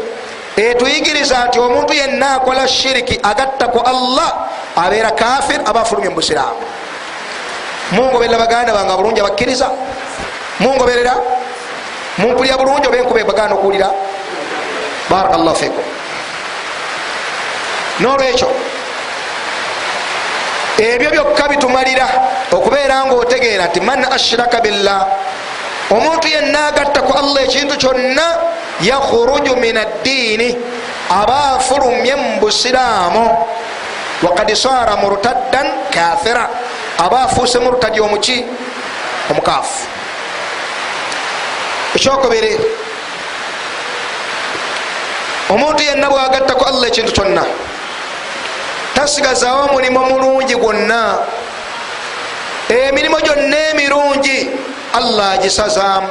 etuyigiriza 0.56 1.36
nti 1.46 1.58
omuntu 1.60 1.92
yenna 2.00 2.34
akola 2.36 2.68
shiriki 2.68 3.16
agatta 3.30 3.66
ku 3.74 3.80
allah 3.92 4.30
abeera 4.76 5.10
kafir 5.10 5.60
aba 5.66 5.80
afulumye 5.80 6.10
mubusiraamu 6.10 6.60
mungoberera 7.92 8.38
baganda 8.38 8.72
bange 8.72 8.96
bulungi 8.96 9.20
abakkiriza. 9.20 9.68
Mungoberera 10.60 11.14
mumpulya 12.18 12.56
bulungi 12.56 12.86
oba 12.86 12.96
enkuba 12.96 13.24
baganda 13.24 13.54
okuwulira 13.54 13.90
barakallahu 15.10 15.56
fikum 15.56 15.84
nolwekyo 18.00 18.48
ebyo 20.78 21.10
byokka 21.10 21.48
bitumalira 21.48 22.06
okubeera 22.52 23.04
nga 23.06 23.14
otegeera 23.14 23.64
nti 23.68 23.80
man 23.80 24.04
ashraka 24.04 24.60
billah 24.60 25.00
omuntu 25.90 26.28
yenna 26.28 26.68
agatta 26.68 27.00
ku 27.02 27.12
allah 27.12 27.40
ekintu 27.44 27.76
kyonna 27.76 28.26
yakhuruju 28.80 29.56
min 29.56 29.76
addiini 29.76 30.56
aba 31.10 31.60
afulumye 31.60 32.14
mu 32.16 32.40
busiraamu. 32.40 33.24
Wakad 34.22 34.54
sara 34.56 34.96
murtaddan 34.96 35.90
kafira 35.92 36.48
aba 36.98 37.28
afuuse 37.28 37.58
murtadi 37.58 38.00
omuki 38.00 38.44
omukaafu. 39.30 39.86
Ekyokubiri 41.94 42.56
omuntu 45.50 45.82
yenna 45.82 46.08
bwagatta 46.08 46.54
ku 46.54 46.64
allah 46.64 46.88
ekintu 46.88 47.12
kyonna 47.12 47.44
tasigazawo 48.94 49.68
omulimu 49.68 50.00
mulungi 50.08 50.54
gwonna 50.56 51.18
emirimu 52.68 53.20
gyonna 53.20 53.56
emirungi 53.70 54.50
allah 54.94 55.30
agisazaamu 55.32 56.08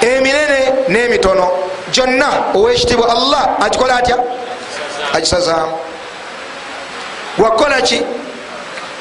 eminene 0.00 0.60
n'emitono 0.88 1.46
gyonna 1.92 2.28
owekitibwa 2.54 3.08
allah. 3.08 3.56
Agikola 3.60 3.96
atya? 3.96 4.16
Agisazaamu 5.14 5.78
lwakukola 7.38 7.80
ki 7.82 8.02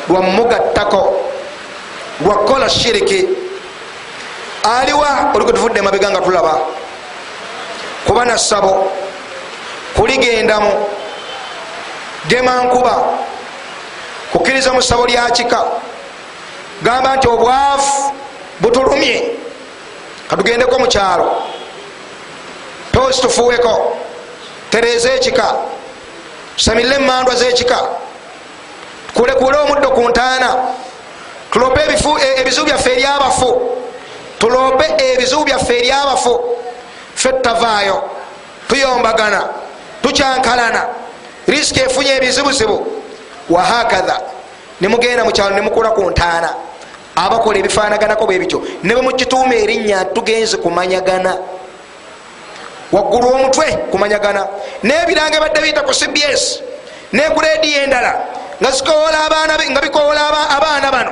lwamugattako 0.10 1.02
lwakukola 2.26 2.70
shiriki. 2.70 3.28
Aliwa 4.80 5.32
olikutuvudde 5.34 5.82
mabega 5.82 6.10
nga 6.12 6.22
tulaba. 6.22 6.60
Kuba 8.08 8.26
nassabo 8.26 8.92
kuligendamu 9.96 10.72
gemankuba 12.28 13.04
kukkiriza 14.34 14.74
mu 14.74 14.82
ssabo 14.82 15.06
lya 15.08 15.30
kika. 15.32 15.64
Gamba 16.82 17.16
nti 17.16 17.28
obwavu 17.28 18.14
butulumye. 18.60 19.32
Katugendeko 20.30 20.80
mukyalo 20.80 21.44
tosi 22.92 23.22
tufuweko. 23.22 23.98
Tereeza 24.70 25.14
ekika. 25.14 25.56
Tusamire 26.56 26.96
emandwa 26.96 27.36
z'ekika. 27.36 27.80
Kulekule 29.14 29.58
omuddo 29.58 29.90
ku 29.92 30.10
ntaana. 30.10 30.58
Tulope 31.52 31.82
ebizibu 32.38 32.66
byaffe 32.66 32.92
eryabafu 32.92 33.78
tulope 34.40 34.86
ebizibu 34.98 35.44
byaffe 35.46 35.78
eryabafu 35.78 36.40
fe 37.16 37.30
tutavaayo. 37.30 38.10
Tuyombagana. 38.68 39.48
Tukyankalana 40.02 40.88
risiki 41.48 41.80
efunye 41.80 42.16
ebizibuzibu 42.16 43.03
wahakatha 43.50 44.22
nemugenda 44.82 45.24
mukyalo 45.24 45.56
nemukula 45.56 45.92
ku 45.92 46.10
ntaana. 46.10 46.54
Abakola 47.16 47.60
ebifanaganako 47.60 48.26
bwebityo 48.26 48.62
ne 48.84 48.94
bwemukituuma 48.94 49.56
erinnya 49.56 50.06
tugenze 50.06 50.58
kumanyagana. 50.58 51.38
Waggulu 52.92 53.28
omutwe 53.34 53.66
kumanyagana. 53.92 54.48
Nebirange 54.84 55.40
badde 55.40 55.62
biyita 55.62 55.82
ku 55.82 55.94
cbs 55.94 56.62
nekurediyo 57.14 57.84
endala 57.84 58.14
nga 58.62 59.82
bikoola 59.82 60.50
abaana 60.58 60.92
bano. 60.92 61.12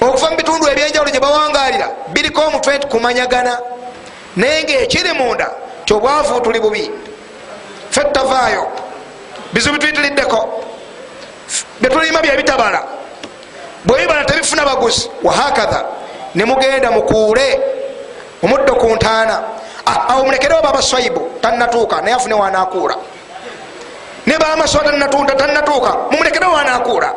Okuva 0.00 0.30
mu 0.30 0.36
bitundu 0.36 0.66
ebyenjawulo 0.68 1.10
gye 1.12 1.20
bawangalira 1.20 1.88
biriko 2.08 2.40
omutwe 2.40 2.78
nti 2.78 2.86
kumanyagana. 2.86 3.58
Naye 4.36 4.64
ngaekiri 4.64 5.12
munda 5.12 5.50
kyobwavu 5.84 6.40
tuli 6.40 6.60
bubi. 6.60 6.90
Fe 7.90 8.00
tutavaayo 8.00 8.66
bizibu 9.52 9.78
tuyitiriddeko 9.78 10.64
byetulima 11.80 12.20
byebitabala 12.22 12.82
bwebibala 13.84 14.24
tebifuna 14.24 14.64
baguzi. 14.64 15.10
Wahakatha 15.22 15.84
nemugenda 16.34 16.90
mukuule. 16.90 17.60
Omuddo 18.42 18.74
ku 18.74 18.88
ntaana. 18.94 19.42
Awo 20.08 20.24
mulekerewo 20.24 20.62
babaswaibu 20.62 21.30
tanatuuka 21.40 22.00
naye 22.00 22.14
afune 22.14 22.34
wanakuula. 22.34 22.94
Ne 24.26 24.38
bamaswa 24.38 24.84
tanatunda 24.84 25.34
tanatuuka 25.34 25.96
mumulekerewo 26.10 26.52
wanakuula. 26.52 27.14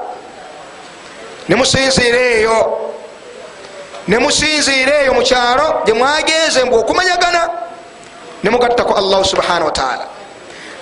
Nemusinziira 1.49 2.19
eyo. 2.19 2.79
Nemusinziira 4.07 5.01
eyo 5.01 5.13
mukyalo 5.13 5.81
gyemwagenze 5.85 6.63
mbw 6.63 6.75
okumanyagana. 6.79 7.49
Nemugattako 8.43 8.93
allahu 8.93 9.25
subhanahu 9.25 9.65
wataala 9.65 10.05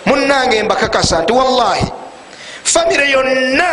munange 0.05 0.63
mbakakasa 0.63 1.21
nti 1.21 1.33
wallahi 1.33 1.85
famire 2.63 3.09
yonna 3.11 3.69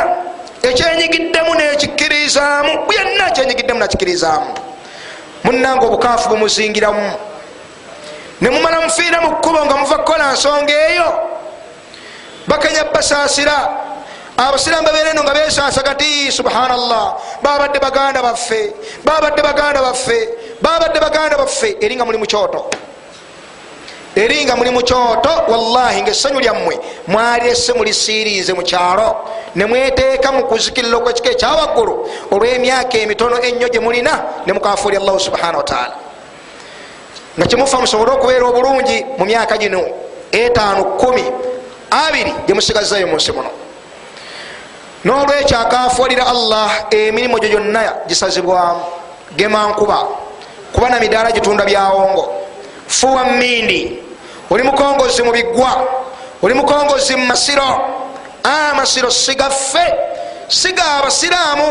ekyenyigiddemu 0.62 1.54
nekikkirizaamu 1.54 2.72
byonna 2.88 3.28
ekyenyigiddemu 3.28 3.80
nakikkirizaamu 3.80 4.54
munange 5.44 5.86
obukaafu 5.86 6.28
bumuzingiramu 6.28 7.12
nemumala 8.40 8.80
mufiira 8.80 9.20
mu 9.20 9.30
kkubo 9.36 9.64
nga 9.66 9.76
muva 9.76 9.98
kukola 9.98 10.32
nsonga 10.32 10.74
eyo. 10.90 11.08
Bakenya 12.48 12.84
basaasira. 12.94 13.58
Abasiraamu 14.38 14.86
babeera 14.86 15.10
eno 15.10 15.22
nga 15.26 15.34
besaasa 15.34 15.82
kati 15.82 16.30
subhanallah 16.30 17.18
babadde 17.42 17.78
baganda 17.82 18.22
baffe 18.22 18.70
babadde 19.04 19.42
baganda 19.42 19.82
baffe 19.82 20.18
babadde 20.62 21.00
baganda 21.00 21.36
baffe 21.36 21.74
eri 21.82 21.96
nga 21.96 22.04
muli 22.04 22.18
mukyoto 22.18 22.70
eri 24.16 24.44
nga 24.44 24.56
muli 24.56 24.70
mukyoto 24.70 25.30
wallahi 25.48 26.02
nga 26.02 26.10
essanyu 26.10 26.40
lyammwe 26.40 26.78
mwalese 27.06 27.72
mulisiiriize 27.72 28.52
mukyalo 28.52 29.16
nemweteeka 29.54 30.32
mukuzikirira 30.32 30.96
okwekika 30.96 31.30
ekyawaggulu 31.30 31.94
olw'emyaka 32.30 32.98
emitono 32.98 33.36
ennyo 33.42 33.68
gye 33.68 33.80
mulina 33.80 34.22
nemukafuuli 34.46 34.96
allahu 34.96 35.20
subhanahu 35.20 35.56
wataala 35.56 35.96
nga 37.38 37.46
kyemufa 37.46 37.80
musobole 37.80 38.10
okubeera 38.10 38.46
obulungi 38.46 39.06
mu 39.18 39.24
myaka 39.24 39.58
gino 39.58 39.82
etaano 40.32 40.84
kumi 40.98 41.24
abiri 41.90 42.34
gyemusigazayo 42.46 43.06
mu 43.06 43.16
nsi 43.16 43.32
muno. 43.32 43.50
Nolwekyo 45.04 45.58
akafuulira 45.58 46.26
allah 46.26 46.70
emirimu 46.90 47.38
gyo 47.38 47.48
gyonna 47.48 47.82
gisazibwamu. 48.08 48.82
Gemankuba 49.36 50.08
kuba 50.72 50.90
na 50.90 51.00
midaala 51.00 51.32
gitunda 51.32 51.64
byawongo 51.64 52.34
fuwa 52.88 53.24
mindi. 53.24 53.98
Oli 54.50 54.62
mukongozi 54.62 55.22
mu 55.22 55.32
biggwa 55.32 55.86
oli 56.42 56.54
mukongozi 56.54 57.16
mu 57.16 57.26
masiro 57.26 57.68
amasiro 58.42 59.10
sigaffe 59.10 59.94
siga 60.48 60.84
abasiraamu 60.98 61.68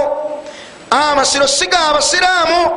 amasiro 0.91 1.47
siga 1.47 1.79
abasiraamu 1.89 2.71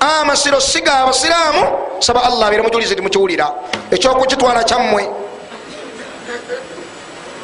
amasiro 0.00 0.60
siga 0.60 0.94
abasiraamu 0.98 1.62
saba 1.98 2.22
allah 2.24 2.46
abeere 2.48 2.62
mujulizi 2.62 2.96
timukiwulira 2.96 3.52
ekyokukitwala 3.90 4.64
kyammwe. 4.64 5.08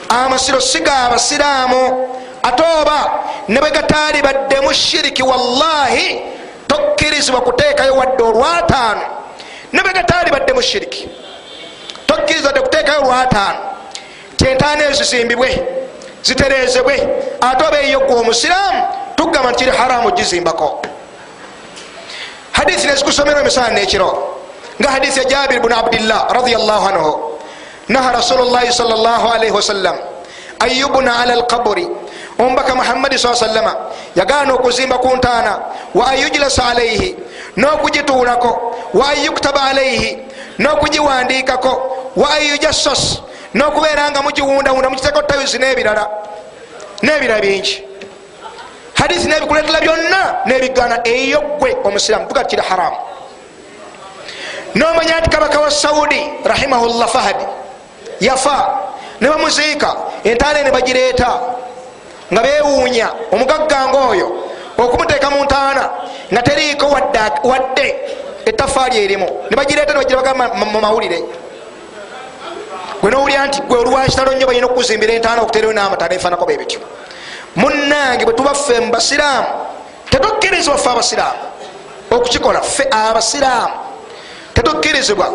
Amasiro 0.09 0.61
siga 0.61 0.93
abasiraamu 1.07 2.09
ate 2.43 2.62
oba 2.81 3.22
ne 3.49 3.61
bwe 3.61 3.70
gataali 3.70 4.22
baddemu 4.22 4.74
shiriki 4.74 5.22
wallahi 5.22 6.20
tokkirizibwa 6.66 7.41
kuteekayo 7.41 7.95
wadde 7.95 8.22
olwataano 8.22 9.03
ne 9.73 9.83
bwe 9.83 9.93
gataali 9.93 10.31
baddemu 10.31 10.62
shiriki 10.62 11.09
tokkiriza 12.07 12.53
dde 12.53 12.61
kuteekayo 12.61 13.01
olwataano 13.01 13.61
kyentaana 14.37 14.85
ezo 14.85 15.05
zizimbibwe 15.05 15.49
ziterezebwe 16.23 16.95
ate 17.41 17.64
oba 17.67 17.81
eyo 17.81 18.01
gwe 18.01 18.14
omusiraamu 18.21 18.83
tugamba 19.17 19.51
nti 19.51 19.64
kiri 19.64 19.77
haramu 19.77 20.11
gizimbako. 20.11 20.83
Hadithi 22.53 22.87
nezikusomera 22.87 23.41
emisana 23.41 23.69
nekiro. 23.69 24.37
Nga 24.81 24.89
hadithi 24.91 25.19
ya 25.19 25.25
jabir 25.25 25.61
bunu 25.61 25.77
abdillah 25.77 26.29
radiallahu 26.33 26.89
anhu. 26.89 27.12
Naha 27.89 28.12
rasulullahi 28.12 28.73
salllahalaihi 28.73 29.53
wasallam 29.53 29.97
ayubuna 30.61 31.19
ala 31.19 31.37
lqaburi 31.37 31.89
omubaka 32.39 32.75
muhammadi 32.75 33.19
saa 33.19 33.35
sallama. 33.35 33.75
Yagaana 34.17 34.55
okuzimba 34.55 34.99
ku 34.99 35.17
ntaana. 35.17 35.59
Wa 35.95 36.07
an 36.11 36.19
yujlasa 36.19 36.64
alaihi 36.67 37.17
n'okugituulako 37.57 38.76
wa 38.95 39.09
an 39.09 39.24
yuktaba 39.24 39.62
alaihi 39.62 40.18
n'okugiwandiikako 40.59 41.72
wa 42.16 42.28
an 42.30 42.43
yujassas 42.43 43.20
n'okubeera 43.55 44.11
nga 44.11 44.22
mugiwundawunda 44.22 44.91
mukiteko 44.91 45.22
tayuzi 45.22 45.59
n'ebirala 45.59 46.05
n'ebirala 47.03 47.41
bingi. 47.41 47.84
Hadithi 48.95 49.28
nebikuletera 49.28 49.80
byonna 49.80 50.22
nebigana 50.47 50.97
eyo 51.05 51.41
gwe 51.59 51.76
omusiramu 51.84 52.26
tuga 52.28 52.45
kiri 52.45 52.62
haramu 52.62 52.97
nomanya 54.74 55.20
nti 55.20 55.30
kabaka 55.30 55.61
wa 55.61 55.70
saudi 55.70 56.20
rahimahullah 56.45 57.09
fahadi 57.09 57.45
yafa 58.20 58.78
nebamuziika 59.20 59.97
entaana 60.24 60.62
ne 60.62 60.70
bagireeta 60.70 61.41
nga 62.32 62.43
bewuunya 62.43 63.09
omugagganga 63.32 63.99
oyo 64.11 64.28
okumuteeka 64.78 65.30
mu 65.30 65.45
ntaana 65.45 65.91
nga 66.32 66.43
teriiko 66.43 66.87
wadde 67.45 67.87
etafaali 68.47 69.05
erimu. 69.05 69.28
Nebagireeta 69.51 69.92
nebagira 69.92 70.22
bagamba 70.22 70.55
mu 70.55 70.80
mawulire. 70.80 71.18
Gwe 73.01 73.11
nowulira 73.11 73.47
nti 73.47 73.61
gwe 73.61 73.78
olwakitalo 73.78 74.32
nnyo 74.32 74.47
balina 74.47 74.66
okukuzimbira 74.66 75.12
entaana 75.12 75.42
okuterewo 75.42 75.72
n'amataala 75.72 76.14
ebifaanako 76.14 76.47
bebityo 76.47 76.80
munange 77.57 78.24
bwe 78.24 78.34
tubaffe 78.34 78.80
mu 78.80 78.90
basiraamu 78.92 79.49
tetukkirizibwa 80.11 80.78
ffe 80.78 80.90
abasiraamu 80.90 81.38
okukikola 82.11 82.61
ffe 82.62 82.84
abasiraamu. 82.90 83.74
Tetukkirizibwa 84.55 85.26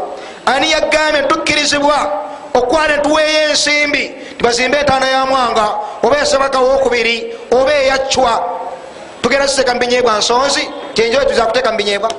ani 0.46 0.72
yagambye 0.72 1.22
netukkirizibwa 1.22 1.98
okwala 2.54 2.98
netuweeyo 2.98 3.50
ensimbi 3.50 4.04
tibazimbe 4.38 4.78
entaana 4.78 5.08
ya 5.08 5.26
mwanga 5.26 5.70
oba 6.04 6.18
esabaka 6.22 6.60
wokubiri 6.60 7.36
oba 7.52 7.74
eyacwa 7.74 8.44
tugenda 9.22 9.48
ziteeka 9.48 9.74
mubinyebwa 9.74 10.18
nsonzi 10.18 10.70
kyenjoe 10.94 11.26
tuza 11.26 11.46
kuteeka 11.46 11.72
mubinyebwa 11.72 12.12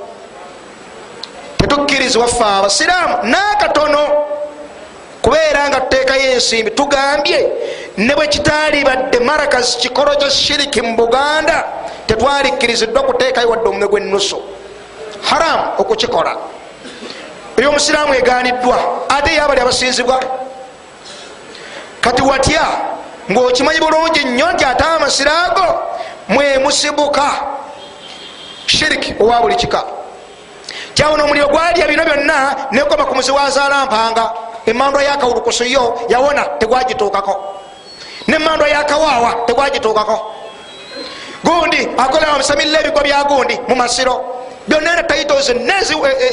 tetukkirizibwa 1.62 2.26
ffe 2.28 2.44
abasiraamu 2.44 3.16
nakatono 3.22 4.08
kubeera 5.22 5.68
nga 5.68 5.80
tuteekayo 5.80 6.32
ensimbi. 6.32 6.70
Tugambye 6.70 7.48
ne 7.96 8.14
bwe 8.14 8.26
kitaali 8.26 8.84
badde 8.84 9.18
marakas 9.20 9.76
kikolo 9.76 10.14
kya 10.16 10.30
shiriki 10.30 10.82
mu 10.82 10.96
buganda 10.96 11.64
tetwalikkiriziddwa 12.06 13.02
kuteekayo 13.02 13.48
wadde 13.50 13.68
omumwe 13.68 13.88
gwenusu 13.88 14.42
haramu 15.30 15.62
okukikola. 15.78 16.36
Eyo 17.56 17.68
omusiraamu 17.70 18.14
eganiddwa 18.14 18.78
ate 19.08 19.34
yo 19.34 19.44
abali 19.44 19.60
abasinzibwa. 19.60 20.20
Kati 22.00 22.22
watya? 22.22 22.66
Ngaokimanyi 23.30 23.80
bulungi 23.80 24.24
nnyo 24.24 24.52
nti 24.52 24.64
ate 24.64 24.84
amasiraago 24.84 25.82
mwemusibuka 26.28 27.30
shiriki 28.66 29.14
owa 29.20 29.40
buli 29.40 29.54
kika 29.56 29.84
kyawona 30.94 31.24
omuliro 31.24 31.48
gwalya 31.48 31.86
bino 31.86 32.04
byonna 32.04 32.68
nekoma 32.72 33.04
ku 33.04 33.14
muzi 33.14 33.30
wazaala 33.32 33.86
mpanga 33.86 34.32
emandwa 34.66 35.02
yakawulukusu 35.02 35.64
yo 35.64 35.98
yawona 36.08 36.44
tegwagituukako. 36.58 37.34
Nemandwa 38.28 38.68
yakawaawa 38.68 39.34
tegwagituukako. 39.46 40.32
Gundi 41.44 41.88
akola 41.98 42.36
musamirira 42.38 42.80
ebigo 42.80 43.00
bya 43.00 43.24
gundi 43.24 43.58
mu 43.68 43.74
masiro. 43.76 44.24
Byonna 44.68 44.94
na 44.94 45.02
titles 45.02 45.50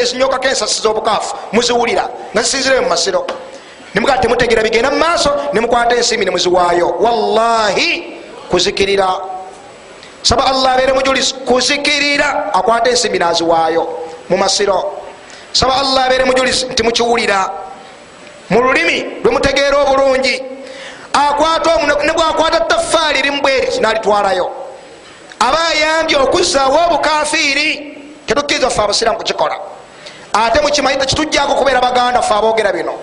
ezinyokako 0.01 0.47
ensasi 0.47 0.81
z'obukaafu 0.81 1.35
muziwulira 1.51 2.09
nga 2.33 2.41
zisinzireyo 2.43 2.81
mu 2.81 2.89
masiro. 2.89 3.25
Nemugaa 3.95 4.17
temutegera 4.17 4.61
bigenda 4.61 4.91
mu 4.91 4.97
maaso 4.97 5.31
nemukwata 5.53 5.95
ensimbi 5.95 6.25
nemuziwaayo 6.25 6.95
wallahi 6.99 8.19
kuzikirira. 8.51 9.07
Saba 10.21 10.45
allah 10.45 10.73
abeere 10.73 10.93
mujulizi 10.93 11.33
kuzikirira 11.33 12.53
akwata 12.53 12.89
ensimbi 12.89 13.19
naziwaayo 13.19 13.99
mu 14.29 14.37
masiro 14.37 15.01
saba 15.51 15.75
allah 15.75 16.05
abeere 16.05 16.25
mujulizi 16.25 16.65
nti 16.65 16.83
mukiwulira. 16.83 17.49
Mu 18.49 18.61
lulimi 18.61 19.21
lwemutegeera 19.23 19.77
obulungi. 19.77 20.43
Akwata 21.13 21.75
omu 21.75 21.87
ne 22.05 22.13
bwakwata 22.13 22.59
tafaali 22.59 23.21
limu 23.21 23.41
bweri 23.41 23.79
nalitwalayo 23.79 24.51
aba 25.39 25.57
ayambye 25.67 26.17
okuzzaawo 26.17 26.79
obukafiiri 26.85 27.97
tetukkiriza 28.25 28.69
fe 28.69 28.81
abasiramu 28.81 29.17
kukikola. 29.17 29.55
Ate 30.33 30.61
mukimanyi 30.61 30.97
tekitujjako 30.97 31.55
kubeera 31.55 31.81
baganda 31.81 32.21
fe 32.21 32.33
aboogera 32.33 32.71
bino. 32.71 32.93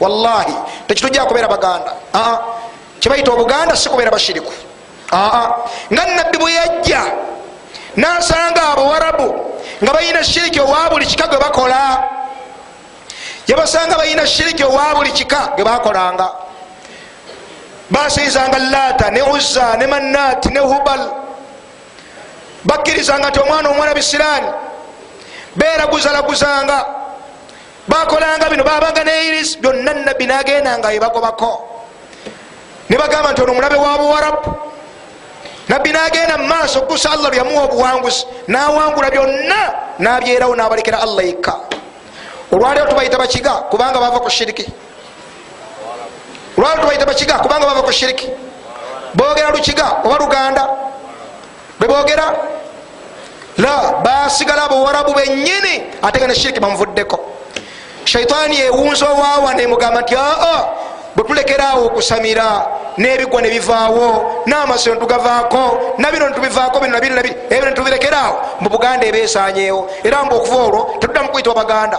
Wallahi 0.00 0.54
tekitujjako 0.86 1.28
kubeera 1.28 1.48
baganda. 1.48 1.92
Aa 2.14 2.38
kibayita 3.00 3.32
obuganda 3.32 3.76
si 3.76 3.88
kubeera 3.88 4.10
bashiriku. 4.10 4.52
Aa 5.12 5.50
nga 5.92 6.06
nabbi 6.06 6.38
bwe 6.38 6.52
yajja 6.52 7.02
nasanga 7.96 8.62
abawarabu 8.72 9.28
nga 9.82 9.92
balina 9.92 10.24
shiriki 10.24 10.60
owa 10.60 10.90
buli 10.90 11.06
kika 11.06 11.26
gwe 11.28 11.38
bakola. 11.38 12.02
Yabasanga 13.46 13.96
balina 13.96 14.26
shiriki 14.26 14.64
owa 14.64 14.94
buli 14.94 15.12
kika 15.12 15.52
gwe 15.56 15.64
bakolanga. 15.64 16.30
Basinzanga 17.90 18.58
lata 18.58 19.10
ne 19.10 19.22
uzza 19.22 19.76
ne 19.78 19.86
manati 19.86 20.48
ne 20.48 20.60
hubal. 20.60 21.10
Bakkirizanga 22.64 23.30
nti 23.30 23.40
omwana 23.40 23.68
omwana 23.70 23.94
bisirani 23.94 24.46
beraguzalaguzanga 25.56 26.86
bakolanga 27.88 28.48
bino 28.50 28.64
babanga 28.64 29.04
ne 29.04 29.28
iris 29.28 29.56
byonna 29.58 29.94
nabbi 29.94 30.26
nagendanga 30.26 30.92
yebagobako 30.92 31.52
nebagamba 32.90 33.32
nti 33.32 33.42
ono 33.42 33.52
omulabe 33.52 33.76
wa 33.76 33.98
buwarabu 33.98 34.50
nabbi 35.68 35.92
nagenda 35.92 36.38
mumaaso 36.38 36.78
okutusa 36.78 37.10
allah 37.10 37.28
lweyamuwa 37.30 37.64
obuwanguzi 37.64 38.26
nawangula 38.48 39.10
byonna 39.10 39.60
nabyerawo 39.98 40.56
nabalekera 40.56 41.00
allah 41.00 41.24
yekka 41.24 41.54
olwaliro 42.52 42.86
tubayita 42.86 43.18
bakiga 43.18 43.50
kubanga 43.70 43.98
bava 43.98 44.20
ku 44.20 44.30
shiriki. 44.30 44.66
Olwaliro 46.56 46.82
tubayita 46.82 47.06
bakiga 47.06 47.34
kubanga 47.38 47.66
bava 47.66 47.82
ku 47.82 47.92
shiriki. 47.92 48.28
Bogera 49.14 49.50
lukiga 49.50 50.02
oba 50.04 50.18
luganda? 50.18 50.68
Lwebogera 51.80 52.26
la 53.58 54.02
basigala 54.04 54.68
buwarabu 54.68 55.14
benyini 55.14 55.82
ate 56.02 56.18
nga 56.18 56.26
ne 56.26 56.34
shiriki 56.34 56.60
bamuvuddeko. 56.60 57.18
Shaitaani 58.04 58.56
yewunza 58.56 59.06
owaawa 59.06 59.54
nemugamba 59.54 60.00
nti 60.00 60.14
aa 60.16 60.64
bwetulekerawo 61.16 61.86
okusamira 61.86 62.66
nebigwa 62.98 63.42
nebivaawo 63.42 64.42
namasiro 64.46 64.94
ntugavaako 64.94 65.94
nabino 65.98 66.28
ntubivaako 66.28 66.80
bino 66.80 66.92
nabiri 66.92 67.14
nabiri 67.14 67.34
ebyo 67.50 67.70
ntubirekerawo 67.70 68.36
mu 68.60 68.68
buganda 68.68 69.06
ebesanyeewo 69.06 69.90
era 70.04 70.24
mbu 70.24 70.36
okuva 70.36 70.56
olwo 70.56 70.80
tetuddamu 71.00 71.28
kuyitibwa 71.28 71.64
baganda 71.64 71.98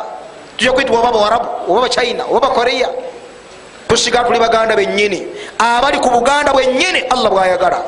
tujja 0.58 0.72
kuyitibwa 0.72 1.00
oba 1.00 1.12
bawarabu 1.12 1.48
oba 1.70 1.82
bachina 1.82 2.24
oba 2.30 2.40
bakoreya 2.40 2.90
tusigala 3.88 4.28
tuli 4.28 4.40
baganda 4.40 4.76
benyini 4.76 5.28
abali 5.60 5.98
ku 6.00 6.10
buganda 6.10 6.52
bwenyini 6.54 7.08
allah 7.10 7.30
bwayagala. 7.32 7.80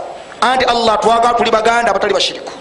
Anti 0.41 0.65
allah 0.65 0.97
twagala 1.01 1.33
tuli 1.33 1.51
baganda 1.51 1.91
abatali 1.91 2.13
bashiriku. 2.13 2.53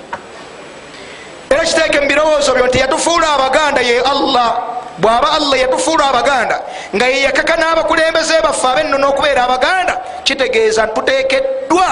Era 1.51 1.63
kiteeke 1.63 2.01
mu 2.01 2.09
birowoozo 2.09 2.55
byo 2.55 2.67
nti 2.67 2.79
yatufuula 2.79 3.35
abaganda 3.37 3.81
ye 3.81 4.01
allah 4.01 4.76
bwaba 4.99 5.33
allah 5.33 5.59
yatufuula 5.59 6.09
abaganda 6.09 6.63
nga 6.95 7.07
yeyakaka 7.07 7.57
n'abakulembeze 7.57 8.41
baffe 8.43 8.67
abennono 8.69 9.09
okubeera 9.09 9.45
abaganda 9.45 9.95
kitegeeza 10.25 10.87
tuteekeddwa 10.87 11.89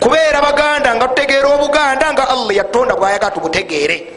kubeera 0.00 0.40
baganda 0.40 0.94
nga 0.94 1.08
tutegeera 1.08 1.48
obuganda 1.48 2.12
nga 2.12 2.28
allah 2.28 2.52
yatonda 2.56 2.96
bwayagala 2.96 3.34
tubutegeere. 3.36 4.16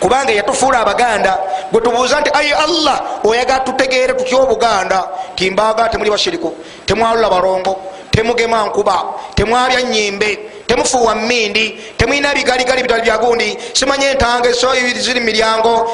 Kubanga 0.00 0.32
yatufuula 0.32 0.80
abaganda 0.80 1.38
gwe 1.72 1.80
tubuuza 1.80 2.20
nti 2.20 2.30
ayi 2.32 2.52
allah 2.52 3.20
oyagala 3.24 3.60
tutegeere 3.60 4.14
tutya 4.14 4.38
obuganda? 4.38 5.04
Timbaga 5.34 5.88
temuli 5.88 6.10
bashiriku 6.10 6.56
temwalula 6.86 7.28
barongo 7.28 7.76
temugema 8.10 8.66
nkuba 8.66 9.04
temwabya 9.34 9.82
nyimbe 9.82 10.38
temufuuwa 10.66 11.14
mindi 11.14 11.78
temwina 11.96 12.34
bigaligali 12.34 12.82
bitali 12.82 13.02
byagundi 13.02 13.58
simanye 13.72 14.06
entanga 14.06 14.52
ziri 14.98 15.20
miryango 15.20 15.90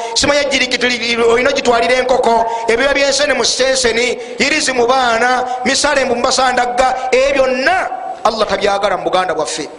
jirikiti 0.51 1.17
olina 1.21 1.51
gitwalira 1.51 1.93
enkoko 1.93 2.45
ebiba 2.67 2.93
byensene 2.93 3.33
mu 3.33 3.45
senseni 3.45 4.17
irizi 4.37 4.73
mu 4.73 4.85
baana 4.87 5.45
misale 5.65 6.05
mbu 6.05 6.15
mubasandagga 6.15 7.09
ebyo 7.11 7.47
byonna 7.47 7.89
allah 8.23 8.45
tabyagala 8.47 8.97
mu 8.97 9.03
buganda 9.03 9.33
bwaffe. 9.33 9.69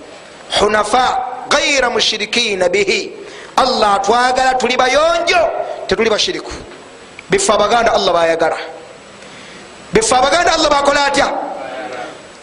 Hunafa 0.60 1.46
gaira 1.50 1.90
mushirikina 1.90 2.68
bihi. 2.68 3.12
Allah 3.56 3.98
atwagala 4.00 4.54
tuli 4.54 4.76
bayonjo 4.76 5.42
tetuli 5.86 6.10
bashiriku. 6.10 6.52
Bife 7.30 7.52
abaganda 7.52 7.92
allah 7.92 8.12
bayagala. 8.12 8.56
Bife 9.92 10.14
abaganda 10.14 10.54
allah 10.54 10.70
bakola 10.70 11.04
atya 11.06 11.28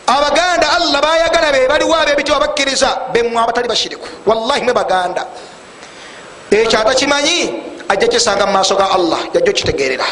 abaganda 0.08 0.68
allah 0.78 1.02
bayagala 1.02 1.52
be 1.52 1.68
baliwo 1.68 1.96
abebityo 1.96 2.34
babakkiriza 2.34 3.12
bemwe 3.14 3.42
abatali 3.42 3.68
bashiriku. 3.68 4.08
Wallahi 4.26 4.62
mwe 4.62 4.74
baganda. 4.74 5.26
Ekyo 6.52 6.80
atakimanyi 6.80 7.64
ajja 7.90 8.08
kisanga 8.08 8.46
mumaaso 8.46 8.76
ga 8.76 8.92
allah 8.92 9.20
yajja 9.34 9.52
okitegerera 9.52 10.06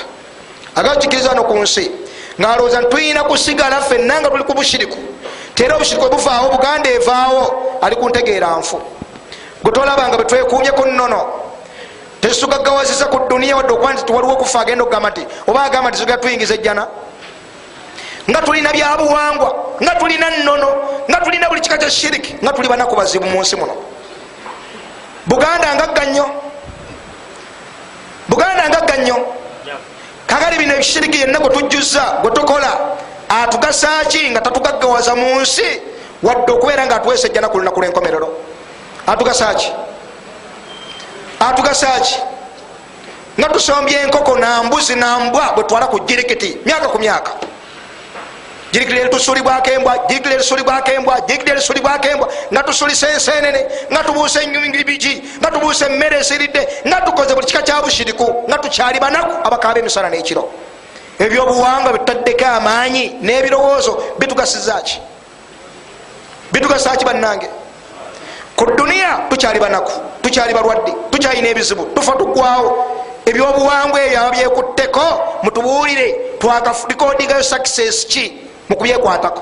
agakikiriza 0.76 1.34
no 1.34 1.44
ku 1.44 1.54
nsi 1.58 1.92
ngaalowooza 2.42 2.82
ntulina 2.82 3.24
kusigala 3.24 3.82
fenna 3.82 4.22
nga 4.22 4.30
tuli 4.30 4.44
ku 4.44 4.54
bushiriku 4.54 4.98
tera 5.54 5.76
obushiriku 5.76 6.06
obuvaawo 6.06 6.50
buganda 6.50 6.90
evaawo 6.90 7.44
ali 7.82 7.96
kuntegeera 7.96 8.58
nfu. 8.58 8.82
Gwetolabanga 9.64 10.18
betwekumyeku 10.18 10.86
nnono 10.86 11.22
tesitugaggawaziza 12.22 13.06
ku 13.06 13.20
duniya 13.30 13.56
wadde 13.56 13.74
okuba 13.74 13.94
nti 13.94 14.12
waliwo 14.12 14.34
okufa 14.34 14.60
agenda 14.62 14.84
okugamba 14.84 15.10
nti 15.10 15.24
oba 15.48 15.64
agamba 15.64 15.90
nti 15.90 16.00
tugenda 16.00 16.22
tuyingiza 16.22 16.56
ejjana 16.56 16.88
nga 18.30 18.42
tulina 18.42 18.72
byabuwangwa 18.72 19.50
nga 19.82 19.96
tulina 19.96 20.30
nnono 20.30 20.70
nga 21.10 21.18
tulina 21.20 21.50
buli 21.50 21.62
kika 21.62 21.78
kya 21.78 21.92
shiriki 21.92 22.36
nga 22.44 22.54
tuli 22.54 22.68
banaku 22.68 22.96
bazibu 22.96 23.26
mu 23.26 23.42
nsi 23.42 23.56
muno. 23.56 23.76
Buganda 25.26 25.76
ngagga 25.76 26.06
nnyo 26.06 26.26
buganda 28.30 28.70
ngagga 28.70 28.98
nnyo 28.98 29.18
kakali 30.28 30.58
bino 30.58 30.74
ekishiriki 30.76 31.20
yenna 31.20 31.40
gwe 31.40 31.50
tujjuza 31.50 32.20
gwe 32.22 32.32
tukola 32.32 32.72
atugasaki 33.30 34.30
nga 34.32 34.42
tatugaggawaza 34.42 35.16
mu 35.16 35.40
nsi 35.42 35.82
wadde 36.24 36.52
okubeera 36.52 36.86
nga 36.86 36.96
atuweesa 36.96 37.28
ejjana 37.28 37.50
ku 37.50 37.58
lunaku 37.58 37.80
lwenkomerero? 37.80 38.28
Atugasaki 39.08 39.72
atugasaki 41.40 42.16
nga 43.40 43.50
tusombye 43.50 44.00
enkoko 44.00 44.38
nambuzi 44.38 44.96
nambwa 44.96 45.52
bwetwala 45.56 45.88
ku 45.88 46.00
jirikiti 46.08 46.58
myaka 46.66 46.88
ku 46.88 47.00
myaka 47.00 47.32
jirikiri 48.74 49.00
eritusulibwako 49.00 49.70
embwa 49.70 49.98
jirikiri 50.10 50.34
erisulibwako 50.36 50.92
embwa 50.92 51.22
jirikiri 51.22 51.52
erisulibwako 51.52 52.08
embwa 52.08 52.28
nga 52.54 52.64
tusulisa 52.64 53.10
ensenene 53.10 53.62
nga 53.92 54.04
tubuusa 54.04 54.42
enyubigi 54.42 55.24
nga 55.40 55.52
tubuusa 55.52 55.86
emmere 55.86 56.18
esiridde 56.20 56.68
nga 56.88 57.02
tukoze 57.02 57.36
buli 57.36 57.46
kika 57.48 57.62
kya 57.62 57.82
bushiriku 57.82 58.44
nga 58.50 58.58
tukyali 58.58 59.00
banaku 59.00 59.34
abakaaba 59.48 59.80
emisana 59.80 60.10
n'ekiro. 60.10 60.50
Ebyobuwangwa 61.20 61.94
bitutaddeko 61.94 62.46
amaanyi 62.46 63.04
n'ebirowoozo 63.22 64.18
bitugasizaki 64.20 65.02
bitugasaki 66.52 67.06
bannange? 67.06 67.50
Ku 68.58 68.66
duniya 68.66 69.30
tukyali 69.30 69.60
banaku 69.60 69.92
tukyali 70.22 70.54
balwadde 70.54 70.92
tukyalina 71.12 71.48
ebizibu 71.50 71.86
tufa 71.96 72.12
tugwawo 72.12 72.70
ebyobuwangwa 73.26 74.02
ebyo 74.06 74.20
ababyekutteko 74.20 75.04
mutubuulire. 75.44 76.08
Twakalikodingayo 76.40 77.44
success 77.44 78.06
ki 78.06 78.43
mukubyekwatako 78.74 79.42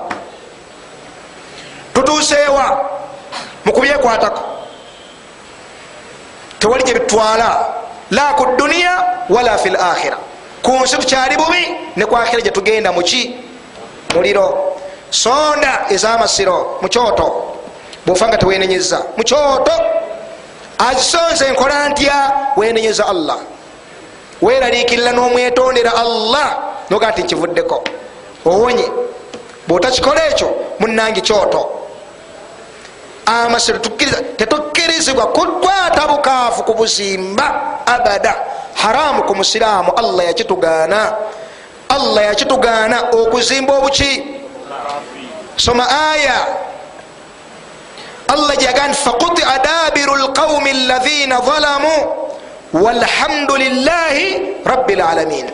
tutuuseewa 1.94 2.90
mukubyekwatako 3.66 4.42
tewali 6.60 6.84
gye 6.84 6.94
bitwala 6.94 7.66
la 8.12 8.34
ku 8.34 8.46
duniya 8.58 9.24
wala 9.30 9.58
fi 9.58 9.70
lakhira 9.70 10.18
ku 10.62 10.72
nsi 10.84 10.98
tukyali 10.98 11.36
bubi 11.38 11.64
ne 11.96 12.06
ku 12.06 12.16
akhira 12.18 12.42
gye 12.42 12.52
tugenda 12.52 12.92
muki 12.92 13.36
muliro 14.14 14.76
sonda 15.10 15.86
ezamasiro 15.90 16.78
mukyoto 16.82 17.56
bwofa 18.06 18.28
nga 18.28 18.38
tewenenyeza 18.38 19.00
mukyoto 19.18 19.72
azisonze 20.90 21.46
enkola 21.48 21.90
ntya? 21.90 22.32
Wenenyeza 22.58 23.06
allah. 23.08 23.38
Weraliikirira 24.42 25.12
n'omwetondera 25.12 25.94
allah. 25.96 26.58
Noga 26.90 27.12
nti 27.12 27.24
nkivuddeko. 27.24 27.84
Owonye 28.46 28.88
bwotakikola 29.72 30.28
ekyo 30.28 30.50
munange 30.80 31.22
kyoto 31.22 31.62
amasiro 33.26 33.80
tetukkirizibwa 34.38 35.26
kukwata 35.28 36.08
bukaafu 36.08 36.64
ku 36.64 36.74
buzimba 36.74 37.48
abada. 37.86 38.36
Haramu 38.76 39.24
ku 39.24 39.36
musiraamu 39.36 39.92
allah 39.96 40.26
yakitugaana. 40.26 41.16
Allah 41.90 42.24
yakitugaana 42.26 43.02
okuzimba 43.12 43.78
obuki? 43.78 44.24
Soma 45.56 45.86
aya. 46.12 46.48
Allah 48.28 48.56
gyaga 48.58 48.88
nti 48.88 48.98
fakutia 48.98 49.60
dabiru 49.64 50.16
lqaumi 50.16 50.70
alaina 50.72 51.42
zalamu 51.42 51.94
walhamdu 52.74 53.58
lilahi 53.58 54.40
rabi 54.66 54.96
lalamin 54.96 55.52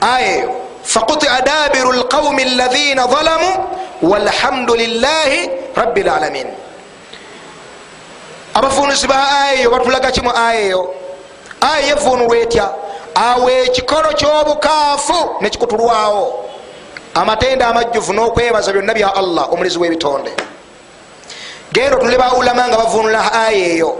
aya 0.00 0.36
eyo 0.36 0.65
fakutia 0.86 1.40
dabiru 1.42 1.92
lqaumi 1.92 2.42
alaina 2.42 3.06
zalamu 3.06 3.50
walhamdulilahi 4.02 5.50
rabi 5.76 6.02
lalamin 6.02 6.46
abavunuzi 8.54 9.06
ba 9.06 9.28
aya 9.40 9.60
eyo 9.60 9.70
batulaga 9.70 10.10
kimu 10.10 10.30
aya 10.36 10.60
eyo 10.60 10.94
aya 11.60 11.86
yevunulwa 11.86 12.36
etya 12.38 12.70
awo 13.14 13.50
ekikolo 13.50 14.08
kyobukaafu 14.14 15.36
nekikutulwawo 15.40 16.44
amatenda 17.14 17.66
amajjuvu 17.68 18.12
n'okwebaza 18.12 18.72
byonna 18.72 18.94
bya 18.94 19.14
allah 19.14 19.52
omulizi 19.52 19.78
w'ebitonde 19.78 20.30
genda 21.72 21.96
otule 21.96 22.16
ba 22.18 22.32
ulama 22.32 22.68
nga 22.68 22.76
bavunula 22.76 23.32
aya 23.32 23.66
eyo 23.74 23.96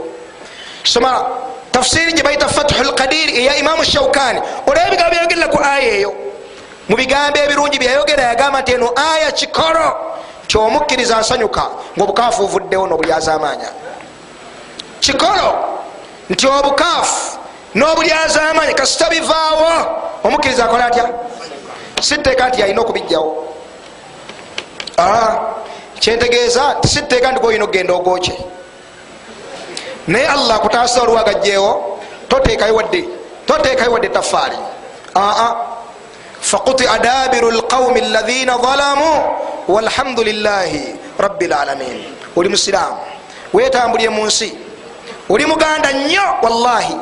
soma 0.84 1.24
tafsiri 1.72 2.12
gye 2.12 2.22
bayita 2.22 2.48
fathu 2.48 2.82
lqadiri 2.84 3.32
eya 3.42 3.56
imamu 3.56 3.84
shaukani 3.84 4.40
olaba 4.66 4.86
ebigambo 4.86 5.10
byayogerera 5.10 5.48
ku 5.48 5.58
aya 5.64 5.92
eyo 5.98 6.25
mu 6.88 6.96
bigambo 6.96 7.38
ebirungi 7.38 7.78
byayogera 7.78 8.22
yagamba 8.22 8.60
nti 8.62 8.72
eno 8.72 8.88
aya 9.12 9.32
kikolo 9.32 9.86
kyomukkiriza 10.46 11.16
asanyuka 11.18 11.64
ngaobukaafu 11.96 12.42
ovuddewo 12.44 12.86
n'obulyazamanya 12.86 13.70
kikolo 15.00 15.48
nti 16.30 16.46
obukaafu 16.46 17.38
n'obulyazamanya 17.74 18.74
kasita 18.74 19.10
bivaawo. 19.10 19.72
Omukkiriza 20.24 20.64
akola 20.64 20.86
atya? 20.86 21.04
Siteeka 22.00 22.48
nti 22.48 22.60
yalina 22.60 22.80
okubijjawo 22.80 23.46
kyentegeeza 26.00 26.74
nti 26.78 26.88
siteeka 26.88 27.32
nti 27.32 27.40
goyina 27.40 27.64
okgenda 27.64 27.92
ogokye 27.94 28.36
naye 30.08 30.26
allah 30.26 30.56
akutaasa 30.56 31.02
olwagajjeewo 31.02 31.98
toteekayo 32.28 32.74
wadde 32.74 33.04
toteekayo 33.46 33.92
wadde 33.92 34.08
tafaali 34.08 34.56
aa 35.16 35.54
fakutia 36.50 36.98
dabiru 36.98 37.50
lqaumi 37.50 38.00
alaina 38.00 38.54
zalamu 38.66 39.10
walhamdulilahi 39.68 40.82
rabi 41.18 41.46
lalamin 41.46 41.98
oli 42.36 42.48
musiraamu 42.48 42.98
wetambulire 43.54 44.10
mu 44.10 44.26
nsi 44.26 44.48
oli 45.28 45.46
muganda 45.46 45.92
nnyo 45.92 46.22
wallahi 46.42 46.96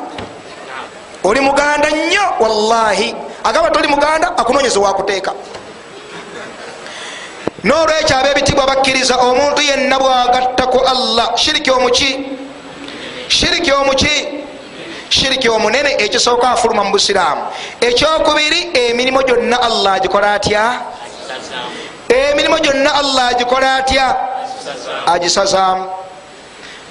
oli 1.23 1.39
muganda 1.41 1.89
nnyo 1.89 2.25
wallahi 2.39 3.15
agamba 3.43 3.69
toli 3.69 3.87
muganda 3.87 4.37
akunonyeza 4.37 4.79
wakuteeka 4.79 5.31
nolwekyo 7.63 8.17
abebitibwa 8.17 8.65
bakkiriza 8.67 9.15
omuntu 9.17 9.61
yenna 9.61 9.99
bwagattaku 9.99 10.79
allah 10.79 11.37
shiriki 11.37 11.71
omuki 11.71 12.09
shiriki 13.27 13.71
omuki 13.71 14.44
shiriki 15.15 15.49
omunene 15.49 15.91
ekisooka 16.05 16.49
afuluma 16.51 16.83
mu 16.83 16.91
busiraamu. 16.91 17.41
Ekyokubiri 17.81 18.59
emirimu 18.73 19.23
gyonna 19.23 19.57
allah 19.67 19.93
agikola 19.93 20.33
atya? 20.35 20.63
Emirimu 22.09 22.59
gyonna 22.59 22.91
allah 23.01 23.25
agikola 23.31 23.75
atya? 23.79 24.07
Agisazaamu. 25.07 25.83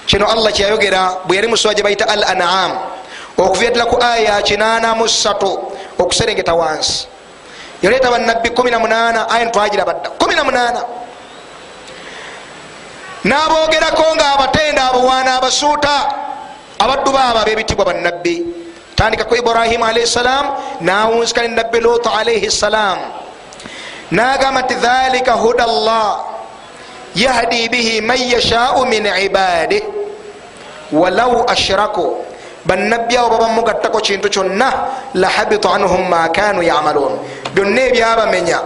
Kino 0.07 0.27
allah 0.27 0.53
kyeyayogera 0.53 1.25
bwe 1.25 1.37
yali 1.37 1.49
musuwa 1.49 1.75
gye 1.75 1.83
bayita 1.83 2.09
al 2.09 2.25
anam 2.25 2.73
okuvyadira 3.37 3.85
ku 3.87 3.97
aya 4.01 4.41
mu 4.97 5.09
ssatu 5.09 5.73
okuserengeta 5.99 6.55
wansi. 6.55 7.07
Yaleeta 7.83 8.11
banabbi 8.11 8.49
18 8.49 9.27
aya 9.29 9.45
ntwagira 9.45 9.85
badda 9.85 10.11
18 10.19 11.05
n'aboogerako 13.25 14.05
nga 14.15 14.27
abatenda 14.37 14.83
abawaana 14.93 15.31
abasuuta 15.41 16.24
abaddu 16.85 17.11
baabo 17.13 17.39
abebitibwa 17.41 17.85
bannabbi 17.89 18.45
tandika 18.95 19.25
ku 19.25 19.35
ibrahimu 19.41 19.85
alaihi 19.85 20.07
salam 20.07 20.47
nawunzika 20.81 21.43
ne 21.43 21.49
nabbi 21.57 21.79
lutu 21.81 22.09
alaihi 22.13 22.51
salam 22.51 22.99
nagamba 24.13 24.63
nti 24.63 24.75
dhalika 24.77 25.33
huda 25.41 25.67
llah 25.67 26.13
yahdi 27.17 27.69
bihi 27.73 28.01
man 28.05 28.19
yashau 28.21 28.85
min 28.87 29.07
ibadih 29.09 29.83
walau 30.93 31.43
ashraku 31.49 32.21
bannabbi 32.69 33.17
abo 33.17 33.29
babamugattako 33.35 33.99
kintu 34.01 34.29
kyonna 34.31 34.71
lahabita 35.15 35.69
anhum 35.75 36.05
ma 36.09 36.29
kanu 36.29 36.63
yamalun 36.63 37.19
byonna 37.55 37.81
ebyabamenya 37.91 38.59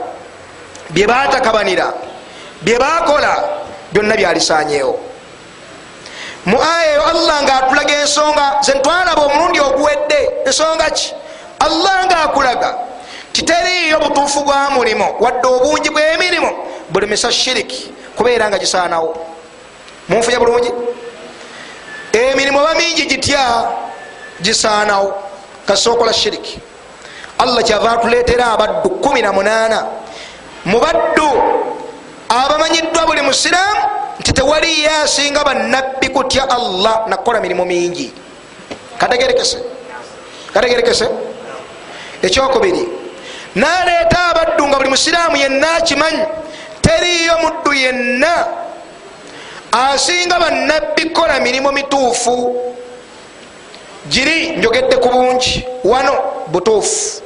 byebatakabanira 0.94 1.88
byebakola 2.66 3.32
byonna 3.92 4.14
byalisanyeewo 4.16 5.07
mu 6.46 6.56
aya 6.62 6.92
eyo 6.92 7.02
allah 7.06 7.42
nga 7.42 7.54
atulaga 7.62 7.94
ensonga 8.00 8.46
zentwalaba 8.62 9.22
omulundi 9.26 9.60
oguwedde 9.60 10.20
ensonga 10.46 10.90
ki? 10.90 11.12
Allah 11.60 12.06
nga 12.06 12.16
akulaga 12.22 12.78
titeriiyo 13.32 13.98
butuufu 14.00 14.44
bwa 14.44 14.70
mulimo 14.70 15.16
wadde 15.20 15.46
obungi 15.48 15.90
bw'emirimu 15.90 16.50
bulimisa 16.90 17.32
shiriki 17.32 17.92
kubeera 18.16 18.48
nga 18.48 18.58
gisaanawo. 18.58 19.14
Munfuya 20.08 20.38
bulungi? 20.40 20.70
Emirimu 22.12 22.58
oba 22.58 22.74
mingi 22.74 23.06
gitya 23.06 23.70
gisaanawo. 24.42 25.14
Kasookola 25.66 26.12
shiriki. 26.12 26.58
Allah 27.38 27.62
kyava 27.62 27.92
atuleetera 27.92 28.52
abaddu 28.52 28.88
18 28.88 29.86
mu 30.64 30.78
baddu 30.80 31.28
abamanyiddwa 32.28 33.06
buli 33.06 33.22
musiraamu 33.22 33.82
nti 34.20 34.32
tewaliyo 34.32 34.90
asinga 35.04 35.44
bannabbi 35.44 36.08
kutya 36.08 36.50
allah 36.50 37.04
nakukola 37.08 37.40
mirimu 37.40 37.64
mingi. 37.64 38.12
Kategerekese. 38.98 39.58
Kategerekese. 40.54 41.08
Ekyokubiri 42.22 42.88
naleeta 43.54 44.18
abaddu 44.30 44.68
nga 44.68 44.76
buli 44.76 44.90
musiraamu 44.90 45.36
yenna 45.36 45.74
akimanyi 45.74 46.22
teriyo 46.82 47.34
muddu 47.42 47.72
yenna 47.72 48.46
asinga 49.72 50.38
bannabbi 50.38 51.04
kukola 51.04 51.40
mirimu 51.40 51.72
mituufu. 51.72 52.56
Giri 54.08 54.56
njogedde 54.56 54.96
ku 54.96 55.08
bungi 55.08 55.64
wano 55.84 56.12
butuufu. 56.48 57.22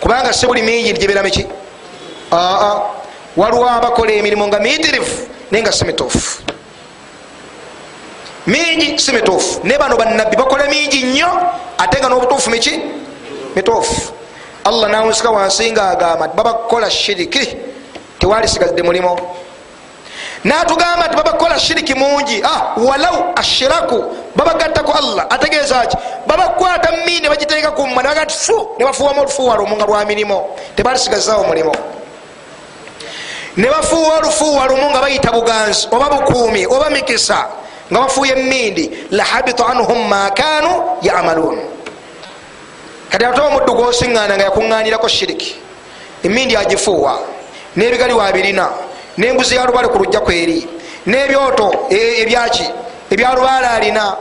Kubanga 0.00 0.32
si 0.32 0.46
buli 0.46 0.62
mingi 0.62 0.92
gibeera 0.92 1.22
miki 1.22 1.46
aa 2.32 2.80
waliwo 3.36 3.68
abakola 3.70 4.12
emirimu 4.12 4.48
nga 4.48 4.58
miyitirivu 4.60 5.28
naye 5.50 5.62
nga 5.62 5.72
si 5.72 5.84
mituufu 5.84 6.42
mingi 8.46 8.98
si 8.98 9.12
mituufu 9.12 9.60
naye 9.64 9.78
bano 9.78 9.96
bannabbi 9.96 10.36
bakola 10.36 10.64
mingi 10.68 11.02
nnyo 11.02 11.28
ate 11.78 11.98
nga 12.00 12.08
n'obutuufu 12.08 12.50
miki 12.50 12.80
mituufu 13.56 14.12
allah 14.64 14.88
nawunsika 14.90 15.30
wansi 15.30 15.72
nga 15.72 15.90
agamba 15.90 16.28
ti 16.28 16.36
babakukola 16.36 16.90
shiriki. 16.90 17.56
Tewalisigazidde 18.18 18.82
mulimo 18.82 19.18
natugamba 20.44 21.06
nti 21.06 21.16
babakukola 21.16 21.58
shiriki 21.58 21.94
mungi. 21.94 22.42
Ah, 22.44 22.72
walau 22.76 23.32
ashiraku 23.36 24.04
babagattaku 24.36 24.92
allah. 24.92 25.26
Ategeeza 25.30 25.86
ki? 25.86 25.96
Babakwata 26.26 26.92
mini 27.04 27.20
ne 27.20 27.28
bagiteeka 27.28 27.70
kumma 27.70 28.02
nebaga 28.02 28.26
ti 28.26 28.34
fu 28.34 28.68
ne 28.78 28.84
bafuwamu 28.84 29.20
olufuuwa 29.20 29.56
lumu 29.56 29.76
nga 29.76 29.86
lwa 29.86 30.04
mirimo 30.04 30.56
tebalisigazawo 30.76 31.44
mulimo 31.44 31.72
ne 33.56 33.68
bafuuwa 33.68 34.18
olufuuwa 34.18 34.66
lumu 34.66 34.90
nga 34.90 35.00
bayita 35.00 35.32
buganzi 35.32 35.88
oba 35.90 36.08
bukuumi 36.08 36.66
oba 36.66 36.90
mikisa 36.90 37.48
nga 37.92 38.00
bafuuya 38.00 38.36
emindi 38.36 38.90
lahabita 39.10 39.66
anhum 39.66 40.08
ma 40.08 40.30
kanu 40.30 40.98
yamaluun. 41.02 41.58
Kati 43.10 43.24
ate 43.24 43.40
omuddu 43.40 43.74
gwosiŋŋaana 43.74 44.34
nga 44.36 44.44
yakuŋŋanirako 44.44 45.08
shiriki 45.08 45.56
emindi 46.22 46.56
agifuuwa 46.56 47.18
n'ebigali 47.76 48.12
wabirina 48.12 48.70
n'embuzi 49.18 49.54
yalubale 49.54 49.88
ku 49.88 49.98
lujja 49.98 50.20
kweri 50.20 50.66
n'ebyoto 51.06 51.86
ebyaki 51.90 52.66
ebyalubaale 53.10 53.66
alina 53.66 54.16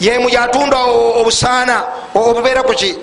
yemu 0.00 0.28
yatunda 0.28 0.78
obusaana 1.20 1.76
obubeera 2.14 2.62
kuki 2.62 2.98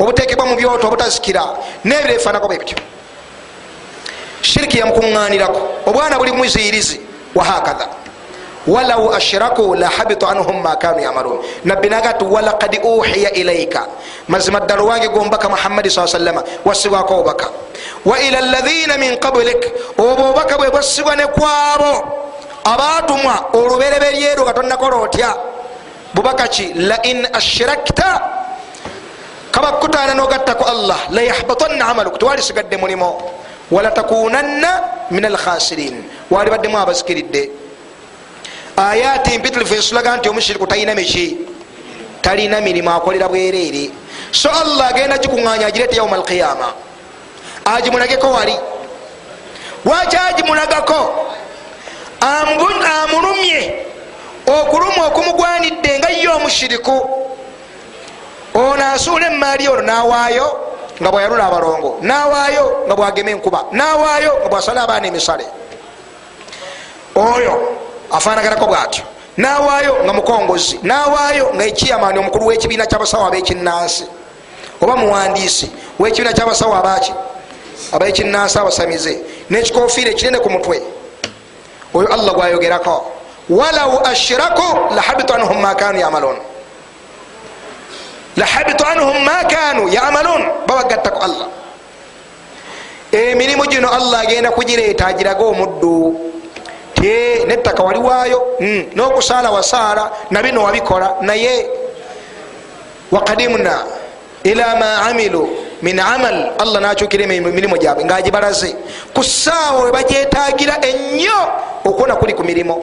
obutekebwa 0.00 0.46
mu 0.46 0.54
byoto 0.56 0.86
obutazikira 0.86 1.42
n'ebirefanako 1.84 2.46
bwebityo 2.48 2.95
shiriki 4.50 4.78
yamukuŋŋanirako 4.78 5.60
obwana 5.88 6.18
buli 6.18 6.32
muziyirizi 6.32 7.00
wahakatha 7.34 7.86
walau 8.66 9.14
ashraku 9.18 9.74
lahabita 9.74 10.26
anhum 10.28 10.62
ma 10.62 10.74
kanu 10.76 11.00
yamaluun 11.06 11.38
nabbi 11.64 11.88
nagati 11.88 12.24
walakad 12.24 12.74
uhiya 12.82 13.30
ilaika 13.40 13.86
mazima 14.28 14.60
ddala 14.60 14.82
owange 14.82 15.08
gombaka 15.08 15.48
muhammadi 15.48 15.90
saa 15.90 16.06
sallama 16.06 16.42
wassibwako 16.64 17.14
obubaka 17.14 17.46
wa 18.04 18.20
ila 18.20 18.40
ladhina 18.40 18.98
min 18.98 19.16
qablik 19.18 19.62
obwo 19.98 20.12
obubaka 20.12 20.58
bwe 20.58 20.70
bwassibwa 20.70 21.16
ne 21.16 21.26
kwabo 21.26 21.92
abatumwa 22.66 23.34
olubereberyerwo 23.54 24.42
nga 24.44 24.52
tonnakola 24.54 24.96
otya? 25.06 25.30
Bubaka 26.14 26.48
ki 26.48 26.74
lain 26.74 27.28
ashrakta 27.32 28.10
kabakutaana 29.52 30.14
nogattaku 30.14 30.64
allah 30.64 30.98
layahbatanna 31.10 31.84
amaluku. 31.88 32.18
Tewalisigadde 32.18 32.76
mulimo 32.76 33.20
walatakunanna 33.70 34.80
min 35.10 35.24
alkhasirin 35.24 36.04
walibaddemu 36.30 36.78
abazikiridde 36.78 37.50
ayati 38.76 39.38
mpitirifu 39.38 39.74
esulaga 39.74 40.16
nti 40.16 40.28
omushiriku 40.28 40.66
talina 40.66 40.94
miki 40.94 41.36
talina 42.22 42.60
mirimu 42.60 42.90
akolera 42.90 43.28
bwereere 43.28 43.90
so 44.30 44.50
allah 44.50 44.88
agenda 44.88 45.18
gikuŋŋanya 45.18 45.66
agirete 45.66 45.96
yauma 45.96 46.16
alqiyama 46.16 46.72
agimulageko 47.64 48.30
wali 48.30 48.56
waki 49.84 50.16
agimulagako 50.16 51.26
amulumye 52.20 53.74
okuluma 54.46 55.06
okumugwanidde 55.06 55.98
nga 55.98 56.08
ye 56.10 56.28
omushiriku 56.28 56.96
ono 58.54 58.84
asuula 58.94 59.26
emaali 59.26 59.68
ono 59.68 59.82
nawaayo 59.82 60.75
nga 61.00 61.10
bwayalula 61.10 61.46
abalongo. 61.46 61.98
Nawaayo 62.00 62.84
nga 62.86 62.94
bwagema 62.96 63.30
enkuba. 63.30 63.64
Nawaayo 63.72 64.32
nga 64.40 64.48
bwasala 64.48 64.82
abaana 64.82 65.06
emisale. 65.06 65.44
Oyo 67.14 67.76
afaanaganako 68.10 68.66
bwatyo. 68.66 69.04
Nawaayo 69.36 70.04
nga 70.04 70.12
mukongozi. 70.12 70.80
Nawaayo 70.82 71.50
nga 71.54 71.64
ekiyamaani 71.64 72.18
omukulu 72.18 72.46
w'ekibiina 72.46 72.86
kyabasawo 72.86 73.26
ab'ekinnansi. 73.26 74.04
Oba 74.80 74.96
muwandiisi 74.96 75.70
w'ekibiina 75.98 76.32
kyabasawo 76.32 76.74
abaki 76.74 77.12
ab'ekinnansi 77.92 78.58
abasamize. 78.58 79.20
N'ekikofiira 79.50 80.10
ekinene 80.10 80.38
ku 80.38 80.50
mutwe. 80.50 80.82
Oyo 81.94 82.08
allah 82.08 82.34
gwayogerako. 82.34 83.12
Walau 83.48 84.00
ashraku 84.04 84.94
lahabitu 84.94 85.34
anhum 85.34 85.60
ma 85.60 85.74
kanu 85.74 85.98
yamalun 86.00 86.36
lahabitu 88.36 88.84
anhum 88.86 89.24
ma 89.24 89.44
kanu 89.44 89.88
yamalun 89.88 90.42
babagattako 90.66 91.20
allah 91.20 91.48
emirimu 93.12 93.66
gino 93.66 93.88
allah 93.88 94.20
agenda 94.20 94.50
kugireeta 94.50 95.06
agirage 95.06 95.44
omuddu 95.44 96.20
te 96.94 97.44
nettaka 97.48 97.82
waliwaayo 97.82 98.58
n'okusaala 98.94 99.50
wasaala 99.50 100.10
nabino 100.30 100.62
wabikola 100.62 101.16
naye 101.20 101.66
wakadimna 103.12 103.84
ila 104.44 104.76
ma 104.76 104.90
amilu 105.08 105.48
min 105.82 106.00
amal 106.00 106.52
allah 106.58 106.80
nakyukira 106.80 107.24
emirimu 107.24 107.76
gyabwe 107.78 108.04
ngaagibalaze 108.04 108.76
ku 109.14 109.22
ssaawa 109.24 109.84
we 109.84 109.92
bagyetagira 109.92 110.76
ennyo 110.80 111.40
okuwona 111.84 112.16
kuli 112.16 112.34
ku 112.34 112.44
mirimu 112.44 112.76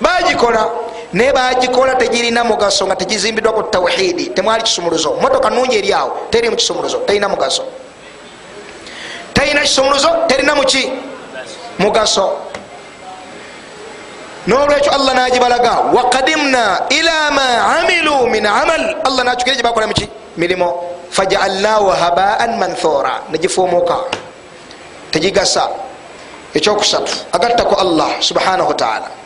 bagikola 0.00 0.70
naye 1.14 1.30
bagikola 1.32 1.94
tegirina 1.94 2.42
mugaso 2.42 2.86
nga 2.86 2.98
tegizimbiddwa 2.98 3.54
ku 3.54 3.62
tawhidi 3.70 4.34
temwali 4.34 4.62
kisumuluzo. 4.66 5.14
Motoka 5.22 5.46
nungi 5.50 5.78
eri 5.78 5.94
awo 5.94 6.26
teri 6.30 6.50
mu 6.50 6.56
kisumuluzo 6.58 7.06
terina 7.06 7.30
mugaso. 7.30 7.62
Terina 9.30 9.62
kisumuluzo 9.62 10.10
terina 10.26 10.54
muki 10.58 10.90
mugaso. 11.78 12.34
Nolwekyo 14.46 14.90
allah 14.92 15.14
nagibalaga 15.14 15.94
wakadimna 15.94 16.90
ila 16.90 17.30
ma 17.30 17.48
amilu 17.78 18.26
min 18.26 18.44
amal. 18.46 18.82
Allah 19.06 19.22
nakyukira 19.24 19.56
gyebakola 19.56 19.86
muki 19.86 20.10
mirimo 20.36 20.82
fajaalnahu 21.14 21.94
habaan 21.94 22.58
manthura. 22.58 23.22
Negifuumuka 23.30 24.10
tegigasa. 25.14 25.70
Ekyokusatu 26.54 27.34
agattako 27.34 27.74
allah 27.78 28.18
subhanahu 28.18 28.68
wataala 28.74 29.23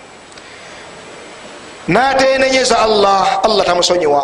natenenyeza 1.89 2.79
allah 2.79 3.41
allah 3.45 3.65
tamusonyiwa. 3.67 4.23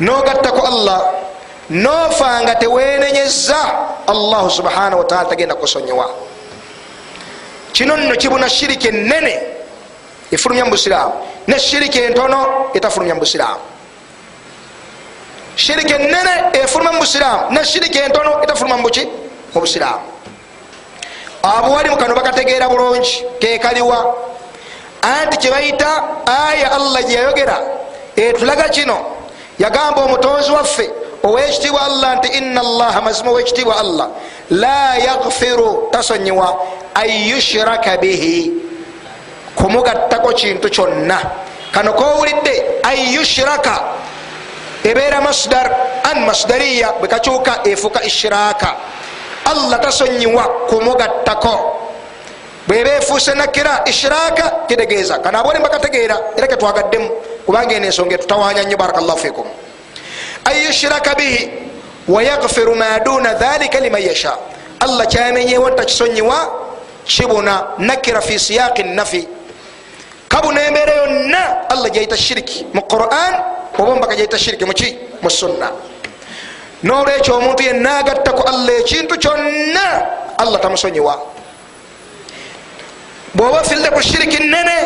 Nogattako 0.00 0.66
allah 0.66 1.00
nofa 1.70 2.42
nga 2.42 2.54
tewenenyeza 2.54 3.58
allahu 4.06 4.50
subhanahu 4.50 4.98
wataala 4.98 5.28
tagenda 5.28 5.54
kusonyiwa. 5.54 6.10
Kino 7.72 7.96
nno 7.96 8.14
kibuna 8.16 8.48
shiriki 8.48 8.88
enene 8.88 9.40
efulumya 10.32 10.64
mubusiraamu 10.64 11.12
ne 11.46 11.58
shiriki 11.58 11.98
entono 11.98 12.70
etafulumya 12.74 13.14
mubusiraamu 13.14 13.60
shiriki 15.56 15.92
enene 15.94 16.32
efuluma 16.52 16.92
mubusiraamu 16.92 17.50
ne 17.52 17.64
shiriki 17.64 17.98
entono 17.98 18.42
etafuluma 18.42 18.76
mubuki 18.76 19.08
mubusiraamu 19.54 20.00
abuwali 21.42 21.90
mukano 21.90 22.14
bakategeera 22.14 22.68
bulungi 22.68 23.24
kekaliwa 23.38 24.16
anti 25.02 25.36
kyebayita 25.36 26.02
aya 26.26 26.72
allah 26.72 27.02
gyeyayogera 27.02 27.58
etulaga 28.16 28.68
kino 28.68 28.96
yagamba 29.58 30.04
omutonzi 30.04 30.50
waffe 30.52 30.90
owekitiibwa 31.22 31.82
allah 31.82 32.16
nti 32.16 32.28
ina 32.38 32.60
allaha 32.60 33.00
mazima 33.02 33.30
owekitiibwa 33.30 33.76
allah. 33.78 34.08
La 34.50 34.96
yaghfiru 34.96 35.88
tasonyiwa 35.92 36.56
an 36.94 37.08
yushraka 37.08 37.96
bihi. 37.96 38.52
Kumugattako 39.56 40.32
kintu 40.32 40.68
kyonna. 40.70 41.18
Kano 41.72 41.92
kowulidde 41.92 42.80
an 42.82 42.96
yushraka. 43.14 43.80
Ebeera 44.84 45.20
masdar 45.20 45.70
an 46.10 46.26
masdariya 46.26 46.92
bwekakyuka 47.00 47.60
efuuka 47.64 48.02
ishiraka 48.04 48.74
allah 49.44 49.78
tasonyiwa 49.80 50.42
kumugattako 50.68 51.76
bweba 52.72 52.90
efuuse 52.96 53.34
nakira 53.34 53.82
ishiraka 53.84 54.64
kitegeeza 54.68 55.18
kano 55.18 55.38
abone 55.40 55.58
bakategeera 55.60 56.16
era 56.36 56.46
ketwagaddemu 56.46 57.10
kubanga 57.46 57.74
eno 57.74 57.86
ensonga 57.86 58.14
etutawanya 58.14 58.62
nnyo 58.62 58.76
barakallahu 58.76 59.18
fikum. 59.18 59.44
An 60.44 60.56
yushraka 60.56 61.14
bihi 61.14 61.50
wayagfiru 62.08 62.74
ma 62.74 62.98
duna 63.04 63.34
dhalika 63.34 63.80
liman 63.80 64.02
yasha. 64.02 64.38
Allah 64.80 65.06
kyamenyewo 65.06 65.70
takisonyiwa 65.70 66.38
kibuna 67.04 67.76
nakira 67.78 68.20
fi 68.22 68.38
siyaqi 68.38 68.82
nafi. 68.82 69.28
Kabuna 70.28 70.64
embeera 70.64 70.94
yonna 70.94 71.68
allah 71.68 71.90
gyayita 71.90 72.16
shiriki. 72.16 72.66
Mu 72.72 72.82
quran 72.88 73.34
oba 73.78 73.96
mbaka 73.96 74.14
gyayita 74.14 74.38
shiriki 74.38 74.64
muki 74.64 74.98
mu 75.20 75.30
sunna. 75.30 75.70
Nolwekyo 76.82 77.36
omuntu 77.36 77.62
yenna 77.62 77.98
agattako 77.98 78.42
allah 78.48 78.80
ekintu 78.80 79.18
kyonna 79.18 79.86
allah 80.38 80.60
tamusonyiwa 80.60 81.41
bwoba 83.34 83.60
ofirire 83.60 83.90
ku 83.90 84.02
shiriki 84.02 84.42
nene 84.42 84.76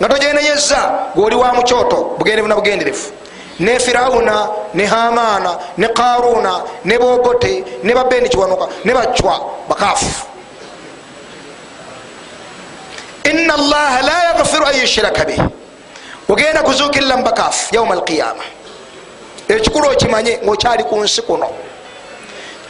nga 0.00 0.08
togenenyeza 0.08 1.10
gweoli 1.14 1.36
wa 1.36 1.52
mukyoto 1.54 2.14
bugenderevu 2.18 2.48
na 2.48 2.54
bugenderevu 2.54 3.12
ne 3.60 3.78
firawuna 3.78 4.48
ne 4.74 4.86
hamana 4.86 5.58
ne 5.76 5.88
karuna 5.88 6.62
ne 6.84 6.98
bogote 6.98 7.64
ne 7.82 7.94
babeni 7.94 8.28
kiwanuka 8.28 8.68
ne 8.84 8.92
bacwa 8.94 9.40
bakafu 9.68 10.26
ina 13.24 13.54
allaha 13.54 14.02
la 14.02 14.24
yaghfiru 14.24 14.66
an 14.66 14.80
yushraka 14.80 15.24
bih 15.24 15.40
ogenda 16.28 16.62
kuzukirira 16.62 17.16
mubakafu 17.16 17.74
yauma 17.74 17.94
alqiyama 17.94 18.42
ekikulu 19.48 19.88
okimanye 19.90 20.38
ngaokyali 20.44 20.84
ku 20.84 20.96
nsi 21.00 21.22
kuno. 21.22 21.48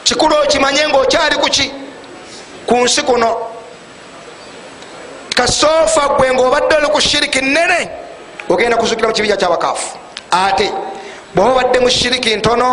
Kikulu 0.05 0.35
okimanye 0.45 0.89
ngaokyali 0.89 1.37
kuki 1.37 1.73
ku 2.67 2.77
nsi 2.77 3.03
kuno 3.03 3.37
kasoofa 5.41 6.09
gwe 6.09 6.35
ngaobadde 6.35 6.75
oli 6.77 6.87
ku 6.87 7.01
shiriki 7.01 7.41
nene 7.41 7.89
ogenda 8.49 8.77
kuzukira 8.77 9.09
mu 9.09 9.15
kibija 9.15 9.37
kyabakafu 9.37 9.97
ate 10.31 10.71
bwoba 11.35 11.51
obadde 11.51 11.81
mu 11.81 11.91
shiriki 11.91 12.37
ntono 12.37 12.69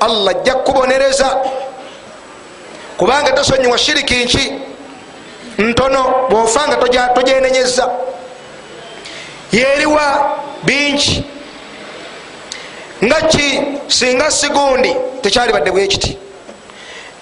allah 0.00 0.30
ajja 0.30 0.54
kukubonereza. 0.54 1.36
Kubanga 2.96 3.32
tosonyiwa 3.32 3.78
shiriki 3.78 4.14
nki 4.24 4.52
ntono 5.58 6.26
bwofanga 6.30 6.76
togenenyeza 7.14 7.90
yeriwa 9.52 10.36
bingi. 10.62 11.24
Nga 13.04 13.20
ki? 13.22 13.60
Singa 13.88 14.30
sigundi 14.30 14.96
tekyalibadde 15.22 15.70
bwekiti 15.70 16.18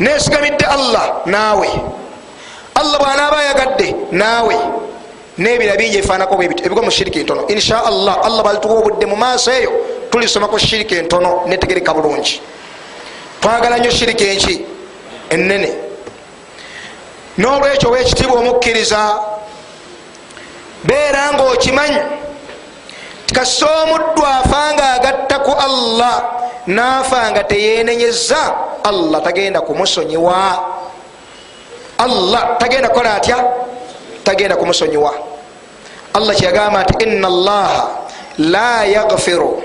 nesigamidde 0.01 0.65
allah 0.67 1.13
naawe 1.27 1.69
allah 2.75 2.99
bwanaaba 2.99 3.37
ayagadde 3.39 3.95
naawe. 4.11 4.57
Nebira 5.39 5.77
bingi 5.77 5.99
ebifanako 5.99 6.37
bwebiti 6.37 6.65
ebigwa 6.65 6.83
mu 6.83 6.91
shiriki 6.91 7.21
entono 7.21 7.47
insha 7.49 7.85
allah 7.85 8.21
allah 8.25 8.43
balituwa 8.45 8.75
obudde 8.79 9.07
mu 9.07 9.17
maaso 9.17 9.51
eyo 9.51 9.73
tulisomako 10.11 10.59
shiriki 10.59 10.95
entono 10.95 11.43
netegereka 11.47 11.95
bulungi. 11.95 12.41
Twagala 13.41 13.79
nnyo 13.79 13.91
shiriki 13.91 14.25
enki 14.25 14.67
enene 15.31 15.73
nolwekyo 17.39 17.89
owekitiibwa 17.89 18.39
omukkiriza 18.41 19.01
beera 20.85 21.33
nga 21.33 21.43
okimanyi 21.43 22.01
tikasa 23.27 23.67
omuddu 23.83 24.23
afa 24.27 24.73
nga 24.75 24.87
agatta 24.93 25.39
ku 25.39 25.53
allah 25.67 26.17
naafa 26.67 27.31
nga 27.31 27.43
teyenenyeza 27.45 28.55
allah 28.85 29.23
tagenda 29.23 29.61
kumusonyiwa 29.61 30.69
allah 32.05 32.57
tagenda 32.59 32.89
kukola 32.89 33.15
atya? 33.15 33.39
Tagenda 34.25 34.57
kumusonyiwa. 34.57 35.13
Allah 36.15 36.35
kyeyagamba 36.37 36.83
nti 36.85 37.05
ina 37.05 37.29
allaha 37.29 37.85
la 38.39 38.85
yaghfiru 38.85 39.63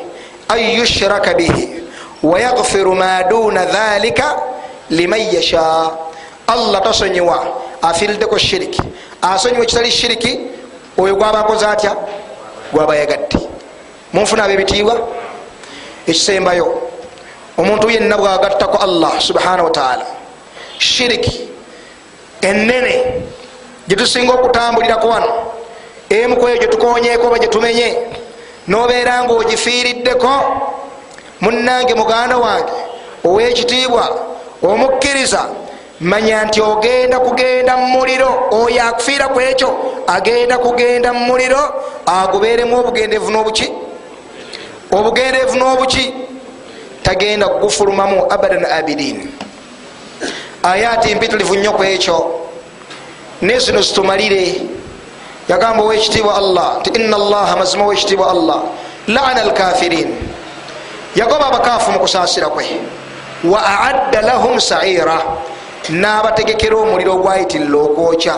an 0.49 0.59
yushraka 0.59 1.33
bihi 1.33 1.83
wayaghfiru 2.23 2.95
ma 2.95 3.23
duna 3.29 3.65
dhalika 3.65 4.37
liman 4.89 5.19
yasha. 5.19 5.91
Allah 6.47 6.79
tasonyiwa 6.81 7.37
afiriddeko 7.81 8.37
shiriki. 8.37 8.81
Asonyiwa 9.21 9.63
ekitali 9.63 9.91
shiriki 9.91 10.31
oyo 10.97 11.15
gwaba 11.15 11.39
akoze 11.39 11.65
atya? 11.65 11.95
Gwaba 12.73 12.95
yagadde. 12.95 13.37
Munfuna 14.13 14.43
abo 14.43 14.53
ebitiibwa 14.53 14.95
ekisembayo 16.07 16.81
omuntu 17.57 17.89
yenna 17.91 18.17
bwagattako 18.17 18.77
allah 18.77 19.19
subhanahu 19.21 19.63
wataala 19.67 20.05
shiriki 20.79 21.49
enene 22.41 23.23
gyetusinga 23.87 24.33
okutambulirako 24.33 25.07
wano. 25.07 25.31
Emukweyo 26.09 26.57
gyetukonyeko 26.57 27.27
oba 27.27 27.39
gyetumenye 27.39 27.97
nobeera 28.67 29.23
nga 29.23 29.33
ogifiiriddeko 29.33 30.31
munange 31.41 31.93
muganda 31.95 32.37
wange 32.37 32.71
owekitiibwa 33.23 34.03
omukkiriza 34.63 35.41
manya 35.99 36.43
nti 36.45 36.61
ogenda 36.61 37.19
kugenda 37.19 37.77
mumuliro 37.77 38.29
oyo 38.51 38.83
akufiira 38.83 39.27
ku 39.27 39.39
ekyo 39.41 39.69
agenda 40.07 40.57
kugenda 40.57 41.13
mumuliro 41.13 41.61
agubeeremu 42.05 42.79
obugendeevu 42.79 43.31
n'obuki? 43.31 43.67
Obugendeevu 44.91 45.55
n'obuki? 45.57 46.13
Tagenda 47.03 47.47
kugufulumamu 47.47 48.31
abadan 48.31 48.65
abidin 48.65 49.31
ayaati 50.71 51.15
mpitirivu 51.15 51.55
nnyo 51.55 51.71
ku 51.71 51.83
ekyo 51.83 52.17
naye 53.41 53.59
zino 53.59 53.81
zitumalire 53.81 54.61
yagamba 55.49 55.83
owekitiibwa 55.83 56.35
allah. 56.35 56.77
Nti 56.79 56.89
ina 56.99 57.15
allaha 57.15 57.55
mazima 57.55 57.83
owekitiibwa 57.85 58.31
allah. 58.31 58.59
Laana 59.07 59.41
alkafirin. 59.41 60.15
Yagoba 61.15 61.47
abakaafu 61.47 61.91
mu 61.91 61.99
kusaasira 61.99 62.47
kwe. 62.47 62.65
Wa 63.43 63.59
aadda 63.65 64.21
lahum 64.21 64.59
saira. 64.59 65.21
N'abategekera 65.89 66.75
omuliro 66.77 67.13
ogwayitirira 67.13 67.77
okwokya 67.79 68.35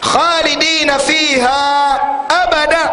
khalidina 0.00 0.98
fiha 0.98 2.00
abada. 2.42 2.84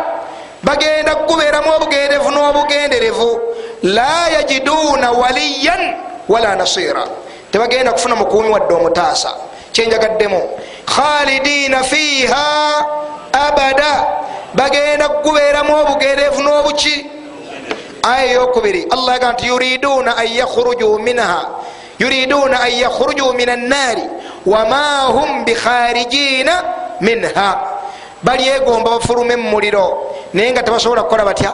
Bagenda 0.64 1.16
kugubeeramu 1.16 1.70
obugenderevu 1.76 2.32
n'obugenderevu. 2.32 3.40
La 3.84 4.28
yajiduuna 4.36 5.12
waliyan 5.12 5.96
wala 6.30 6.56
nasira 6.56 7.08
tebagenda 7.52 7.92
kufuna 7.92 8.16
mukuumi 8.16 8.50
wadde 8.50 8.74
omutaasa. 8.74 9.30
Kyenjagaddemu. 9.72 10.42
Khalidina 10.86 11.84
fiha 11.84 12.86
abada. 13.34 14.06
Bagenda 14.54 15.10
kugubeeramu 15.10 15.76
obugenderevu 15.76 16.42
n'obuki. 16.44 17.06
Aya 18.04 18.26
eyokubiri. 18.32 18.88
Allah 18.92 19.14
yaga 19.14 19.32
nti 19.34 19.48
yuriduna 19.48 20.18
an 20.18 20.28
yakhuruju 20.28 21.00
minha. 21.00 21.46
Yuriduna 22.00 22.62
an 22.62 22.72
yakhuruju 22.72 23.34
min 23.34 23.50
annaari 23.50 24.04
wama 24.46 25.12
hum 25.14 25.46
bikharijina 25.46 26.64
minha. 27.02 27.50
Balyegomba 28.24 28.90
bafulume 28.98 29.36
mumuliro 29.36 30.16
naye 30.34 30.52
nga 30.52 30.64
tebasobola 30.64 31.04
kukola 31.04 31.26
batya? 31.26 31.54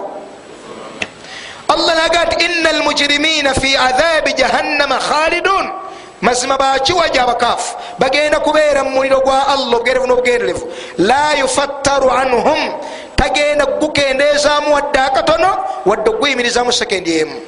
Allah 1.69 1.95
naga 1.95 2.25
nti 2.25 2.45
ina 2.45 2.69
almujirimina 2.69 3.53
fi 3.53 3.75
adhabi 3.77 4.33
jahannama 4.33 4.99
khalidun 4.99 5.82
mazima 6.23 6.57
bakiwaja 6.57 7.23
abakaafu 7.23 7.75
bagenda 7.99 8.39
kubeera 8.39 8.83
mumuliro 8.83 9.19
gwa 9.21 9.47
allah 9.47 9.67
obugerevu 9.75 10.07
n'obugenderevu 10.07 10.65
la 10.97 11.33
yufattaru 11.39 12.09
anhum. 12.11 12.73
Tagenda 13.15 13.65
kugukendeezaamu 13.65 14.73
wadde 14.73 14.99
akatono 14.99 15.57
wadde 15.85 16.09
okuguyimirizamu 16.09 16.71
sekendi 16.73 17.19
emu. 17.19 17.41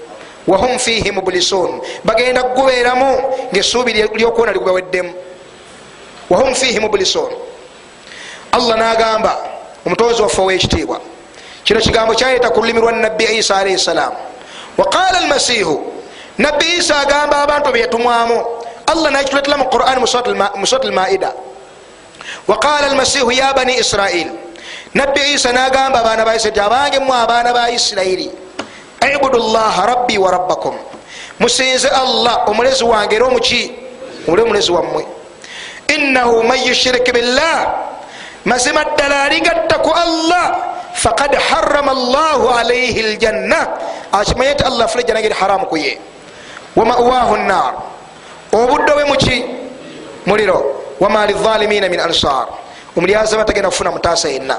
Wahum 0.47 0.79
fihi 0.79 1.11
mublisun. 1.11 1.81
Bagenda 2.03 2.43
kugubeeramu 2.43 3.17
ngaesuubi 3.53 3.93
lyokuwona 3.93 4.51
ligubaweddemu. 4.51 5.13
Wahum 6.29 6.55
fihi 6.55 6.79
mublisun. 6.79 7.31
Allah 8.51 8.77
nagamba 8.77 9.37
omutonzi 9.85 10.21
waffe 10.21 10.41
owekitiibwa 10.41 10.99
kino 11.63 11.79
kigambo 11.79 12.13
kyayeta 12.15 12.49
ku 12.49 12.59
lulimi 12.59 12.79
lwa 12.79 12.91
nabbi 12.91 13.23
isa 13.23 13.57
alaihi 13.57 13.77
salam 13.79 14.13
waqala 14.77 15.17
almasihu 15.17 15.93
nabbi 16.37 16.65
isa 16.77 16.99
agamba 16.99 17.41
abantu 17.43 17.71
byetumwamu 17.71 18.45
allah 18.91 19.09
nakituletera 19.11 19.57
mu 19.57 19.65
quran 19.69 19.97
musurat 20.01 20.83
almaida 20.85 21.31
waqala 22.47 22.87
almasihu 22.91 23.31
ya 23.31 23.53
bani 23.53 23.77
israil 23.79 24.29
nabbi 24.93 25.33
isa 25.35 25.51
nagamba 25.51 25.99
abaana 26.01 26.25
ba 26.25 26.35
isirairi 26.35 26.59
abange 26.61 26.99
mu 26.99 27.13
abaana 27.13 27.53
ba 27.53 27.69
isirairi 27.69 28.29
ibudu 29.05 29.37
llaha 29.39 29.85
rabbi 29.85 30.17
wa 30.17 30.31
rabbakum 30.31 30.73
musinze 31.39 31.89
allah 31.89 32.47
omulezi 32.49 32.83
wange 32.83 33.15
era 33.15 33.25
omuki 33.27 33.71
omuli 34.27 34.41
omulezi 34.41 34.71
wammwe 34.71 35.03
innahu 35.95 36.43
man 36.43 36.59
yushiriki 36.65 37.11
billah 37.11 37.75
mazima 38.45 38.83
ddala 38.95 39.23
aligatta 39.29 39.77
ku 39.83 39.91
allah 39.93 40.45
fakad 40.95 41.35
harama 41.35 41.93
llahu 41.93 42.49
alaihi 42.49 43.15
ljanna 43.15 43.67
akimanye 44.11 44.53
nti 44.53 44.63
allah 44.63 44.85
afuna 44.85 45.01
ejjana 45.03 45.19
ngeri 45.21 45.35
haramu 45.35 45.65
kuye 45.67 45.99
wamawahu 46.75 47.37
nnar 47.37 47.73
obudde 48.59 48.91
bwe 48.93 49.05
muki 49.05 49.37
muliro. 50.25 50.57
Wama 50.99 51.25
lizalimina 51.25 51.89
min 51.89 51.99
ansar. 51.99 52.47
Omulyazaba 52.97 53.43
tagenda 53.45 53.69
kufuna 53.69 53.91
mutaasa 53.91 54.29
yenna. 54.29 54.57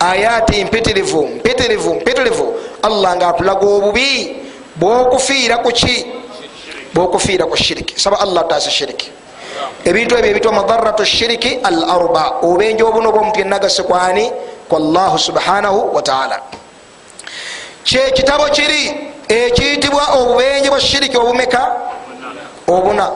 Ayati 0.00 0.64
mpitirivu 0.64 1.26
mpitirivu 1.26 1.94
mpitirivu. 1.94 2.54
Allah 2.82 3.16
nga 3.16 3.28
atulaga 3.28 3.66
obubi. 3.66 4.36
Bwokufiira 4.76 5.56
kuki 5.58 6.06
bwokufiira 6.94 7.46
ku 7.46 7.56
shiriki. 7.56 8.00
Saba 8.00 8.20
allah 8.20 8.44
taasa 8.48 8.70
shiriki. 8.70 9.10
Ebintu 9.84 10.16
ebyo 10.16 10.30
ebitwa 10.30 10.52
madaratu 10.52 11.04
shiriki 11.04 11.58
al 11.62 11.84
arba 11.84 12.24
obubenje 12.42 12.82
obuno 12.82 13.12
bwomuntu 13.12 13.38
yenagase 13.38 13.82
kwani 13.82 14.32
kwa 14.68 14.78
llahu 14.80 15.18
subhanahu 15.18 15.94
wataala 15.94 16.40
kyekitabo 17.84 18.44
kiri 18.48 19.10
ekiyitibwa 19.28 20.02
obubenje 20.18 20.70
bwa 20.70 20.80
shiriki 20.80 21.16
obumeka 21.16 21.72
obuna. 22.68 23.10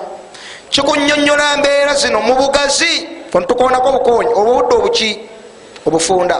Kikunyonyola 0.70 1.56
mbeera 1.56 1.94
zino 1.94 2.20
mu 2.20 2.34
bugazi 2.34 3.08
ontukonako 3.32 3.88
obukonyi 3.88 4.32
oba 4.34 4.50
obudde 4.50 4.74
obuki 4.76 5.10
obufunda. 5.86 6.36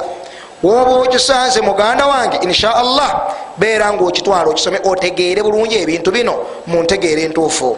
Woba 0.62 0.93
okisanze 1.02 1.60
muganda 1.60 2.06
wange 2.06 2.36
insha 2.43 2.76
allah 2.76 3.34
beera 3.59 3.93
nga 3.93 4.05
okitwala 4.05 4.51
okisome 4.51 4.78
otegeere 4.84 5.43
bulungi 5.43 5.76
ebintu 5.82 6.10
bino 6.10 6.34
muntegeere 6.66 7.22
entuufu. 7.22 7.76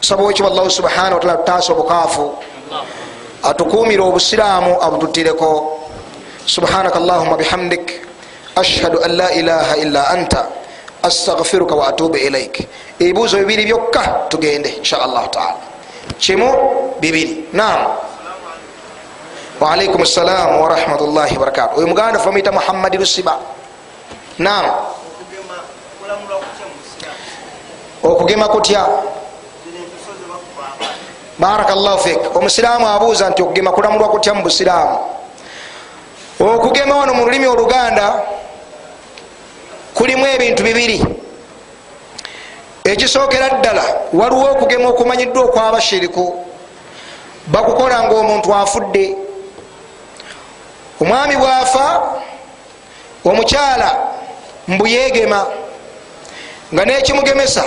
Saba 0.00 0.22
wekiba 0.22 0.48
allahu 0.48 0.70
subhana 0.70 1.14
wataala 1.14 1.36
tutaasa 1.36 1.72
obukaafu 1.72 2.34
atukuumire 3.42 4.02
obusiraamu 4.02 4.82
abututireko. 4.82 5.78
Subhanaka 6.46 6.98
allahuma 6.98 7.36
bihamdik 7.36 8.02
ashhadu 8.56 8.98
an 9.04 9.16
la 9.16 9.30
ilaha 9.32 9.76
illa 9.76 10.08
anta 10.10 10.46
astagfiruka 11.02 11.74
wa 11.74 11.88
atubu 11.88 12.16
ilaik. 12.16 12.68
Ebibuuzo 13.00 13.38
bibiri 13.38 13.64
byokka 13.64 14.02
tugende 14.28 14.68
insha 14.68 15.02
allahu 15.02 15.28
taala 15.28 15.56
kimu 16.18 16.48
bibiri 17.00 17.44
nam 17.52 17.86
waalaikum 19.60 20.04
salam 20.06 20.60
warahmatullahi 20.60 21.34
wabarakatu 21.34 21.78
oyo 21.78 21.86
muganda 21.86 22.18
famuyita 22.18 22.52
muhammadi 22.52 22.98
lusiba. 22.98 23.38
Nam 24.38 24.64
okugema 28.02 28.48
kutya? 28.48 28.86
Barakallahu 31.38 31.98
fik. 31.98 32.36
Omusiraamu 32.36 32.86
abuuza 32.88 33.30
nti 33.30 33.42
okugema 33.42 33.72
kulamulwa 33.72 34.08
kutya 34.08 34.34
mu 34.34 34.42
busiraamu 34.42 34.98
okugema 36.40 36.96
wano 36.96 37.14
mu 37.14 37.24
lulimi 37.24 37.46
oluganda 37.46 38.22
kulimu 39.94 40.26
ebintu 40.26 40.62
bibiri. 40.62 41.04
Ekisookera 42.84 43.48
ddala 43.48 43.84
waliwo 44.12 44.50
okugema 44.50 44.88
okumanyiddwa 44.88 45.44
okwabashiriku 45.44 46.44
bakukola 47.46 48.02
nga 48.02 48.14
omuntu 48.14 48.54
afudde. 48.54 49.16
Omwami 51.00 51.36
bwafa 51.36 52.02
omukyala 53.24 53.88
mbuyegema 54.68 55.46
nga 56.74 56.84
nekimugemesa 56.84 57.64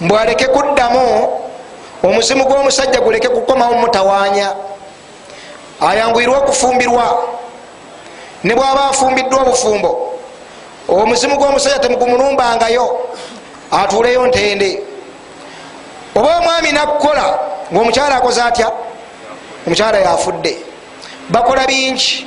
mbwaleke 0.00 0.46
kuddamu 0.46 1.28
omuzimu 2.02 2.44
gw'omusajja 2.44 3.00
guleke 3.00 3.28
kukomawo 3.28 3.74
mutawanya 3.74 4.52
ayanguyirwe 5.80 6.36
okufumbirwa 6.36 7.06
ne 8.44 8.54
bwaba 8.54 8.84
afumbiddwa 8.90 9.42
obufumbo 9.42 10.17
omuzimu 10.88 11.36
gw'omusajja 11.36 11.78
temugumulumbangayo 11.78 12.86
atuuleyo 13.70 14.26
ntende. 14.26 14.82
Oba 16.14 16.38
omwami 16.38 16.72
nakkola 16.72 17.38
ngaomukyala 17.72 18.16
akoze 18.16 18.42
atya? 18.42 18.72
Omukyala 19.66 19.98
yafudde. 19.98 20.56
Bakola 21.28 21.66
bingi. 21.66 22.26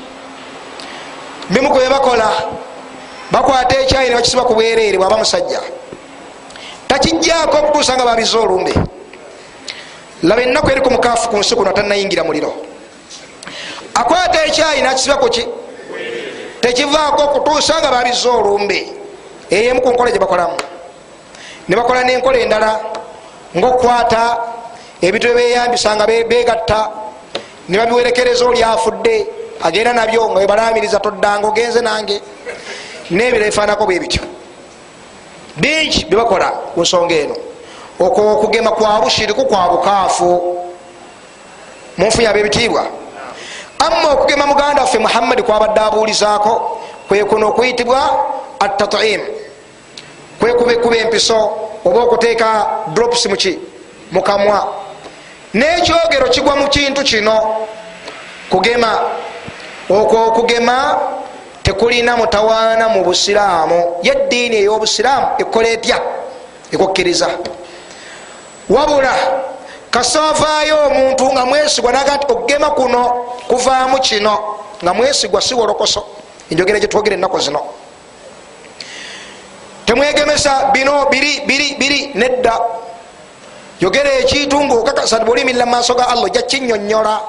Bimu 1.50 1.70
kwe 1.70 1.90
bakola 1.90 2.30
bakwata 3.32 3.80
ekyayi 3.82 4.10
ne 4.10 4.16
bakisiba 4.16 4.44
ku 4.44 4.54
bwereere 4.54 4.98
bwaba 4.98 5.18
musajja. 5.18 5.62
Takijjaako 6.88 7.58
okutuusa 7.58 7.96
nga 7.96 8.06
babiza 8.06 8.40
olumbe. 8.40 8.74
Laba 10.24 10.42
ennaku 10.42 10.70
eri 10.70 10.82
ku 10.82 10.92
mukaafu 10.92 11.30
ku 11.30 11.38
nsi 11.38 11.56
kuno 11.56 11.72
tannayingira 11.72 12.24
muliro. 12.24 12.54
Akwata 13.94 14.46
ekyayi 14.46 14.82
nakisiba 14.82 15.18
kuki 15.18 15.48
tekivaako 16.62 17.24
okutuusa 17.24 17.80
nga 17.80 17.92
babiza 17.92 18.30
olumbe. 18.30 18.88
Eyemu 19.50 19.82
ku 19.82 19.90
nkola 19.92 20.12
gyebakolamu 20.12 20.58
nebakola 21.68 22.04
nenkola 22.04 22.38
endala 22.40 22.80
ngaokukwata 23.56 24.38
ebintu 25.02 25.28
byebeyambisa 25.28 25.96
nga 25.96 26.06
begatta 26.08 26.80
nebabiwerekereza 27.70 28.46
oli 28.46 28.64
afudde 28.64 29.28
agenda 29.64 29.94
nabyo 29.94 30.30
nga 30.30 30.40
webalamiriza 30.40 31.00
toddanga 31.00 31.48
ogenze 31.48 31.82
nange. 31.82 32.22
Nebiro 33.12 33.46
bifaanako 33.46 33.86
bwe 33.86 34.00
bityo. 34.00 34.24
Bingi 35.58 36.06
byebakola 36.06 36.48
ku 36.74 36.82
nsonga 36.82 37.16
eno. 37.16 37.36
Okwo 38.00 38.34
okugema 38.34 38.72
kwa 38.72 39.02
bushiriku 39.02 39.46
kwa 39.46 39.70
bukaafu. 39.70 40.30
Munfunya 41.98 42.30
abebitiibwa 42.30 43.01
amma 43.86 44.12
okugema 44.12 44.46
muganda 44.46 44.82
waffe 44.82 45.00
muhammadi 45.00 45.44
kwabadde 45.44 45.80
abuulizaako 45.80 46.82
kwekuno 47.08 47.48
okuyitibwa 47.48 48.02
atatim 48.60 49.22
kwekubekuba 50.40 50.98
empiso 50.98 51.38
oba 51.86 52.00
okuteeka 52.00 52.48
drops 52.94 53.26
muki 53.26 53.60
mukamwa 54.12 54.74
nekyogero 55.54 56.30
kigwa 56.30 56.56
mu 56.56 56.68
kintu 56.68 57.04
kino 57.04 57.36
kugema 58.50 59.00
okwo 59.90 60.28
okugema 60.28 61.00
tekulina 61.64 62.18
mutawaana 62.18 62.90
mu 62.90 63.04
busiraamu. 63.04 63.96
Yeddiini 64.04 64.56
ey'obusiraamu 64.56 65.28
ekola 65.40 65.68
etya? 65.68 65.98
Ekukkiriza 66.72 67.28
wabula 68.70 69.14
kasavaayo 69.92 70.88
omuntu 70.88 71.32
nga 71.34 71.46
mwesigwa 71.46 71.92
naga 71.92 72.16
nti 72.16 72.26
okugema 72.30 72.70
kuno 72.72 73.02
kuvaamu 73.48 74.00
kino 74.00 74.40
nga 74.84 74.94
mwesigwa 74.94 75.42
si 75.42 75.54
wolokoso. 75.54 76.06
Enjogera 76.50 76.80
gyetwogere 76.80 77.16
ennaku 77.16 77.40
zino. 77.40 77.62
Temwegemesa 79.86 80.72
bino 80.74 81.06
biri 81.12 81.42
biri 81.46 81.76
biri 81.76 82.12
nedda. 82.16 82.60
Yogera 83.80 84.12
ekintu 84.20 84.64
ngaokakasa 84.64 85.20
bwolimirira 85.20 85.66
mumaaso 85.66 85.94
ga 85.96 86.08
allah 86.08 86.24
ojja 86.24 86.42
kinyonyola 86.42 87.20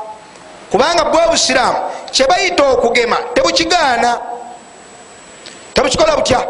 kubanga 0.71 1.05
bwe 1.05 1.21
obusiraamu 1.27 1.79
kyebayita 2.13 2.63
okugema 2.71 3.17
tebukigaana. 3.35 4.21
Tebukikola 5.75 6.17
butya? 6.17 6.47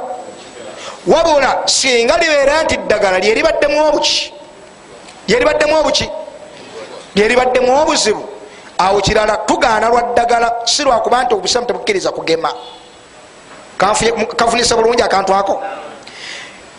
Wabula 1.07 1.63
singa 1.67 2.19
libeera 2.19 2.63
nti 2.63 2.77
ddagala 2.77 3.19
lyeribaddemu 3.19 3.87
obuki 3.89 4.42
lyeribaddemu 5.33 5.81
obuki? 5.81 6.11
Lyeribaddemu 7.15 7.81
obuzibu? 7.83 8.29
Awo 8.79 9.01
kirala 9.01 9.37
tugaana 9.37 9.89
lwa 9.89 10.03
ddagala 10.03 10.53
si 10.65 10.83
lwakuba 10.83 11.25
nti 11.25 11.35
obusiraamu 11.35 11.67
tebukkiriza 11.67 12.11
kugema. 12.13 12.53
Kanfunisa 14.37 14.77
bulungi 14.77 15.03
akantu 15.03 15.35
ako. 15.35 15.63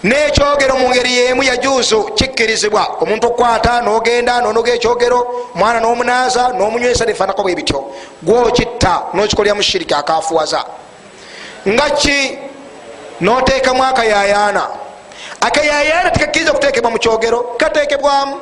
Nekyogero 0.04 0.76
mu 0.76 0.90
ngeri 0.90 1.14
yemu 1.14 1.44
yajuzu 1.44 2.04
kikkirizibwa. 2.04 2.98
Omuntu 3.02 3.28
okukwata 3.28 3.82
nogenda 3.82 4.42
nonoga 4.42 4.74
ekyogero 4.74 5.50
mwana 5.56 5.80
nomunaaza 5.80 6.54
nomunywesa 6.54 7.06
nefanako 7.06 7.44
bwe 7.44 7.56
bityo. 7.56 7.86
Gwokitta 8.22 9.02
nokikolera 9.14 9.56
mushiriki 9.56 9.94
akafuwaza 9.94 10.66
nga 11.68 11.90
ki? 11.90 12.38
Noteekamu 13.22 13.84
akayayaana 13.84 14.68
akayayaana 15.48 16.10
tikakkiriza 16.10 16.52
kutekebwa 16.52 16.92
mu 16.92 17.00
kyogero 17.00 17.56
katekebwamu 17.58 18.36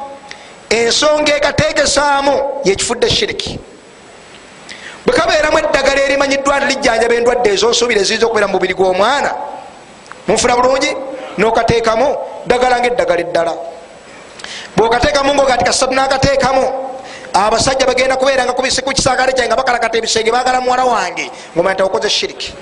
ensonga 0.70 1.36
ekatekesaamu 1.36 2.62
yekifudde 2.64 3.10
shiriki. 3.10 3.60
Bwe 5.06 5.14
kabeeramu 5.14 5.58
eddagala 5.60 6.02
erimanyiddwa 6.02 6.60
nti 6.60 6.68
lijjanjaba 6.68 7.16
endwadde 7.16 7.50
ezosuubira 7.54 8.02
eziyinza 8.02 8.26
okubeera 8.26 8.48
mu 8.48 8.54
mubiri 8.54 8.74
gw'omwana 8.74 9.32
munfuna 10.28 10.56
bulungi 10.56 10.92
nokateekamu 11.38 12.08
ddagala 12.46 12.80
nga 12.80 12.88
eddagala 12.88 13.22
eddala. 13.22 13.54
Bwokateekamu 14.78 15.34
ngaogati 15.34 15.66
kasatu 15.66 15.94
nakateekamu 15.94 16.64
abasajja 17.34 17.86
bagenda 17.86 18.16
kubeera 18.16 18.46
nga 18.46 18.54
kubisi 18.54 18.82
ku 18.82 18.94
kisagale 18.94 19.34
kyange 19.34 19.50
nga 19.50 19.58
bakalakata 19.58 19.98
ebisenge 19.98 20.32
bagala 20.32 20.62
muwala 20.62 20.86
wange 20.86 21.32
ngomanya 21.56 21.74
nti 21.74 21.84
okoze 21.84 22.10
shiriki. 22.10 22.54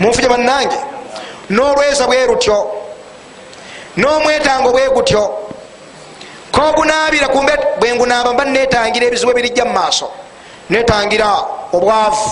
Munfuja 0.00 0.28
bannange 0.28 0.78
n'olweza 1.50 2.06
bwe 2.06 2.26
rutyo 2.26 2.58
n'omwetango 3.96 4.70
bwe 4.72 4.88
gutyo 4.88 5.22
kogunaabira 6.52 7.28
kumbe 7.28 7.52
bwengunaaba 7.80 8.32
mba 8.32 8.44
netangira 8.44 9.06
ebizibu 9.06 9.30
ebirijja 9.32 9.64
mu 9.64 9.72
maaso 9.72 10.06
netangira 10.70 11.28
obwavu 11.72 12.30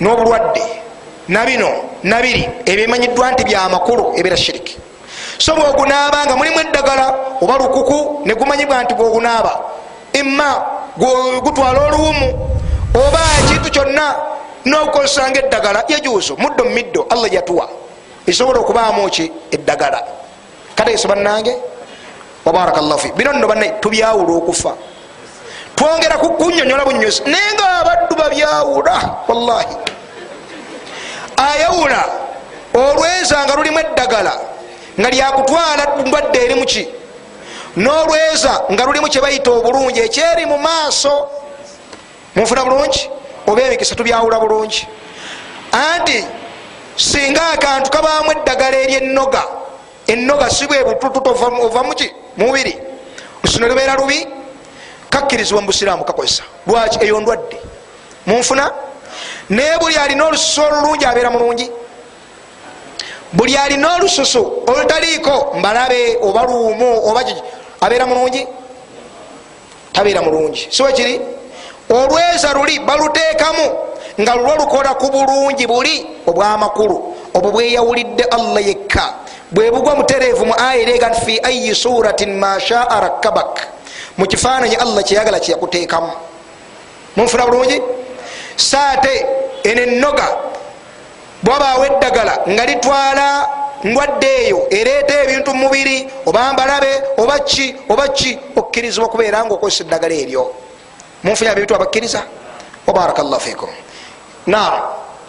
n'obulwadde 0.00 0.64
nabino 1.28 1.70
nabiri 2.02 2.48
ebyemanyiddwa 2.70 3.32
nti 3.32 3.44
byamakulu 3.44 4.04
ebira 4.18 4.36
shiriki. 4.36 4.76
So 5.38 5.54
bwogunaaba 5.54 6.26
nga 6.26 6.36
mulimu 6.36 6.60
eddagala 6.60 7.06
oba 7.40 7.58
lukuku 7.58 8.22
negumanyibwa 8.26 8.82
nti 8.84 8.94
bwogunaaba 8.94 9.52
imma 10.12 10.48
gutwala 11.42 11.80
oluwumu 11.86 12.28
oba 12.94 13.20
ekintu 13.40 13.70
kyonna 13.70 14.06
nokukozesanga 14.64 15.40
eddagala 15.40 15.84
yajuuso 15.88 16.36
muddo 16.36 16.64
mumiddo 16.64 17.06
allah 17.10 17.32
yatuwa. 17.32 17.68
Esobola 18.26 18.60
okubaamu 18.60 19.10
ki? 19.10 19.32
Eddagala. 19.50 20.02
Kategeso 20.74 21.08
bannange 21.08 21.56
wabarakallahu 22.44 22.98
fi 22.98 23.12
bino 23.12 23.32
nno 23.32 23.48
bannaye 23.48 23.72
tubyawula 23.80 24.32
okufa. 24.32 24.74
Twongera 25.76 26.18
kunyonyola 26.18 26.84
bunyonyozi 26.84 27.22
naye 27.24 27.54
nga 27.54 27.66
abaddu 27.80 28.16
babyawula 28.16 29.24
wallahi. 29.28 29.76
Ayawula 31.36 32.04
olweza 32.74 33.44
nga 33.44 33.54
lulimu 33.56 33.78
eddagala 33.78 34.32
nga 35.00 35.10
lyakutwala 35.10 35.82
ndwadde 36.06 36.38
eri 36.44 36.54
muki 36.54 36.88
n'olweza 37.76 38.62
nga 38.70 38.84
lulimu 38.84 39.08
kyebayita 39.08 39.50
obulungi 39.50 40.00
ekyeri 40.00 40.46
mu 40.46 40.58
maaso. 40.58 41.28
Munfuna 42.36 42.64
bulungi 42.64 43.10
oba 43.46 43.62
ebikisa 43.62 43.94
tubyawula 43.94 44.40
bulungi. 44.40 44.86
Anti 45.72 46.24
singa 46.96 47.52
akantu 47.52 47.90
kabaamu 47.90 48.32
eddagala 48.32 48.76
eryennoga 48.76 49.42
ennoga 50.06 50.50
si 50.50 50.66
bwe 50.66 50.84
butututu 50.84 51.30
ova 51.30 51.82
muki 51.82 52.10
mubiri 52.36 52.76
lusino 53.42 53.68
lubeera 53.68 53.94
lubi 53.94 54.26
kakkirizibwa 55.10 55.60
mubusiraamu 55.62 56.04
kakozesa. 56.04 56.42
Lwaki? 56.66 56.98
Eyo 57.04 57.20
ndwadde. 57.20 57.56
Munfuna? 58.26 58.72
Naye 59.48 59.78
buli 59.78 59.96
alina 59.96 60.26
olususu 60.26 60.62
olulungi 60.62 61.04
abeera 61.04 61.30
mulungi. 61.30 61.70
Buli 63.32 63.56
alina 63.56 63.94
olususu 63.94 64.62
olutaliiko 64.66 65.54
mbalabe 65.58 66.18
oba 66.22 66.42
luumu 66.42 67.08
oba 67.08 67.24
kiki 67.24 67.42
abeera 67.80 68.06
mulungi? 68.06 68.46
Tabeera 69.92 70.22
mulungi. 70.22 70.68
Siwekiri 70.70 71.20
olweza 71.90 72.52
luli 72.54 72.78
baluteekamu 72.78 73.66
nga 74.20 74.34
lulwo 74.34 74.54
lukola 74.56 74.94
ku 74.94 75.10
bulungi 75.10 75.66
buli 75.66 76.06
obwamakulu 76.26 76.96
obwo 77.34 77.50
bweyawulidde 77.50 78.24
allah 78.30 78.66
yekka. 78.66 79.14
Bwebugwa 79.50 79.94
mutereevu 79.94 80.46
mu 80.46 80.54
aya 80.54 80.82
ereega 80.82 81.08
nti 81.08 81.20
fi 81.20 81.40
ayi 81.42 81.74
suratin 81.74 82.38
mashaa 82.38 83.00
rakkabak. 83.00 83.66
Mu 84.18 84.26
kifaananyi 84.26 84.76
allah 84.76 85.02
kyeyagala 85.02 85.40
kyeyakuteekamu 85.40 86.10
munfuna 87.16 87.46
bulungi? 87.46 87.82
Saate 88.56 89.26
eno 89.64 89.82
ennoga 89.82 90.28
bwabaawo 91.42 91.84
eddagala 91.84 92.34
nga 92.48 92.64
litwala 92.66 93.26
ndwadde 93.84 94.30
eyo 94.46 94.66
ereeta 94.70 95.22
ebintu 95.24 95.54
mumubiri 95.54 96.08
oba 96.26 96.52
mbalabe 96.52 96.92
oba 97.16 97.38
ki 97.38 97.74
oba 97.88 98.08
ki 98.08 98.38
okkirizibwa 98.56 99.08
okubeera 99.08 99.44
nga 99.44 99.54
okozesa 99.54 99.84
eddagala 99.84 100.14
eryo 100.14 100.52
munfunya 101.22 101.54
bebintu 101.54 101.74
abakkiriza 101.74 102.22
wabarakallahu 102.86 103.40
fikum. 103.40 103.70
Naam 104.46 104.74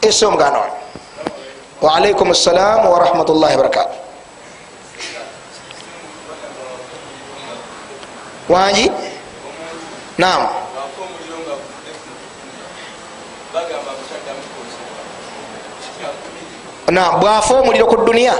ese 0.01 0.25
omuganda 0.25 0.59
wange 0.59 0.77
waalaikum 1.81 2.33
ssalaamu 2.33 2.91
warahmatullahi 2.93 3.55
wabarakatu 3.57 3.95
wangi 8.49 8.91
naam. 10.17 10.47
Naam 16.91 17.19
bwafa 17.23 17.53
omuliro 17.63 17.87
ku 17.87 17.95
duniya. 18.03 18.35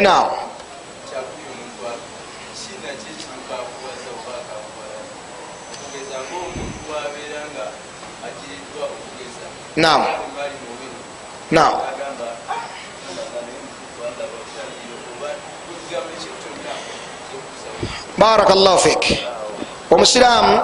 Naam 0.00 0.49
naam. 9.80 10.02
Naam. 11.50 11.74
Baraka 18.18 18.54
llahu 18.54 18.78
fik. 18.78 19.02
Omusiraamu 19.90 20.60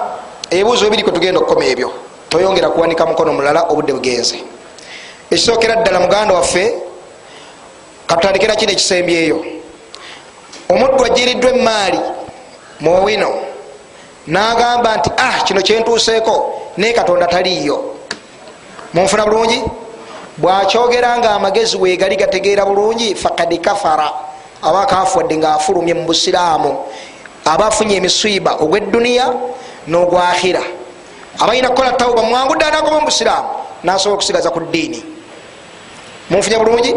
ebibuuzo 0.51 0.85
bibiri 0.85 1.03
kwetugenda 1.03 1.41
okukoma 1.41 1.65
ebyo. 1.65 1.93
Toyongera 2.29 2.71
kuwanika 2.71 3.07
mukono 3.07 3.33
mulala 3.33 3.63
obudde 3.71 3.93
bugenze. 3.93 4.39
Ekisookera 5.31 5.77
ddala 5.77 6.01
muganda 6.01 6.35
waffe 6.35 6.75
katutandikira 8.07 8.57
kino 8.57 8.73
ekisembyeyo 8.73 9.45
omuddu 10.69 11.05
ajiriddwa 11.05 11.51
emaali 11.51 12.01
muwino 12.81 13.31
nagamba 14.27 14.97
nti 14.97 15.11
ah 15.17 15.43
kino 15.45 15.63
kyentuuseeko 15.63 16.35
naye 16.77 16.93
katonda 16.93 17.27
taliiyo 17.27 17.96
munfuna 18.95 19.25
bulungi. 19.25 19.63
Bwakyogera 20.37 21.19
nga 21.19 21.31
amagezi 21.31 21.77
wegali 21.77 22.17
gategeera 22.17 22.65
bulungi 22.65 23.15
fakad 23.15 23.61
kafara. 23.61 24.13
Aba 24.63 24.83
akafuwadde 24.83 25.37
ngaafulumye 25.37 25.95
mu 25.95 26.05
busiraamu. 26.05 26.77
Aba 27.45 27.67
afunye 27.67 27.97
emiswiba 27.97 28.57
ogweduniya 28.61 29.33
n'ogwakhira. 29.87 30.61
Abalina 31.39 31.69
kukola 31.69 31.93
tauba 31.93 32.23
mwangu 32.23 32.55
ddala 32.55 32.73
nagoba 32.73 33.01
mu 33.01 33.07
busiraamu 33.07 33.49
nasobola 33.85 34.15
okusigaza 34.15 34.51
ku 34.51 34.61
ddiini. 34.61 35.05
Munfunye 36.31 36.59
bulungi? 36.59 36.95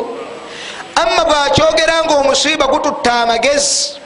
Amma 0.95 1.24
bwakyogera 1.26 2.03
nga 2.03 2.16
omuswiba 2.18 2.68
gututta 2.68 3.24
amagezi 3.24 3.99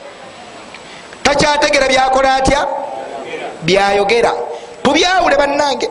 takyategera 1.22 1.88
byakola 1.88 2.34
atya? 2.34 2.60
Byayogera. 3.62 4.32
Tubyawule 4.82 5.36
bannange 5.36 5.88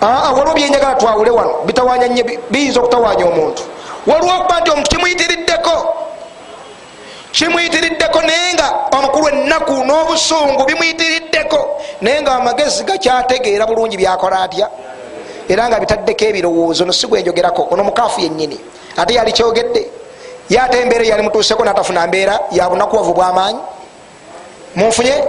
waliwo 0.00 0.54
byenjagala 0.54 0.94
twawule 0.94 1.30
wano. 1.30 1.54
Bitawanya 1.66 2.08
nye 2.08 2.22
biyinza 2.50 2.80
okutawanya 2.80 3.26
omuntu. 3.26 3.62
Waliwo 4.06 4.34
okuba 4.34 4.60
nti 4.60 4.70
omuntu 4.70 4.90
kimuyitiriddeko. 4.90 5.94
Kimuyitiriddeko 7.32 8.22
naye 8.22 8.54
nga 8.54 8.92
amakulu 8.92 9.28
ennaku 9.28 9.72
n'obusungu 9.72 10.64
bimuyitiriddeko. 10.64 11.80
Naye 12.00 12.22
nga 12.22 12.32
amagezi 12.34 12.84
gakyategeera 12.84 13.66
bulungi 13.66 13.96
byakola 13.96 14.42
atya? 14.42 14.68
Era 15.48 15.68
nga 15.68 15.80
bitaddeko 15.80 16.24
ebirowoozo 16.24 16.84
nosigwenjogerako 16.84 17.68
ono 17.70 17.84
mukaafu 17.84 18.20
yennyini. 18.20 18.60
Ate 18.96 19.14
yali 19.14 19.32
kyogedde. 19.32 19.90
Ye 20.48 20.60
ate 20.60 20.80
embeera 20.80 21.04
yali 21.04 21.22
mutuuseko 21.22 21.64
natafuna 21.64 22.06
mbeera 22.06 22.40
ya 22.50 22.68
bunakuwavu 22.70 23.14
bwamaanyi. 23.14 23.58
Munfunye 24.76 25.24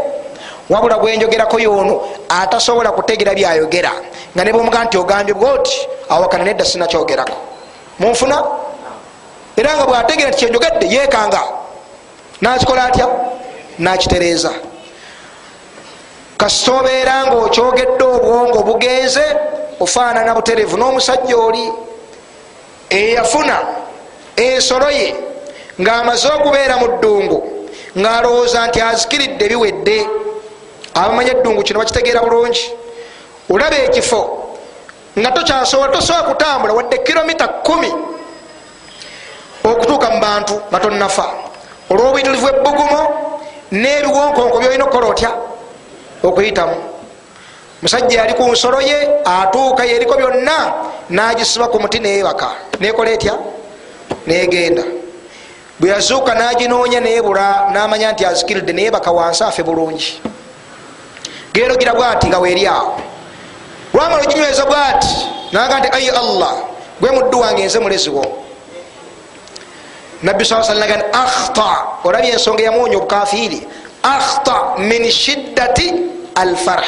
wabula 0.69 0.97
gwenjogerako 0.97 1.59
yoono 1.59 2.01
atasobola 2.29 2.91
kutegera 2.91 3.33
byayogera. 3.33 3.91
Nga 4.35 4.43
nebwomuga 4.43 4.83
nti 4.83 4.97
ogambye 4.97 5.33
bwoti 5.33 5.87
awakana 6.09 6.43
nedda 6.43 6.65
sinakyogerako. 6.65 7.37
Munfuna? 7.99 8.43
Era 9.55 9.75
nga 9.75 9.85
bwategera 9.85 10.29
nti 10.29 10.37
kyenjogedde 10.37 10.85
yekanga 10.87 11.41
nakikola 12.41 12.83
atya? 12.83 13.07
Nakitereeza. 13.79 14.51
Kasita 16.37 16.71
obeera 16.71 17.25
nga 17.25 17.35
okyogedde 17.35 18.03
obwongo 18.03 18.63
bugenze 18.63 19.25
ofaanana 19.79 20.33
buterevu 20.33 20.77
n'omusajja 20.77 21.37
oli 21.37 21.71
eyafuna 22.89 23.57
ensolo 24.35 24.89
ye 24.89 25.15
ng'amaze 25.81 26.27
okubeera 26.37 26.77
mu 26.77 26.87
ddungu 26.87 27.37
ng'alowooza 27.97 28.67
nti 28.67 28.81
azikiridde 28.81 29.45
biwedde 29.49 29.97
abamanya 30.97 31.31
eddungu 31.37 31.63
kino 31.63 31.79
bakitegeera 31.79 32.21
bulungi. 32.21 32.73
Olaba 33.49 33.77
ekifo 33.77 34.21
nga 35.19 35.31
tokyasobola 35.31 35.91
tosobola 35.91 36.23
kutambula 36.23 36.73
wadde 36.73 36.97
kilomita 36.97 37.47
kumi 37.47 37.91
okutuuka 39.63 40.09
mu 40.09 40.19
bantu 40.19 40.55
nga 40.69 40.79
tonnafa. 40.79 41.27
Olw'obuyitirivu 41.89 42.47
ebbugumo 42.49 43.01
n'ebiwonkonko 43.71 44.57
byolina 44.59 44.83
okukola 44.83 45.07
otya? 45.07 45.31
Okuyitamu. 46.23 46.75
Musajja 47.81 48.17
yali 48.19 48.33
ku 48.33 48.43
nsolo 48.51 48.81
ye 48.81 48.97
atuuka 49.23 49.85
yeriko 49.85 50.17
byonna 50.17 50.57
n'agisiba 51.09 51.69
ku 51.71 51.79
muti 51.79 51.99
neyebaka 51.99 52.49
nekola 52.79 53.11
etya? 53.11 53.37
Negenda. 54.27 54.83
Bwe 55.79 55.89
yazuuka 55.89 56.33
n'aginoonya 56.35 56.99
neyebula 56.99 57.69
n'amanya 57.71 58.11
nti 58.11 58.25
azikiridde 58.25 58.73
neyebaka 58.73 59.11
wansi 59.11 59.43
afe 59.43 59.63
bulungi 59.63 60.19
gero 61.53 61.75
gira 61.75 61.93
bwati 61.93 62.27
nga 62.27 62.39
weeri 62.39 62.67
awo. 62.67 63.01
Lwamala 63.93 64.23
oginyweza 64.23 64.65
bwati 64.65 65.07
naga 65.51 65.79
nti 65.79 65.89
ayi 65.91 66.09
allah 66.09 66.53
gwe 67.01 67.11
muddu 67.11 67.39
wange 67.39 67.65
nze 67.65 67.79
muleziwo. 67.79 68.43
Nabbi 70.23 70.45
saa 70.45 70.63
salam 70.63 70.79
naga 70.79 71.13
akhta 71.13 71.77
olabye 72.03 72.31
ensonga 72.31 72.63
yamuwonya 72.63 72.97
obukafiiri 72.97 73.67
akhta 74.03 74.77
min 74.77 75.11
shiddati 75.11 75.93
alfarh. 76.35 76.87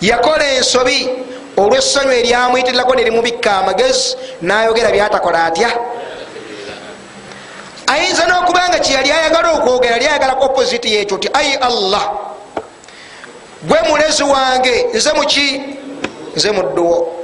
Yakola 0.00 0.44
ensobi 0.52 1.08
olwessanyu 1.56 2.12
eryamuyitirirako 2.12 2.94
nerimubikka 2.94 3.56
amagezi 3.56 4.16
nayogera 4.42 4.90
byatakola 4.90 5.44
atya? 5.44 5.70
Ayinza 7.86 8.26
n'okubanga 8.26 8.78
kyeyali 8.78 9.10
ayagala 9.12 9.52
okwogera 9.52 9.94
yali 9.94 10.06
ayagalako 10.06 10.44
opposite 10.44 10.88
yekyo 10.90 11.18
ti 11.18 11.28
ayi 11.32 11.54
allah 11.54 12.04
gwe 13.62 13.78
mulezi 13.88 14.22
wange 14.22 14.86
nze 14.94 15.12
muki 15.12 15.62
nze 16.36 16.50
mudduwo 16.50 17.14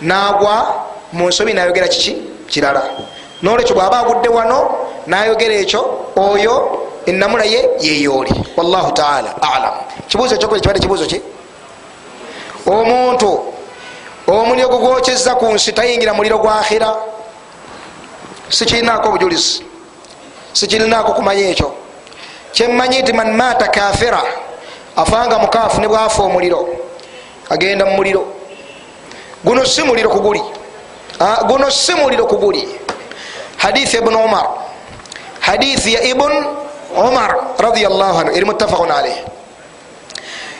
nagwa 0.00 0.84
mu 1.12 1.28
nsobi 1.28 1.52
nayogera 1.52 1.88
kiki? 1.88 2.16
Kirala. 2.46 2.82
Nolwekyo 3.42 3.74
bwaba 3.74 3.98
agudde 3.98 4.28
wano 4.28 4.70
nayogera 5.06 5.54
ekyo 5.54 5.80
oyo 6.16 6.54
enamula 7.06 7.44
ye 7.44 7.70
yeyooli 7.80 8.32
wallahu 8.56 8.92
taala 8.92 9.34
alam 9.42 9.74
kibuuzo 10.08 10.34
ekyokola 10.34 10.60
kibadde 10.60 10.80
kibuuzo 10.80 11.06
ki? 11.06 11.20
Omuntu 12.66 13.52
omuliro 14.26 14.68
gugwokyeza 14.68 15.34
ku 15.34 15.46
nsi 15.52 15.72
tayingira 15.72 16.14
muliro 16.14 16.38
gwa 16.38 16.60
akhira. 16.60 16.94
Sikirinako 18.48 19.08
obujulizi. 19.08 19.64
Sikirinako 20.52 21.12
kumanya 21.12 21.48
ekyo. 21.50 21.74
Kyemmanyi 22.52 23.02
nti 23.02 23.12
man 23.12 23.32
mata 23.36 23.68
kafira 23.68 24.22
afanga 24.96 25.38
mukaafu 25.38 25.80
ne 25.80 25.88
bwafa 25.88 26.22
omuliro 26.22 26.68
agenda 27.50 27.84
mu 27.84 27.96
muliro. 27.96 28.24
Guno 29.44 29.64
si 29.64 29.82
muliro 29.82 30.08
kuguli 30.08 30.42
guno 31.48 31.70
si 31.70 31.94
muliro 31.94 32.26
kuguli 32.26 32.68
hadithi 33.56 33.96
ibn 33.98 34.14
umar. 34.14 34.46
Hadithi 35.40 35.94
ya 35.94 36.02
ibn 36.02 36.32
umar 36.96 37.58
radiallahu 37.58 38.18
anhu. 38.18 38.30
Eri 38.36 38.44
muttafaqun 38.44 38.90
alaih 38.90 39.18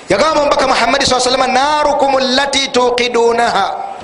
yagamba 0.08 0.40
omubaka 0.40 0.66
muhammadi 0.66 1.06
saa 1.06 1.20
salama 1.20 1.46
narukum 1.46 2.18
lati 2.18 2.68
tuqidunaha. 2.68 3.94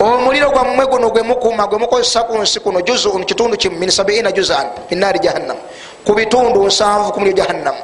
Omuliro 0.00 0.50
gwammwe 0.50 0.86
guno 0.86 1.10
gwemukuma 1.10 1.66
gwemukozesa 1.66 2.24
ku 2.24 2.38
nsi 2.38 2.60
kuno 2.60 2.80
juzun 2.80 3.24
kitundu 3.24 3.56
kimu 3.56 3.78
min 3.78 3.90
sabiina 3.90 4.32
juzan 4.32 4.66
min 4.90 4.98
naari 4.98 5.18
jahannam. 5.20 5.56
Ku 6.04 6.14
bitundu 6.14 6.66
nsanvu 6.66 7.12
ku 7.12 7.20
muliro 7.20 7.36
jahannam 7.36 7.76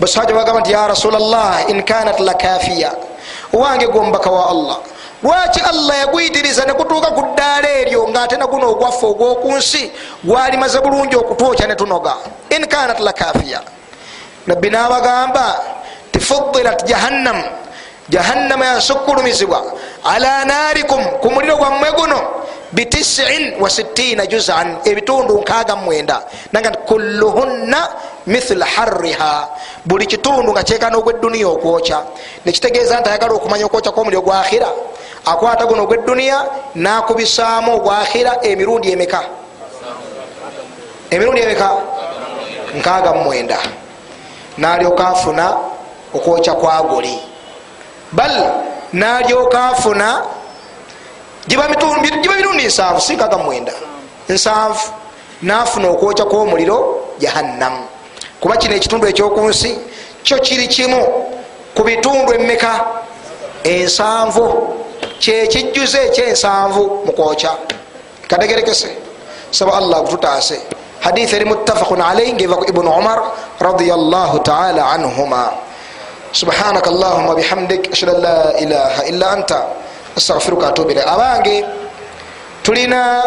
basaja 0.00 0.34
bagamba 0.34 0.60
nti 0.60 0.72
ya 0.72 0.86
rasulllah 0.86 1.70
in 1.70 1.82
kanat 1.82 2.20
lakafiya 2.20 2.92
owange 3.52 3.86
gwombaka 3.86 4.30
wa 4.30 4.50
allah. 4.50 4.78
Lwaki 5.22 5.60
allah 5.60 5.96
yaguyitiriza 5.98 6.64
negutuuka 6.64 7.06
ku 7.10 7.22
ddaala 7.32 7.68
eryo 7.68 8.08
ngaate 8.08 8.36
naguno 8.36 8.70
ogwaffe 8.70 9.06
ogwokunsi 9.06 9.90
gwalimaze 10.24 10.80
bulungi 10.80 11.16
okutwokya 11.16 11.66
netunoga 11.66 12.14
in 12.50 12.66
kanat 12.66 13.00
lakafiya 13.00 13.60
nabbi 14.46 14.70
nabagamba 14.70 15.56
tifudilat 16.12 16.84
jahannam 16.84 17.42
jahannama 18.08 18.64
yasukkulumizibwa 18.66 19.62
ala 20.04 20.44
naarikum 20.44 21.04
ku 21.20 21.30
muliro 21.30 21.56
gwammwe 21.56 21.92
guno 21.92 22.20
bitisin 22.72 23.54
wa 23.60 23.70
sittina 23.70 24.26
juzan 24.26 24.76
ebitundu 24.84 25.38
nkaaga 25.40 25.76
mwenda 25.76 26.22
naga 26.52 26.70
kulluhunna 26.70 27.88
mithla 28.26 28.66
harriha 28.66 29.48
buli 29.84 30.06
kitundu 30.06 30.52
nga 30.52 30.62
kyekana 30.62 30.98
ogweduniya 30.98 31.48
okwokya 31.48 31.98
nekitegeeza 32.44 33.00
nti 33.00 33.08
ayagala 33.08 33.34
okumanya 33.34 33.66
okwokya 33.66 33.92
kwomuliro 33.92 34.22
gwakhira 34.22 34.68
akwata 35.24 35.66
guno 35.66 35.82
ogweduniya 35.82 36.38
nakubisaamu 36.74 37.74
ogwakhira 37.76 38.32
emirundi 38.42 38.92
emeka 38.92 39.20
emirundi 41.10 41.40
emeka 41.40 41.70
nkaaga 42.78 43.12
mwenda 43.12 43.58
nalyoka 44.58 45.08
afuna 45.08 45.54
okwokya 46.14 46.54
kwagoli 46.54 47.18
bal 48.12 48.52
nalyoka 48.92 49.64
afuna 49.68 50.22
giba 51.48 51.68
mirundi 52.36 52.64
nsanvu 52.66 53.00
si 53.00 53.14
nkaaga 53.14 53.38
mwenda. 53.38 53.72
Nsanvu 54.28 54.90
nafuna 55.42 55.88
okwokya 55.88 56.24
kwomuliro 56.24 57.06
jahannamu 57.18 57.84
kuba 58.40 58.56
kino 58.56 58.74
ekitundu 58.74 59.06
ekyokunsi 59.06 59.78
kyo 60.22 60.38
kiri 60.38 60.68
kimu 60.68 61.00
ku 61.74 61.82
bitundu 61.84 62.32
emeka 62.32 62.84
ensanvu. 63.64 64.72
Kyekijjuze 65.18 65.98
ekyensanvu 66.06 67.02
mukwokya 67.06 67.52
kategerekese. 68.28 68.96
Saba 69.50 69.72
allah 69.76 70.00
kututaase. 70.02 70.60
Hadithi 71.00 71.36
eri 71.36 71.44
muttafaqun 71.44 72.00
alaihi 72.00 72.32
ngeva 72.32 72.56
ku 72.56 72.64
ibunu 72.68 72.90
umar 72.90 73.22
radiallahu 73.60 74.38
taala 74.38 74.90
anhuma 74.90 75.52
subhanaka 76.32 76.90
allahuma 76.90 77.34
bihamdik. 77.34 77.92
Ashhadu 77.92 78.16
an 78.16 78.22
la 78.22 78.40
ilaha 78.58 79.00
illa 79.08 79.26
anta. 79.36 79.60
Astaghfiruka 80.16 80.68
atubu 80.68 80.90
ilai 80.90 81.04
abange 81.04 81.64
tulina 82.62 83.22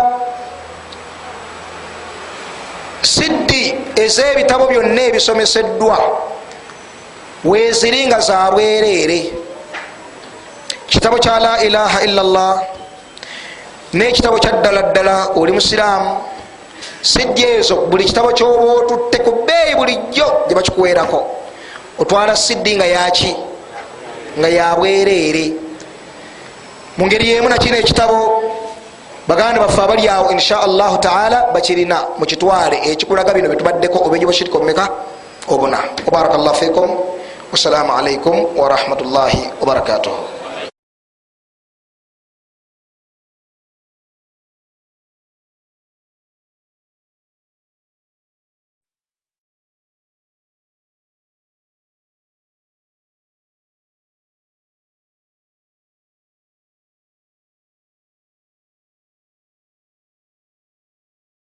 siddi 3.01 3.77
ez'ebitabo 3.95 4.67
byonna 4.67 5.01
ebisomeseddwa. 5.09 5.97
Weeziri 7.43 8.07
nga 8.07 8.19
za 8.19 8.51
bwereere. 8.51 9.31
Kitabo 10.88 11.17
kya 11.17 11.39
la 11.39 11.53
ilaha 11.63 12.03
illa 12.03 12.23
llah 12.23 12.55
n'ekitabo 13.93 14.38
kya 14.39 14.51
ddala 14.59 14.81
ddala 14.91 15.15
oli 15.35 15.51
musiraamu. 15.51 16.17
Siddi 17.01 17.43
ezo 17.43 17.88
buli 17.88 18.03
kitabo 18.03 18.34
kyoba 18.34 18.84
otutte 18.84 19.23
ku 19.23 19.31
bbeeyi 19.31 19.76
bulijjo 19.76 20.27
gye 20.47 20.55
bakikuweerako 20.55 21.19
otwala 21.99 22.35
siddi 22.35 22.76
nga 22.76 22.85
yaki 22.85 23.35
nga 24.39 24.47
yabwereere 24.49 25.45
mu 26.97 27.05
ngeri 27.05 27.30
yemu 27.30 27.49
nakino 27.49 27.77
ekitabo 27.77 28.19
baganda 29.27 29.59
baffe 29.61 29.81
abali 29.81 30.07
awo 30.09 30.31
insha 30.31 30.61
allahu 30.61 30.97
taala 30.97 31.51
bakirina 31.53 31.97
mukitwale 32.19 32.77
ekikulaga 32.91 33.34
bino 33.34 33.47
byetubaddeko 33.49 33.97
obenyobashirika 34.07 34.57
omumeka 34.57 34.85
obuna. 35.47 35.80
Wabaraka 36.05 36.38
llahu 36.38 36.55
fikum 36.55 36.89
wassalamu 37.51 37.91
alaikum 37.93 38.35
warahmatullahi 38.57 39.49
wabarakatuhu 39.61 40.39